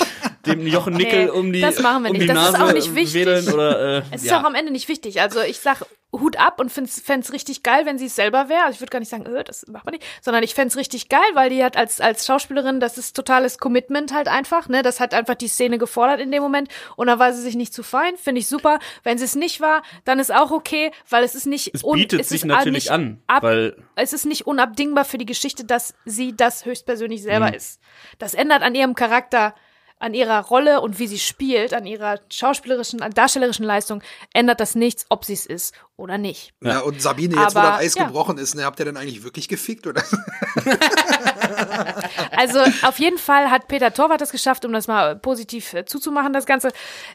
dem 0.45 0.65
Jochen 0.67 0.93
Nickel 0.93 1.25
Nee, 1.25 1.31
um 1.31 1.51
die, 1.53 1.61
das 1.61 1.79
machen 1.79 2.03
wir 2.03 2.11
um 2.11 2.17
nicht. 2.17 2.29
Das 2.29 2.37
ist 2.47 2.51
Nase 2.53 2.63
auch 2.63 2.73
nicht 2.73 2.95
wichtig. 2.95 3.53
oder 3.53 3.97
äh, 3.97 4.01
Es 4.11 4.23
ist 4.23 4.29
ja. 4.31 4.39
auch 4.39 4.43
am 4.45 4.55
Ende 4.55 4.71
nicht 4.71 4.87
wichtig. 4.89 5.21
Also 5.21 5.41
ich 5.41 5.59
sag 5.59 5.85
Hut 6.13 6.37
ab 6.37 6.59
und 6.59 6.69
fände 6.69 6.89
es 6.89 7.31
richtig 7.31 7.63
geil, 7.63 7.85
wenn 7.85 7.97
sie 7.97 8.07
es 8.07 8.17
selber 8.17 8.49
wäre. 8.49 8.63
Also 8.65 8.73
ich 8.75 8.81
würde 8.81 8.89
gar 8.89 8.99
nicht 8.99 9.07
sagen, 9.07 9.25
äh, 9.27 9.45
das 9.45 9.65
macht 9.67 9.85
man 9.85 9.93
nicht, 9.93 10.03
sondern 10.21 10.43
ich 10.43 10.53
fände 10.53 10.67
es 10.67 10.75
richtig 10.75 11.07
geil, 11.07 11.21
weil 11.35 11.49
die 11.49 11.63
hat 11.63 11.77
als, 11.77 12.01
als 12.01 12.25
Schauspielerin, 12.25 12.81
das 12.81 12.97
ist 12.97 13.15
totales 13.15 13.59
Commitment 13.59 14.13
halt 14.13 14.27
einfach, 14.27 14.67
ne? 14.67 14.81
Das 14.81 14.99
hat 14.99 15.13
einfach 15.13 15.35
die 15.35 15.47
Szene 15.47 15.77
gefordert 15.77 16.19
in 16.19 16.29
dem 16.29 16.43
Moment 16.43 16.67
und 16.97 17.07
da 17.07 17.17
war 17.17 17.31
sie 17.31 17.41
sich 17.41 17.55
nicht 17.55 17.73
zu 17.73 17.81
fein, 17.81 18.17
finde 18.17 18.39
ich 18.41 18.47
super. 18.47 18.79
Wenn 19.03 19.17
sie 19.19 19.23
es 19.23 19.35
nicht 19.35 19.61
war, 19.61 19.83
dann 20.03 20.19
ist 20.19 20.33
auch 20.33 20.51
okay, 20.51 20.91
weil 21.09 21.23
es 21.23 21.33
ist 21.33 21.45
nicht 21.45 21.71
es 21.73 21.83
bietet 21.83 22.19
es 22.19 22.27
sich 22.27 22.41
ist 22.41 22.45
natürlich 22.45 22.91
an, 22.91 23.21
ab, 23.27 23.43
weil 23.43 23.77
es 23.95 24.11
ist 24.11 24.25
nicht 24.25 24.45
unabdingbar 24.45 25.05
für 25.05 25.17
die 25.17 25.25
Geschichte, 25.25 25.63
dass 25.63 25.93
sie 26.03 26.35
das 26.35 26.65
höchstpersönlich 26.65 27.21
selber 27.21 27.47
Mhm. 27.47 27.53
ist. 27.53 27.79
Das 28.19 28.33
ändert 28.33 28.63
an 28.63 28.75
ihrem 28.75 28.95
Charakter, 28.95 29.55
an 30.01 30.13
ihrer 30.13 30.45
Rolle 30.45 30.81
und 30.81 30.99
wie 30.99 31.07
sie 31.07 31.19
spielt, 31.19 31.73
an 31.73 31.85
ihrer 31.85 32.19
schauspielerischen, 32.31 33.01
an 33.01 33.13
darstellerischen 33.13 33.65
Leistung, 33.65 34.03
ändert 34.33 34.59
das 34.59 34.75
nichts, 34.75 35.05
ob 35.09 35.25
sie 35.25 35.33
es 35.33 35.45
ist 35.45 35.75
oder 36.01 36.17
nicht. 36.17 36.53
Ja, 36.61 36.79
und 36.79 37.01
Sabine, 37.01 37.35
jetzt 37.35 37.55
wo 37.55 37.59
Aber, 37.59 37.69
das 37.69 37.79
Eis 37.79 37.95
ja. 37.95 38.05
gebrochen 38.05 38.37
ist, 38.37 38.55
ne, 38.55 38.65
habt 38.65 38.79
ihr 38.79 38.85
denn 38.85 38.97
eigentlich 38.97 39.23
wirklich 39.23 39.47
gefickt 39.47 39.87
oder? 39.87 40.03
Also 42.31 42.59
auf 42.83 42.99
jeden 42.99 43.17
Fall 43.17 43.51
hat 43.51 43.67
Peter 43.67 43.93
Torwart 43.93 44.21
es 44.21 44.31
geschafft, 44.31 44.65
um 44.65 44.73
das 44.73 44.87
mal 44.87 45.15
positiv 45.15 45.73
äh, 45.73 45.85
zuzumachen, 45.85 46.33
das 46.33 46.45
Ganze. 46.45 46.69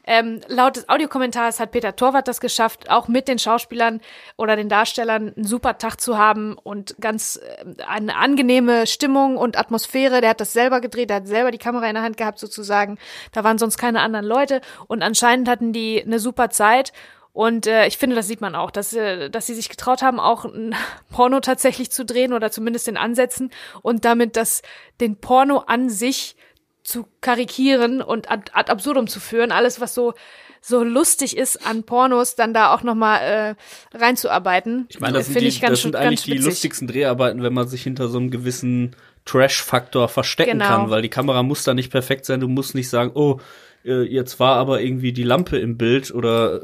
Ähm, 0.06 0.40
laut 0.48 0.76
des 0.76 0.88
Audiokommentars 0.88 1.60
hat 1.60 1.72
Peter 1.72 1.96
Torwart 1.96 2.28
das 2.28 2.40
geschafft, 2.40 2.90
auch 2.90 3.08
mit 3.08 3.28
den 3.28 3.38
Schauspielern 3.38 4.00
oder 4.36 4.56
den 4.56 4.68
Darstellern 4.68 5.32
einen 5.34 5.46
super 5.46 5.78
Tag 5.78 6.00
zu 6.00 6.18
haben 6.18 6.56
und 6.62 6.96
ganz 7.00 7.40
äh, 7.42 7.82
eine 7.86 8.16
angenehme 8.16 8.86
Stimmung 8.86 9.36
und 9.36 9.58
Atmosphäre. 9.58 10.20
Der 10.20 10.30
hat 10.30 10.40
das 10.40 10.52
selber 10.52 10.80
gedreht, 10.80 11.10
der 11.10 11.16
hat 11.16 11.26
selber 11.26 11.50
die 11.50 11.58
Kamera 11.58 11.88
in 11.88 11.94
der 11.94 12.02
Hand 12.02 12.16
gehabt 12.16 12.38
sozusagen. 12.38 12.98
Da 13.32 13.44
waren 13.44 13.58
sonst 13.58 13.78
keine 13.78 14.00
anderen 14.00 14.26
Leute 14.26 14.60
und 14.86 15.02
anscheinend 15.02 15.48
hatten 15.48 15.72
die 15.72 16.02
eine 16.04 16.18
super 16.18 16.50
Zeit. 16.50 16.92
Und 17.36 17.66
äh, 17.66 17.86
ich 17.86 17.98
finde, 17.98 18.16
das 18.16 18.28
sieht 18.28 18.40
man 18.40 18.54
auch, 18.54 18.70
dass, 18.70 18.94
äh, 18.94 19.28
dass 19.28 19.46
sie 19.46 19.54
sich 19.54 19.68
getraut 19.68 20.00
haben, 20.00 20.18
auch 20.18 20.46
ein 20.46 20.74
Porno 21.10 21.40
tatsächlich 21.40 21.90
zu 21.90 22.06
drehen 22.06 22.32
oder 22.32 22.50
zumindest 22.50 22.88
in 22.88 22.96
Ansätzen 22.96 23.50
und 23.82 24.06
damit 24.06 24.36
das 24.36 24.62
den 25.02 25.16
Porno 25.16 25.58
an 25.58 25.90
sich 25.90 26.34
zu 26.82 27.06
karikieren 27.20 28.00
und 28.00 28.30
ad, 28.30 28.52
ad 28.54 28.72
absurdum 28.72 29.06
zu 29.06 29.20
führen. 29.20 29.52
Alles, 29.52 29.82
was 29.82 29.94
so 29.94 30.14
so 30.62 30.82
lustig 30.82 31.36
ist 31.36 31.64
an 31.66 31.82
Pornos, 31.82 32.36
dann 32.36 32.54
da 32.54 32.74
auch 32.74 32.82
noch 32.82 32.94
mal 32.94 33.18
äh, 33.18 33.54
reinzuarbeiten. 33.94 34.86
ich 34.88 34.98
meine, 34.98 35.18
das 35.18 35.26
sind, 35.26 35.38
die, 35.38 35.46
ich 35.46 35.60
ganz, 35.60 35.72
das 35.72 35.82
sind 35.82 35.94
eigentlich 35.94 36.22
die 36.22 36.38
lustigsten 36.38 36.88
Dreharbeiten, 36.88 37.42
wenn 37.42 37.52
man 37.52 37.68
sich 37.68 37.82
hinter 37.82 38.08
so 38.08 38.16
einem 38.16 38.30
gewissen 38.30 38.96
Trash-Faktor 39.26 40.08
verstecken 40.08 40.52
Genau. 40.52 40.64
kann, 40.64 40.90
weil 40.90 41.02
die 41.02 41.10
Kamera 41.10 41.42
muss 41.42 41.64
da 41.64 41.74
nicht 41.74 41.90
perfekt 41.90 42.24
sein. 42.24 42.40
Du 42.40 42.48
musst 42.48 42.74
nicht 42.74 42.88
sagen, 42.88 43.10
oh, 43.14 43.40
äh, 43.86 44.02
jetzt 44.02 44.40
war 44.40 44.56
aber 44.56 44.80
irgendwie 44.80 45.12
die 45.12 45.22
Lampe 45.22 45.58
im 45.58 45.78
Bild 45.78 46.12
oder 46.12 46.62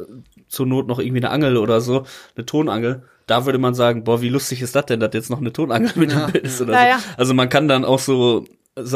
zur 0.52 0.66
Not 0.66 0.86
noch 0.86 0.98
irgendwie 0.98 1.18
eine 1.24 1.30
Angel 1.30 1.56
oder 1.56 1.80
so, 1.80 2.04
eine 2.36 2.44
Tonangel. 2.46 3.02
Da 3.26 3.46
würde 3.46 3.58
man 3.58 3.74
sagen, 3.74 4.04
boah, 4.04 4.20
wie 4.20 4.28
lustig 4.28 4.60
ist 4.62 4.74
das 4.76 4.86
denn, 4.86 5.00
dass 5.00 5.14
jetzt 5.14 5.30
noch 5.30 5.40
eine 5.40 5.52
Tonangel 5.52 5.92
mit 5.96 6.12
Ja. 6.12 6.26
im 6.26 6.32
Bild 6.32 6.44
ist 6.44 6.60
oder 6.60 6.74
Ja, 6.74 6.86
ja. 6.88 6.98
so. 6.98 7.04
Also 7.16 7.34
man 7.34 7.48
kann 7.48 7.68
dann 7.68 7.84
auch 7.84 7.98
so 7.98 8.44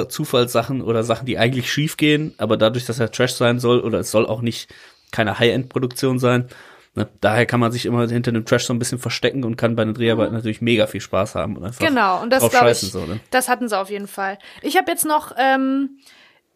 Zufallssachen 0.08 0.82
oder 0.82 1.02
Sachen, 1.02 1.26
die 1.26 1.38
eigentlich 1.38 1.70
schief 1.72 1.96
gehen, 1.96 2.34
aber 2.38 2.56
dadurch, 2.56 2.84
dass 2.86 2.98
er 2.98 3.10
Trash 3.10 3.32
sein 3.34 3.58
soll 3.58 3.80
oder 3.80 4.00
es 4.00 4.10
soll 4.10 4.26
auch 4.26 4.42
nicht 4.42 4.68
keine 5.12 5.38
High-End-Produktion 5.38 6.18
sein, 6.18 6.48
ne, 6.94 7.08
daher 7.20 7.46
kann 7.46 7.60
man 7.60 7.72
sich 7.72 7.86
immer 7.86 8.08
hinter 8.08 8.32
dem 8.32 8.44
Trash 8.44 8.64
so 8.64 8.72
ein 8.74 8.78
bisschen 8.78 8.98
verstecken 8.98 9.44
und 9.44 9.56
kann 9.56 9.76
bei 9.76 9.84
den 9.84 9.94
Dreharbeiten 9.94 10.34
natürlich 10.34 10.60
mega 10.60 10.86
viel 10.86 11.00
Spaß 11.00 11.34
haben 11.34 11.56
und 11.56 11.64
einfach 11.64 11.80
Mhm. 11.80 11.86
Genau, 11.86 12.22
und 12.22 12.30
das 12.30 12.40
glaube 12.40 12.54
ich, 12.56 12.60
scheißen 12.60 12.90
so, 12.90 13.06
ne? 13.06 13.20
das 13.30 13.48
hatten 13.48 13.68
sie 13.68 13.78
auf 13.78 13.90
jeden 13.90 14.08
Fall. 14.08 14.38
Ich 14.62 14.76
habe 14.76 14.90
jetzt 14.90 15.04
noch 15.04 15.32
ähm, 15.38 15.98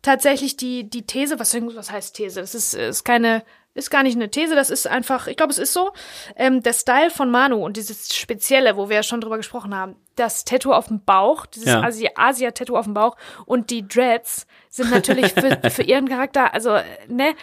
tatsächlich 0.03 0.57
die, 0.57 0.89
die 0.89 1.03
These, 1.07 1.39
was, 1.39 1.55
was 1.55 1.91
heißt 1.93 2.17
These? 2.17 2.41
Das 2.41 2.55
ist, 2.55 2.75
ist 2.75 3.05
keine, 3.05 3.43
ist 3.75 3.91
gar 3.91 4.03
nicht 4.03 4.17
eine 4.17 4.31
These, 4.31 4.55
das 4.55 4.71
ist 4.71 4.87
einfach, 4.87 5.27
ich 5.27 5.37
glaube, 5.37 5.53
es 5.53 5.59
ist 5.59 5.73
so, 5.73 5.93
ähm, 6.37 6.63
der 6.63 6.73
Style 6.73 7.11
von 7.11 7.31
Manu 7.31 7.65
und 7.65 7.77
dieses 7.77 8.15
Spezielle, 8.15 8.77
wo 8.77 8.89
wir 8.89 8.97
ja 8.97 9.03
schon 9.03 9.21
drüber 9.21 9.37
gesprochen 9.37 9.75
haben, 9.75 9.97
das 10.17 10.45
Tattoo 10.45 10.73
auf 10.73 10.89
dem 10.89 11.05
Bauch, 11.05 11.47
dieses 11.47 11.69
Ja. 11.69 11.83
Asi 11.83 12.09
Asia-Tattoo 12.15 12.77
auf 12.77 12.85
dem 12.85 12.95
Bauch 12.95 13.17
und 13.47 13.71
die 13.71 13.87
Dreads 13.87 14.47
sind 14.69 14.91
natürlich 14.91 15.33
für, 15.33 15.59
für 15.71 15.83
ihren 15.83 16.09
Charakter, 16.09 16.53
also, 16.53 16.71
äh, 16.75 16.85
ne, 17.09 17.35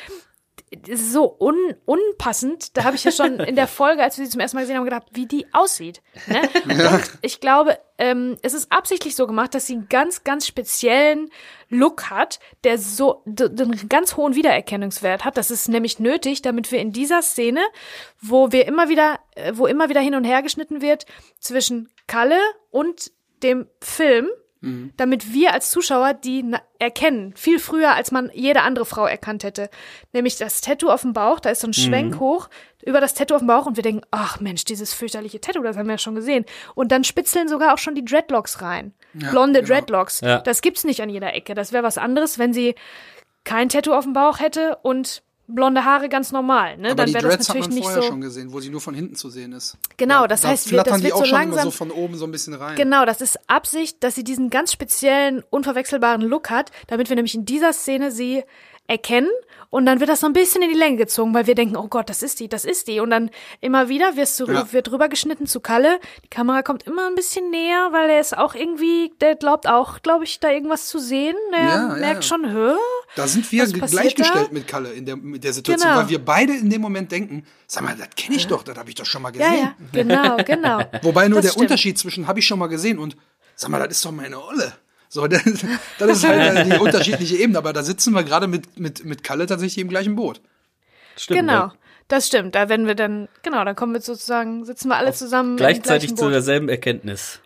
ist 0.69 1.13
so 1.13 1.37
un, 1.39 1.55
unpassend. 1.85 2.75
Da 2.75 2.83
habe 2.83 2.95
ich 2.95 3.03
ja 3.03 3.11
schon 3.11 3.39
in 3.39 3.55
der 3.55 3.67
Folge, 3.67 4.03
als 4.03 4.17
wir 4.17 4.25
sie 4.25 4.31
zum 4.31 4.41
ersten 4.41 4.57
Mal 4.57 4.61
gesehen 4.61 4.77
haben, 4.77 4.85
gedacht, 4.85 5.07
wie 5.11 5.25
die 5.25 5.45
aussieht. 5.53 6.01
Ne? 6.27 6.41
Und 6.65 7.03
ich 7.21 7.39
glaube, 7.39 7.77
ähm, 7.97 8.37
es 8.41 8.53
ist 8.53 8.71
absichtlich 8.71 9.15
so 9.15 9.27
gemacht, 9.27 9.55
dass 9.55 9.67
sie 9.67 9.73
einen 9.73 9.89
ganz, 9.89 10.23
ganz 10.23 10.45
speziellen 10.45 11.29
Look 11.69 12.09
hat, 12.09 12.39
der 12.63 12.77
so 12.77 13.23
einen 13.25 13.89
ganz 13.89 14.17
hohen 14.17 14.35
Wiedererkennungswert 14.35 15.23
hat. 15.23 15.37
Das 15.37 15.51
ist 15.51 15.69
nämlich 15.69 15.99
nötig, 15.99 16.41
damit 16.41 16.71
wir 16.71 16.79
in 16.79 16.91
dieser 16.91 17.21
Szene, 17.21 17.61
wo 18.21 18.51
wir 18.51 18.67
immer 18.67 18.89
wieder, 18.89 19.19
äh, 19.35 19.53
wo 19.55 19.67
immer 19.67 19.89
wieder 19.89 20.01
hin 20.01 20.15
und 20.15 20.25
her 20.25 20.41
geschnitten 20.41 20.81
wird 20.81 21.05
zwischen 21.39 21.89
Kalle 22.07 22.39
und 22.71 23.11
dem 23.43 23.67
Film, 23.81 24.29
damit 24.61 25.33
wir 25.33 25.53
als 25.53 25.69
Zuschauer 25.69 26.13
die 26.13 26.43
erkennen, 26.79 27.33
viel 27.35 27.59
früher, 27.59 27.93
als 27.93 28.11
man 28.11 28.31
jede 28.33 28.61
andere 28.61 28.85
Frau 28.85 29.05
erkannt 29.05 29.43
hätte. 29.43 29.69
Nämlich 30.13 30.37
das 30.37 30.61
Tattoo 30.61 30.89
auf 30.89 31.01
dem 31.01 31.13
Bauch, 31.13 31.39
da 31.39 31.51
ist 31.51 31.61
so 31.61 31.67
ein 31.67 31.73
Schwenk 31.73 32.19
hoch 32.19 32.49
über 32.83 33.01
das 33.01 33.13
Tattoo 33.13 33.35
auf 33.35 33.41
dem 33.41 33.47
Bauch 33.47 33.65
und 33.65 33.75
wir 33.75 33.83
denken, 33.83 34.05
ach 34.11 34.39
Mensch, 34.39 34.65
dieses 34.65 34.93
fürchterliche 34.93 35.41
Tattoo, 35.41 35.61
das 35.61 35.77
haben 35.77 35.87
wir 35.87 35.93
ja 35.93 35.99
schon 35.99 36.15
gesehen. 36.15 36.45
Und 36.73 36.91
dann 36.91 37.03
spitzeln 37.03 37.47
sogar 37.47 37.73
auch 37.73 37.77
schon 37.77 37.95
die 37.95 38.05
Dreadlocks 38.05 38.61
rein. 38.61 38.93
Blonde 39.13 39.61
genau. 39.61 39.73
Dreadlocks. 39.73 40.21
Ja. 40.21 40.39
Das 40.39 40.61
gibt's 40.61 40.83
nicht 40.83 41.01
an 41.01 41.09
jeder 41.09 41.33
Ecke. 41.33 41.53
Das 41.53 41.71
wäre 41.73 41.83
was 41.83 41.97
anderes, 41.97 42.39
wenn 42.39 42.53
sie 42.53 42.75
kein 43.43 43.69
Tattoo 43.69 43.93
auf 43.93 44.03
dem 44.03 44.13
Bauch 44.13 44.39
hätte 44.39 44.77
und 44.81 45.23
blonde 45.47 45.85
Haare 45.85 46.09
ganz 46.09 46.31
normal. 46.31 46.77
Ne? 46.77 46.87
Aber 46.89 46.95
dann 46.95 47.05
die 47.07 47.13
wäre 47.13 47.23
das 47.27 47.35
Dreads 47.37 47.49
hat 47.49 47.55
natürlich 47.55 47.67
man 47.69 47.75
nicht 47.75 47.83
vorher 47.85 48.01
so. 48.01 48.07
schon 48.09 48.21
gesehen, 48.21 48.51
wo 48.53 48.59
sie 48.59 48.69
nur 48.69 48.81
von 48.81 48.93
hinten 48.93 49.15
zu 49.15 49.29
sehen 49.29 49.53
ist. 49.53 49.77
Genau, 49.97 50.27
das 50.27 50.41
da 50.41 50.49
heißt, 50.49 50.69
wir- 50.71 50.83
das 50.83 51.01
wird 51.01 51.13
auch 51.13 51.19
so 51.19 51.25
schon 51.25 51.35
immer 51.41 51.45
langsam- 51.45 51.63
so 51.65 51.71
von 51.71 51.91
oben 51.91 52.15
so 52.17 52.25
ein 52.25 52.31
bisschen 52.31 52.53
rein. 52.53 52.75
Genau, 52.75 53.05
das 53.05 53.21
ist 53.21 53.39
Absicht, 53.47 54.03
dass 54.03 54.15
sie 54.15 54.23
diesen 54.23 54.49
ganz 54.49 54.71
speziellen, 54.73 55.43
unverwechselbaren 55.49 56.21
Look 56.21 56.49
hat, 56.49 56.71
damit 56.87 57.09
wir 57.09 57.15
nämlich 57.15 57.35
in 57.35 57.45
dieser 57.45 57.71
Szene 57.73 58.11
sie 58.11 58.43
erkennen 58.87 59.29
und 59.69 59.85
dann 59.85 59.99
wird 59.99 60.09
das 60.09 60.21
so 60.21 60.27
ein 60.27 60.33
bisschen 60.33 60.61
in 60.61 60.69
die 60.69 60.77
Länge 60.77 60.95
gezogen, 60.95 61.33
weil 61.33 61.45
wir 61.45 61.53
denken, 61.53 61.75
oh 61.75 61.89
Gott, 61.89 62.09
das 62.09 62.23
ist 62.23 62.39
die, 62.39 62.47
das 62.47 62.63
ist 62.63 62.87
die. 62.87 63.01
Und 63.01 63.09
dann 63.09 63.29
immer 63.59 63.89
wieder 63.89 64.15
wirst 64.15 64.39
du, 64.39 64.45
Ja. 64.45 64.71
wird 64.71 64.89
rüber 64.93 65.09
geschnitten 65.09 65.45
zu 65.45 65.59
Kalle. 65.59 65.99
Die 66.23 66.29
Kamera 66.29 66.61
kommt 66.61 66.83
immer 66.83 67.05
ein 67.07 67.15
bisschen 67.15 67.49
näher, 67.49 67.89
weil 67.91 68.09
er 68.09 68.21
ist 68.21 68.37
auch 68.37 68.55
irgendwie, 68.55 69.11
der 69.19 69.35
glaubt 69.35 69.67
auch, 69.67 70.01
glaube 70.01 70.23
ich, 70.23 70.39
da 70.39 70.49
irgendwas 70.51 70.87
zu 70.87 70.99
sehen. 70.99 71.35
Er 71.51 71.63
Ja, 71.67 71.87
merkt 71.99 72.23
ja. 72.23 72.29
schon, 72.29 72.49
hä? 72.49 72.75
Da 73.17 73.27
sind 73.27 73.51
wir 73.51 73.65
gleichgestellt 73.67 74.47
da? 74.47 74.53
mit 74.53 74.67
Kalle 74.69 74.93
in 74.93 75.05
der, 75.05 75.17
mit 75.17 75.43
der 75.43 75.51
Situation, 75.51 75.89
Genau. 75.89 76.01
weil 76.01 76.09
wir 76.09 76.23
beide 76.23 76.53
in 76.53 76.69
dem 76.69 76.81
Moment 76.81 77.11
denken, 77.11 77.45
sag 77.67 77.83
mal, 77.83 77.95
das 77.97 78.07
kenne 78.15 78.37
ich 78.37 78.47
doch, 78.47 78.63
das 78.63 78.77
habe 78.77 78.87
ich 78.87 78.95
doch 78.95 79.05
schon 79.05 79.21
mal 79.21 79.31
gesehen. 79.31 79.53
ja, 79.53 79.75
genau, 79.91 80.37
genau. 80.45 80.79
Wobei 81.01 81.27
nur 81.27 81.39
Das 81.39 81.47
der 81.47 81.51
stimmt. 81.51 81.63
Unterschied 81.63 81.97
zwischen 81.99 82.25
habe 82.27 82.39
ich 82.39 82.47
schon 82.47 82.57
mal 82.59 82.67
gesehen 82.67 82.99
und 82.99 83.17
sag 83.55 83.69
mal, 83.69 83.79
das 83.79 83.97
ist 83.97 84.05
doch 84.05 84.11
meine 84.11 84.41
Olle. 84.41 84.71
So, 85.09 85.27
das, 85.27 85.43
das 85.99 86.17
ist 86.17 86.27
halt 86.27 86.65
die 86.71 86.77
unterschiedliche 86.77 87.37
Ebene, 87.37 87.57
aber 87.57 87.73
da 87.73 87.83
sitzen 87.83 88.13
wir 88.13 88.23
gerade 88.23 88.47
mit, 88.47 88.79
mit, 88.79 89.05
mit 89.05 89.23
Kalle 89.23 89.45
tatsächlich 89.45 89.81
im 89.83 89.89
gleichen 89.89 90.15
Boot. 90.15 90.41
Stimmt, 91.15 91.39
Genau. 91.41 91.53
ja. 91.53 91.73
Das 92.09 92.27
stimmt. 92.27 92.55
Da 92.55 92.69
werden 92.69 92.87
wir 92.87 92.95
dann, 92.95 93.27
genau, 93.43 93.65
dann 93.65 93.75
kommen 93.75 93.93
wir 93.93 93.99
sozusagen, 93.99 94.63
sitzen 94.63 94.87
wir 94.87 94.95
alle 94.95 95.11
zusammen. 95.11 95.51
im 95.51 95.57
Gleichzeitig 95.57 96.15
zu 96.15 96.29
derselben 96.29 96.69
Erkenntnis. 96.69 97.41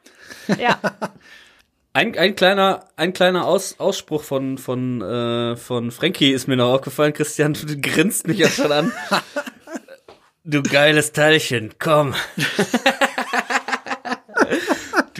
Ja. 0.59 0.79
Ein, 1.93 2.17
ein 2.17 2.37
kleiner, 2.37 2.85
ein 2.95 3.11
kleiner 3.11 3.45
Aus, 3.45 3.75
Ausspruch 3.77 4.23
von, 4.23 4.57
von, 4.57 5.01
äh, 5.01 5.57
von 5.57 5.91
Frankie 5.91 6.31
ist 6.31 6.47
mir 6.47 6.55
noch 6.55 6.71
aufgefallen. 6.73 7.11
Christian, 7.11 7.51
du 7.51 7.81
grinst 7.81 8.27
mich 8.27 8.37
ja 8.37 8.47
schon 8.47 8.71
an. 8.71 8.93
Du 10.45 10.63
geiles 10.63 11.11
Teilchen, 11.11 11.73
komm. 11.79 12.15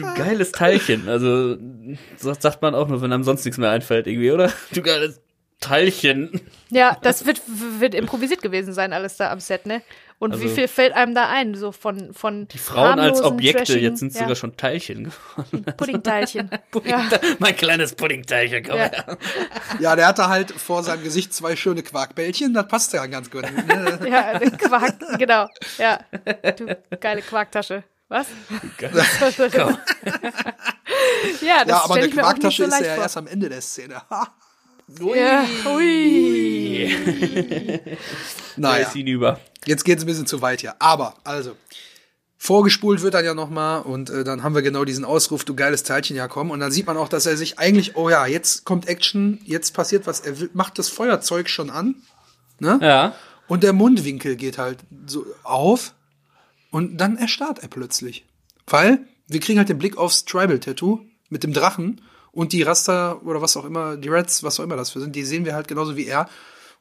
Du 0.02 0.14
geiles 0.14 0.52
Teilchen. 0.52 1.08
Also, 1.08 1.56
so 2.16 2.34
sagt 2.38 2.62
man 2.62 2.74
auch 2.74 2.88
nur, 2.88 3.00
wenn 3.02 3.12
einem 3.12 3.24
sonst 3.24 3.44
nichts 3.44 3.58
mehr 3.58 3.70
einfällt, 3.70 4.06
irgendwie, 4.06 4.30
oder? 4.32 4.52
Du 4.72 4.82
geiles 4.82 5.20
Teilchen. 5.60 6.40
Ja, 6.70 6.96
das 7.02 7.24
wird, 7.24 7.40
wird 7.78 7.94
improvisiert 7.94 8.42
gewesen 8.42 8.72
sein, 8.72 8.92
alles 8.92 9.16
da 9.16 9.30
am 9.30 9.38
Set, 9.40 9.64
ne? 9.66 9.80
Und 10.18 10.38
wie 10.38 10.44
Also- 10.44 10.54
viel 10.54 10.68
fällt 10.68 10.92
einem 10.92 11.14
da 11.16 11.28
ein, 11.30 11.54
so 11.56 11.72
von, 11.72 12.12
von 12.14 12.46
Die 12.48 12.58
Frauen 12.58 13.00
als 13.00 13.20
Objekte, 13.22 13.64
trashigen- 13.64 13.82
jetzt 13.82 13.98
sind 14.00 14.14
ja, 14.14 14.20
sogar 14.20 14.36
schon 14.36 14.56
Teilchen 14.56 15.04
geworden. 15.04 15.64
Puddingteilchen. 15.76 16.48
ja. 16.52 16.58
Puddingte- 16.70 17.20
Mein 17.40 17.56
kleines 17.56 17.94
Puddingteilchen, 17.96 18.62
komm 18.64 18.76
Ja. 18.78 18.84
her. 18.90 19.18
Ja, 19.80 19.96
der 19.96 20.06
hatte 20.06 20.28
halt 20.28 20.52
vor 20.52 20.82
seinem 20.84 21.02
Gesicht 21.02 21.32
zwei 21.34 21.56
schöne 21.56 21.82
Quarkbällchen, 21.82 22.54
das 22.54 22.68
passt 22.68 22.92
ja 22.92 23.04
ganz 23.06 23.30
gut. 23.32 23.42
Ne? 23.42 23.98
ja, 24.08 24.38
Quark, 24.38 24.94
genau. 25.18 25.46
Ja, 25.78 25.98
du 26.56 26.76
geile 27.00 27.22
Quarktasche. 27.22 27.82
Was? 28.12 28.26
Ja, 31.40 31.64
das 31.64 31.68
ja, 31.68 31.84
aber 31.84 31.94
eine 31.94 32.04
nicht 32.06 32.16
Quarktasche 32.16 32.64
so 32.64 32.68
ist 32.68 32.80
ja 32.80 32.94
vor. 32.94 33.02
erst 33.04 33.16
am 33.16 33.26
Ende 33.26 33.48
der 33.48 33.60
Szene. 33.62 34.02
Ha. 34.10 34.28
Ja, 35.00 35.44
ui. 35.70 36.94
Da 37.86 37.90
Naja, 38.56 38.86
ist 38.86 38.92
hinüber. 38.92 39.40
jetzt 39.64 39.84
geht's 39.84 40.02
ein 40.02 40.06
bisschen 40.06 40.26
zu 40.26 40.42
weit 40.42 40.60
hier. 40.60 40.74
Aber, 40.78 41.14
also, 41.24 41.56
vorgespult 42.36 43.00
wird 43.02 43.14
dann 43.14 43.24
ja 43.24 43.32
nochmal 43.34 43.82
und 43.82 44.10
äh, 44.10 44.24
dann 44.24 44.42
haben 44.42 44.54
wir 44.54 44.62
genau 44.62 44.84
diesen 44.84 45.04
Ausruf, 45.04 45.44
du 45.44 45.54
geiles 45.54 45.82
Teilchen, 45.82 46.16
ja 46.16 46.28
komm. 46.28 46.50
Und 46.50 46.60
dann 46.60 46.70
sieht 46.72 46.86
man 46.86 46.96
auch, 46.96 47.08
dass 47.08 47.24
er 47.26 47.36
sich 47.36 47.58
eigentlich, 47.58 47.96
oh 47.96 48.10
ja, 48.10 48.26
jetzt 48.26 48.64
kommt 48.64 48.86
Action, 48.88 49.40
jetzt 49.44 49.72
passiert 49.74 50.06
was. 50.06 50.20
Er 50.20 50.34
macht 50.52 50.78
das 50.78 50.88
Feuerzeug 50.88 51.48
schon 51.48 51.70
an 51.70 51.94
Ja. 52.60 53.14
und 53.48 53.62
der 53.62 53.72
Mundwinkel 53.72 54.36
geht 54.36 54.58
halt 54.58 54.78
so 55.06 55.24
auf 55.44 55.94
und 56.72 56.96
dann 56.96 57.16
erstarrt 57.16 57.60
er 57.60 57.68
plötzlich. 57.68 58.24
Weil 58.66 59.06
wir 59.28 59.38
kriegen 59.38 59.58
halt 59.58 59.68
den 59.68 59.78
Blick 59.78 59.96
aufs 59.96 60.24
Tribal-Tattoo 60.24 61.00
mit 61.28 61.44
dem 61.44 61.52
Drachen 61.52 62.00
und 62.32 62.52
die 62.52 62.62
Raster 62.62 63.24
oder 63.24 63.40
was 63.40 63.56
auch 63.56 63.64
immer, 63.64 63.96
die 63.96 64.08
Reds, 64.08 64.42
was 64.42 64.58
auch 64.58 64.64
immer 64.64 64.76
das 64.76 64.90
für 64.90 65.00
sind, 65.00 65.14
die 65.14 65.24
sehen 65.24 65.44
wir 65.44 65.54
halt 65.54 65.68
genauso 65.68 65.96
wie 65.96 66.06
er. 66.06 66.28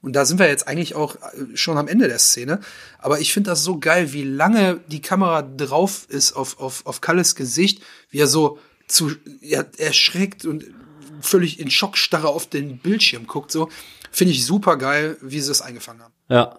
Und 0.01 0.13
da 0.13 0.25
sind 0.25 0.39
wir 0.39 0.47
jetzt 0.47 0.67
eigentlich 0.67 0.95
auch 0.95 1.15
äh, 1.15 1.55
schon 1.55 1.77
am 1.77 1.87
Ende 1.87 2.07
der 2.07 2.17
Szene. 2.17 2.61
Aber 2.97 3.19
ich 3.19 3.33
finde 3.33 3.51
das 3.51 3.63
so 3.63 3.77
geil, 3.77 4.13
wie 4.13 4.23
lange 4.23 4.79
die 4.87 5.01
Kamera 5.01 5.43
drauf 5.43 6.07
ist 6.09 6.33
auf, 6.33 6.59
auf, 6.59 6.85
auf 6.85 7.01
Kalles 7.01 7.35
Gesicht, 7.35 7.83
wie 8.09 8.19
er 8.19 8.27
so 8.27 8.57
zu 8.87 9.11
ja, 9.41 9.63
erschreckt 9.77 10.45
und 10.45 10.65
völlig 11.19 11.59
in 11.59 11.69
Schockstarre 11.69 12.29
auf 12.29 12.47
den 12.47 12.79
Bildschirm 12.79 13.27
guckt. 13.27 13.51
So 13.51 13.69
finde 14.09 14.33
ich 14.33 14.45
super 14.45 14.77
geil, 14.77 15.17
wie 15.21 15.39
sie 15.39 15.51
es 15.51 15.61
eingefangen 15.61 16.01
haben. 16.01 16.13
Ja. 16.29 16.57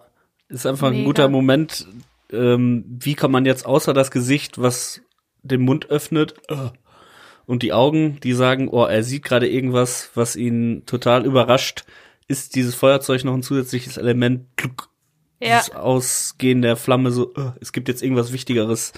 Ist 0.49 0.67
einfach 0.67 0.87
ein 0.87 0.93
Mega. 0.93 1.05
guter 1.05 1.29
Moment. 1.29 1.87
Ähm, 2.33 2.83
wie 2.87 3.15
kann 3.15 3.31
man 3.31 3.45
jetzt 3.45 3.65
außer 3.65 3.93
das 3.93 4.11
Gesicht, 4.11 4.61
was 4.61 5.01
den 5.41 5.61
Mund 5.61 5.89
öffnet, 5.89 6.35
äh, 6.49 6.69
und 7.45 7.63
die 7.63 7.73
Augen, 7.73 8.19
die 8.21 8.33
sagen, 8.33 8.69
oh, 8.69 8.85
er 8.85 9.03
sieht 9.03 9.23
gerade 9.23 9.49
irgendwas, 9.49 10.11
was 10.15 10.35
ihn 10.35 10.83
total 10.85 11.25
überrascht, 11.25 11.85
ist 12.27 12.55
dieses 12.55 12.75
Feuerzeug 12.75 13.23
noch 13.25 13.33
ein 13.33 13.43
zusätzliches 13.43 13.97
Element. 13.97 14.45
Kluck, 14.55 14.89
Ja. 15.41 15.59
Dieses 15.59 15.75
Ausgehen 15.75 16.61
der 16.61 16.77
Flamme, 16.77 17.11
so, 17.11 17.33
äh, 17.33 17.51
es 17.59 17.73
gibt 17.73 17.89
jetzt 17.89 18.01
irgendwas 18.01 18.31
Wichtigeres 18.31 18.93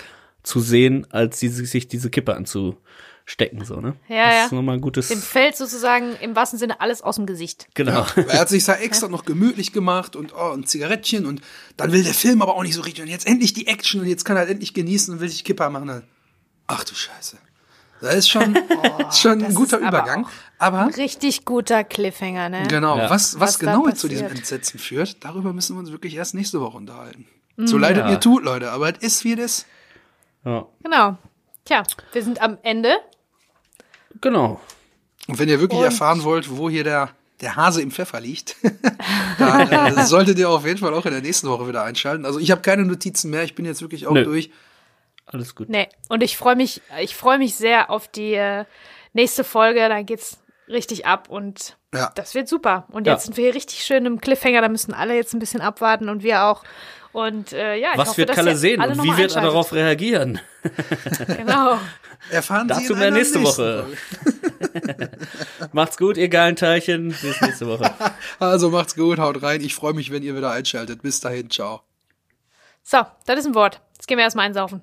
zu 0.45 0.59
sehen, 0.61 1.07
als 1.11 1.39
diese, 1.39 1.65
sich 1.65 1.87
diese 1.87 2.09
Kippe 2.09 2.35
anzustecken, 2.35 3.65
so, 3.65 3.81
ne? 3.81 3.95
Ja, 4.07 4.25
das 4.27 4.33
ja. 4.35 4.45
ist 4.45 4.51
nochmal 4.51 4.75
ein 4.75 4.81
gutes, 4.81 5.07
Dem 5.07 5.19
fällt 5.21 5.57
sozusagen 5.57 6.15
im 6.21 6.35
wahrsten 6.35 6.59
Sinne 6.59 6.79
alles 6.81 7.01
aus 7.01 7.15
dem 7.15 7.25
Gesicht. 7.25 7.67
genau. 7.73 8.05
Er 8.27 8.39
hat 8.39 8.49
sich 8.49 8.63
da 8.63 8.75
extra 8.75 9.07
noch 9.07 9.25
gemütlich 9.25 9.73
gemacht 9.73 10.15
und 10.15 10.33
oh, 10.35 10.51
ein 10.53 10.65
Zigarettchen 10.65 11.25
und 11.25 11.41
dann 11.77 11.91
will 11.91 12.03
der 12.03 12.13
Film 12.13 12.41
aber 12.41 12.55
auch 12.55 12.63
nicht 12.63 12.75
so 12.75 12.81
richtig. 12.81 13.03
Und 13.03 13.09
jetzt 13.09 13.25
endlich 13.27 13.53
die 13.53 13.67
Action 13.67 14.01
und 14.01 14.07
jetzt 14.07 14.23
kann 14.23 14.35
er 14.37 14.41
halt 14.41 14.49
endlich 14.51 14.73
genießen 14.73 15.13
und 15.13 15.19
will 15.19 15.29
sich 15.29 15.43
Kipper 15.43 15.69
machen. 15.69 15.87
Dann, 15.87 16.03
Ach 16.67 16.83
du 16.83 16.93
Scheiße. 16.95 17.37
Das 18.01 18.13
ist 18.15 18.29
schon, 18.29 18.55
ist 19.09 19.19
schon 19.19 19.31
ein 19.33 19.39
das 19.39 19.55
guter 19.55 19.77
ist 19.79 19.83
aber 19.85 19.97
Übergang. 19.99 20.27
Aber 20.59 20.95
Richtig 20.95 21.45
guter 21.45 21.83
Cliffhanger, 21.83 22.49
ne? 22.49 22.63
genau, 22.67 22.97
Ja. 22.97 23.09
was, 23.09 23.35
was, 23.35 23.41
Was 23.55 23.59
genau 23.59 23.89
zu 23.91 24.07
diesem. 24.07 24.27
Entsetzen 24.27 24.79
führt, 24.79 25.23
darüber 25.23 25.53
müssen 25.53 25.75
wir 25.75 25.79
uns 25.79 25.91
wirklich 25.91 26.15
erst 26.15 26.35
nächste 26.35 26.59
Woche 26.61 26.77
unterhalten. 26.77 27.25
So 27.57 27.77
leid 27.77 27.95
es 27.95 27.99
Ja. 28.03 28.09
mir 28.09 28.19
tut, 28.19 28.43
Leute, 28.43 28.71
aber 28.71 28.89
es 28.89 28.99
ist 29.01 29.23
wie 29.23 29.33
ist. 29.33 29.65
Ja, 30.45 30.65
Genau. 30.83 31.17
Tja, 31.65 31.83
wir 32.13 32.23
sind 32.23 32.41
am 32.41 32.57
Ende. 32.61 32.95
genau. 34.21 34.59
Und 35.27 35.39
wenn 35.39 35.49
ihr 35.49 35.59
wirklich 35.59 35.79
Und- 35.79 35.85
erfahren 35.85 36.23
wollt, 36.23 36.55
wo 36.55 36.69
hier 36.69 36.83
der 36.83 37.09
der 37.41 37.57
Hase 37.57 37.81
im 37.81 37.91
Pfeffer 37.91 38.21
liegt, 38.21 38.55
da 39.39 39.87
äh, 39.87 40.05
solltet 40.05 40.39
ihr 40.39 40.49
auf 40.49 40.65
jeden 40.65 40.77
Fall 40.77 40.93
auch 40.93 41.05
in 41.05 41.11
der 41.11 41.21
nächsten 41.21 41.49
Woche 41.49 41.67
wieder 41.67 41.83
einschalten. 41.83 42.25
Also 42.25 42.39
ich 42.39 42.49
habe 42.49 42.61
keine 42.61 42.85
Notizen 42.85 43.29
mehr, 43.29 43.43
ich 43.43 43.55
bin 43.55 43.65
jetzt 43.65 43.81
wirklich 43.81 44.07
auch 44.07 44.13
Nö. 44.13 44.23
durch. 44.23 44.51
Alles 45.25 45.53
gut. 45.53 45.67
Nee, 45.67 45.89
und 46.07 46.23
ich 46.23 46.37
freue 46.37 46.55
mich, 46.55 46.81
ich 47.01 47.13
freue 47.15 47.37
mich 47.37 47.55
sehr 47.55 47.89
auf 47.89 48.07
die 48.07 48.35
äh, 48.35 48.63
nächste 49.11 49.43
Folge. 49.43 49.89
Da 49.89 50.01
geht's 50.03 50.37
richtig 50.69 51.05
ab 51.07 51.29
und 51.29 51.75
Ja. 51.93 52.09
das 52.15 52.35
wird 52.35 52.47
super. 52.47 52.85
Und 52.91 53.05
Ja. 53.05 53.13
jetzt 53.13 53.25
sind 53.25 53.35
wir 53.35 53.43
hier 53.45 53.55
richtig 53.55 53.83
schön 53.83 54.05
im 54.05 54.21
Cliffhanger. 54.21 54.61
Da 54.61 54.69
müssen 54.69 54.93
alle 54.93 55.15
jetzt 55.15 55.33
ein 55.33 55.39
bisschen 55.39 55.59
abwarten 55.61 56.07
und 56.07 56.23
wir 56.23 56.45
auch. 56.45 56.63
Und 57.15 57.53
äh, 57.53 57.77
ja, 57.77 57.93
ich 57.93 57.97
Was 57.97 58.09
hoffe, 58.09 58.17
wird 58.17 58.33
Kalle 58.33 58.57
sehen 58.57 58.81
und 58.81 59.01
wie 59.01 59.15
wird 59.15 59.37
er 59.37 59.43
darauf 59.43 59.71
reagieren? 59.71 60.41
Genau. 61.27 61.79
Erfahren 62.29 62.67
Sie 62.67 62.73
Dazu 62.73 62.95
mehr 62.95 63.11
nächste 63.11 63.41
Woche. 63.41 63.85
Macht's 65.71 65.95
gut, 65.95 66.17
ihr 66.17 66.27
geilen 66.27 66.57
Teilchen. 66.57 67.09
Bis 67.09 67.39
nächste 67.39 67.67
Woche. 67.67 67.93
Also 68.39 68.69
macht's 68.69 68.95
gut, 68.95 69.17
haut 69.19 69.41
rein. 69.43 69.61
Ich 69.61 69.75
freue 69.75 69.93
mich, 69.93 70.11
wenn 70.11 70.23
ihr 70.23 70.35
wieder 70.35 70.51
einschaltet. 70.51 71.03
Bis 71.03 71.21
dahin, 71.21 71.49
ciao. 71.49 71.83
So, 72.83 72.97
das 73.25 73.39
ist 73.39 73.45
ein 73.45 73.55
Wort. 73.55 73.79
Jetzt 73.93 74.07
gehen 74.07 74.17
wir 74.17 74.25
erstmal 74.25 74.47
einsaufen. 74.47 74.81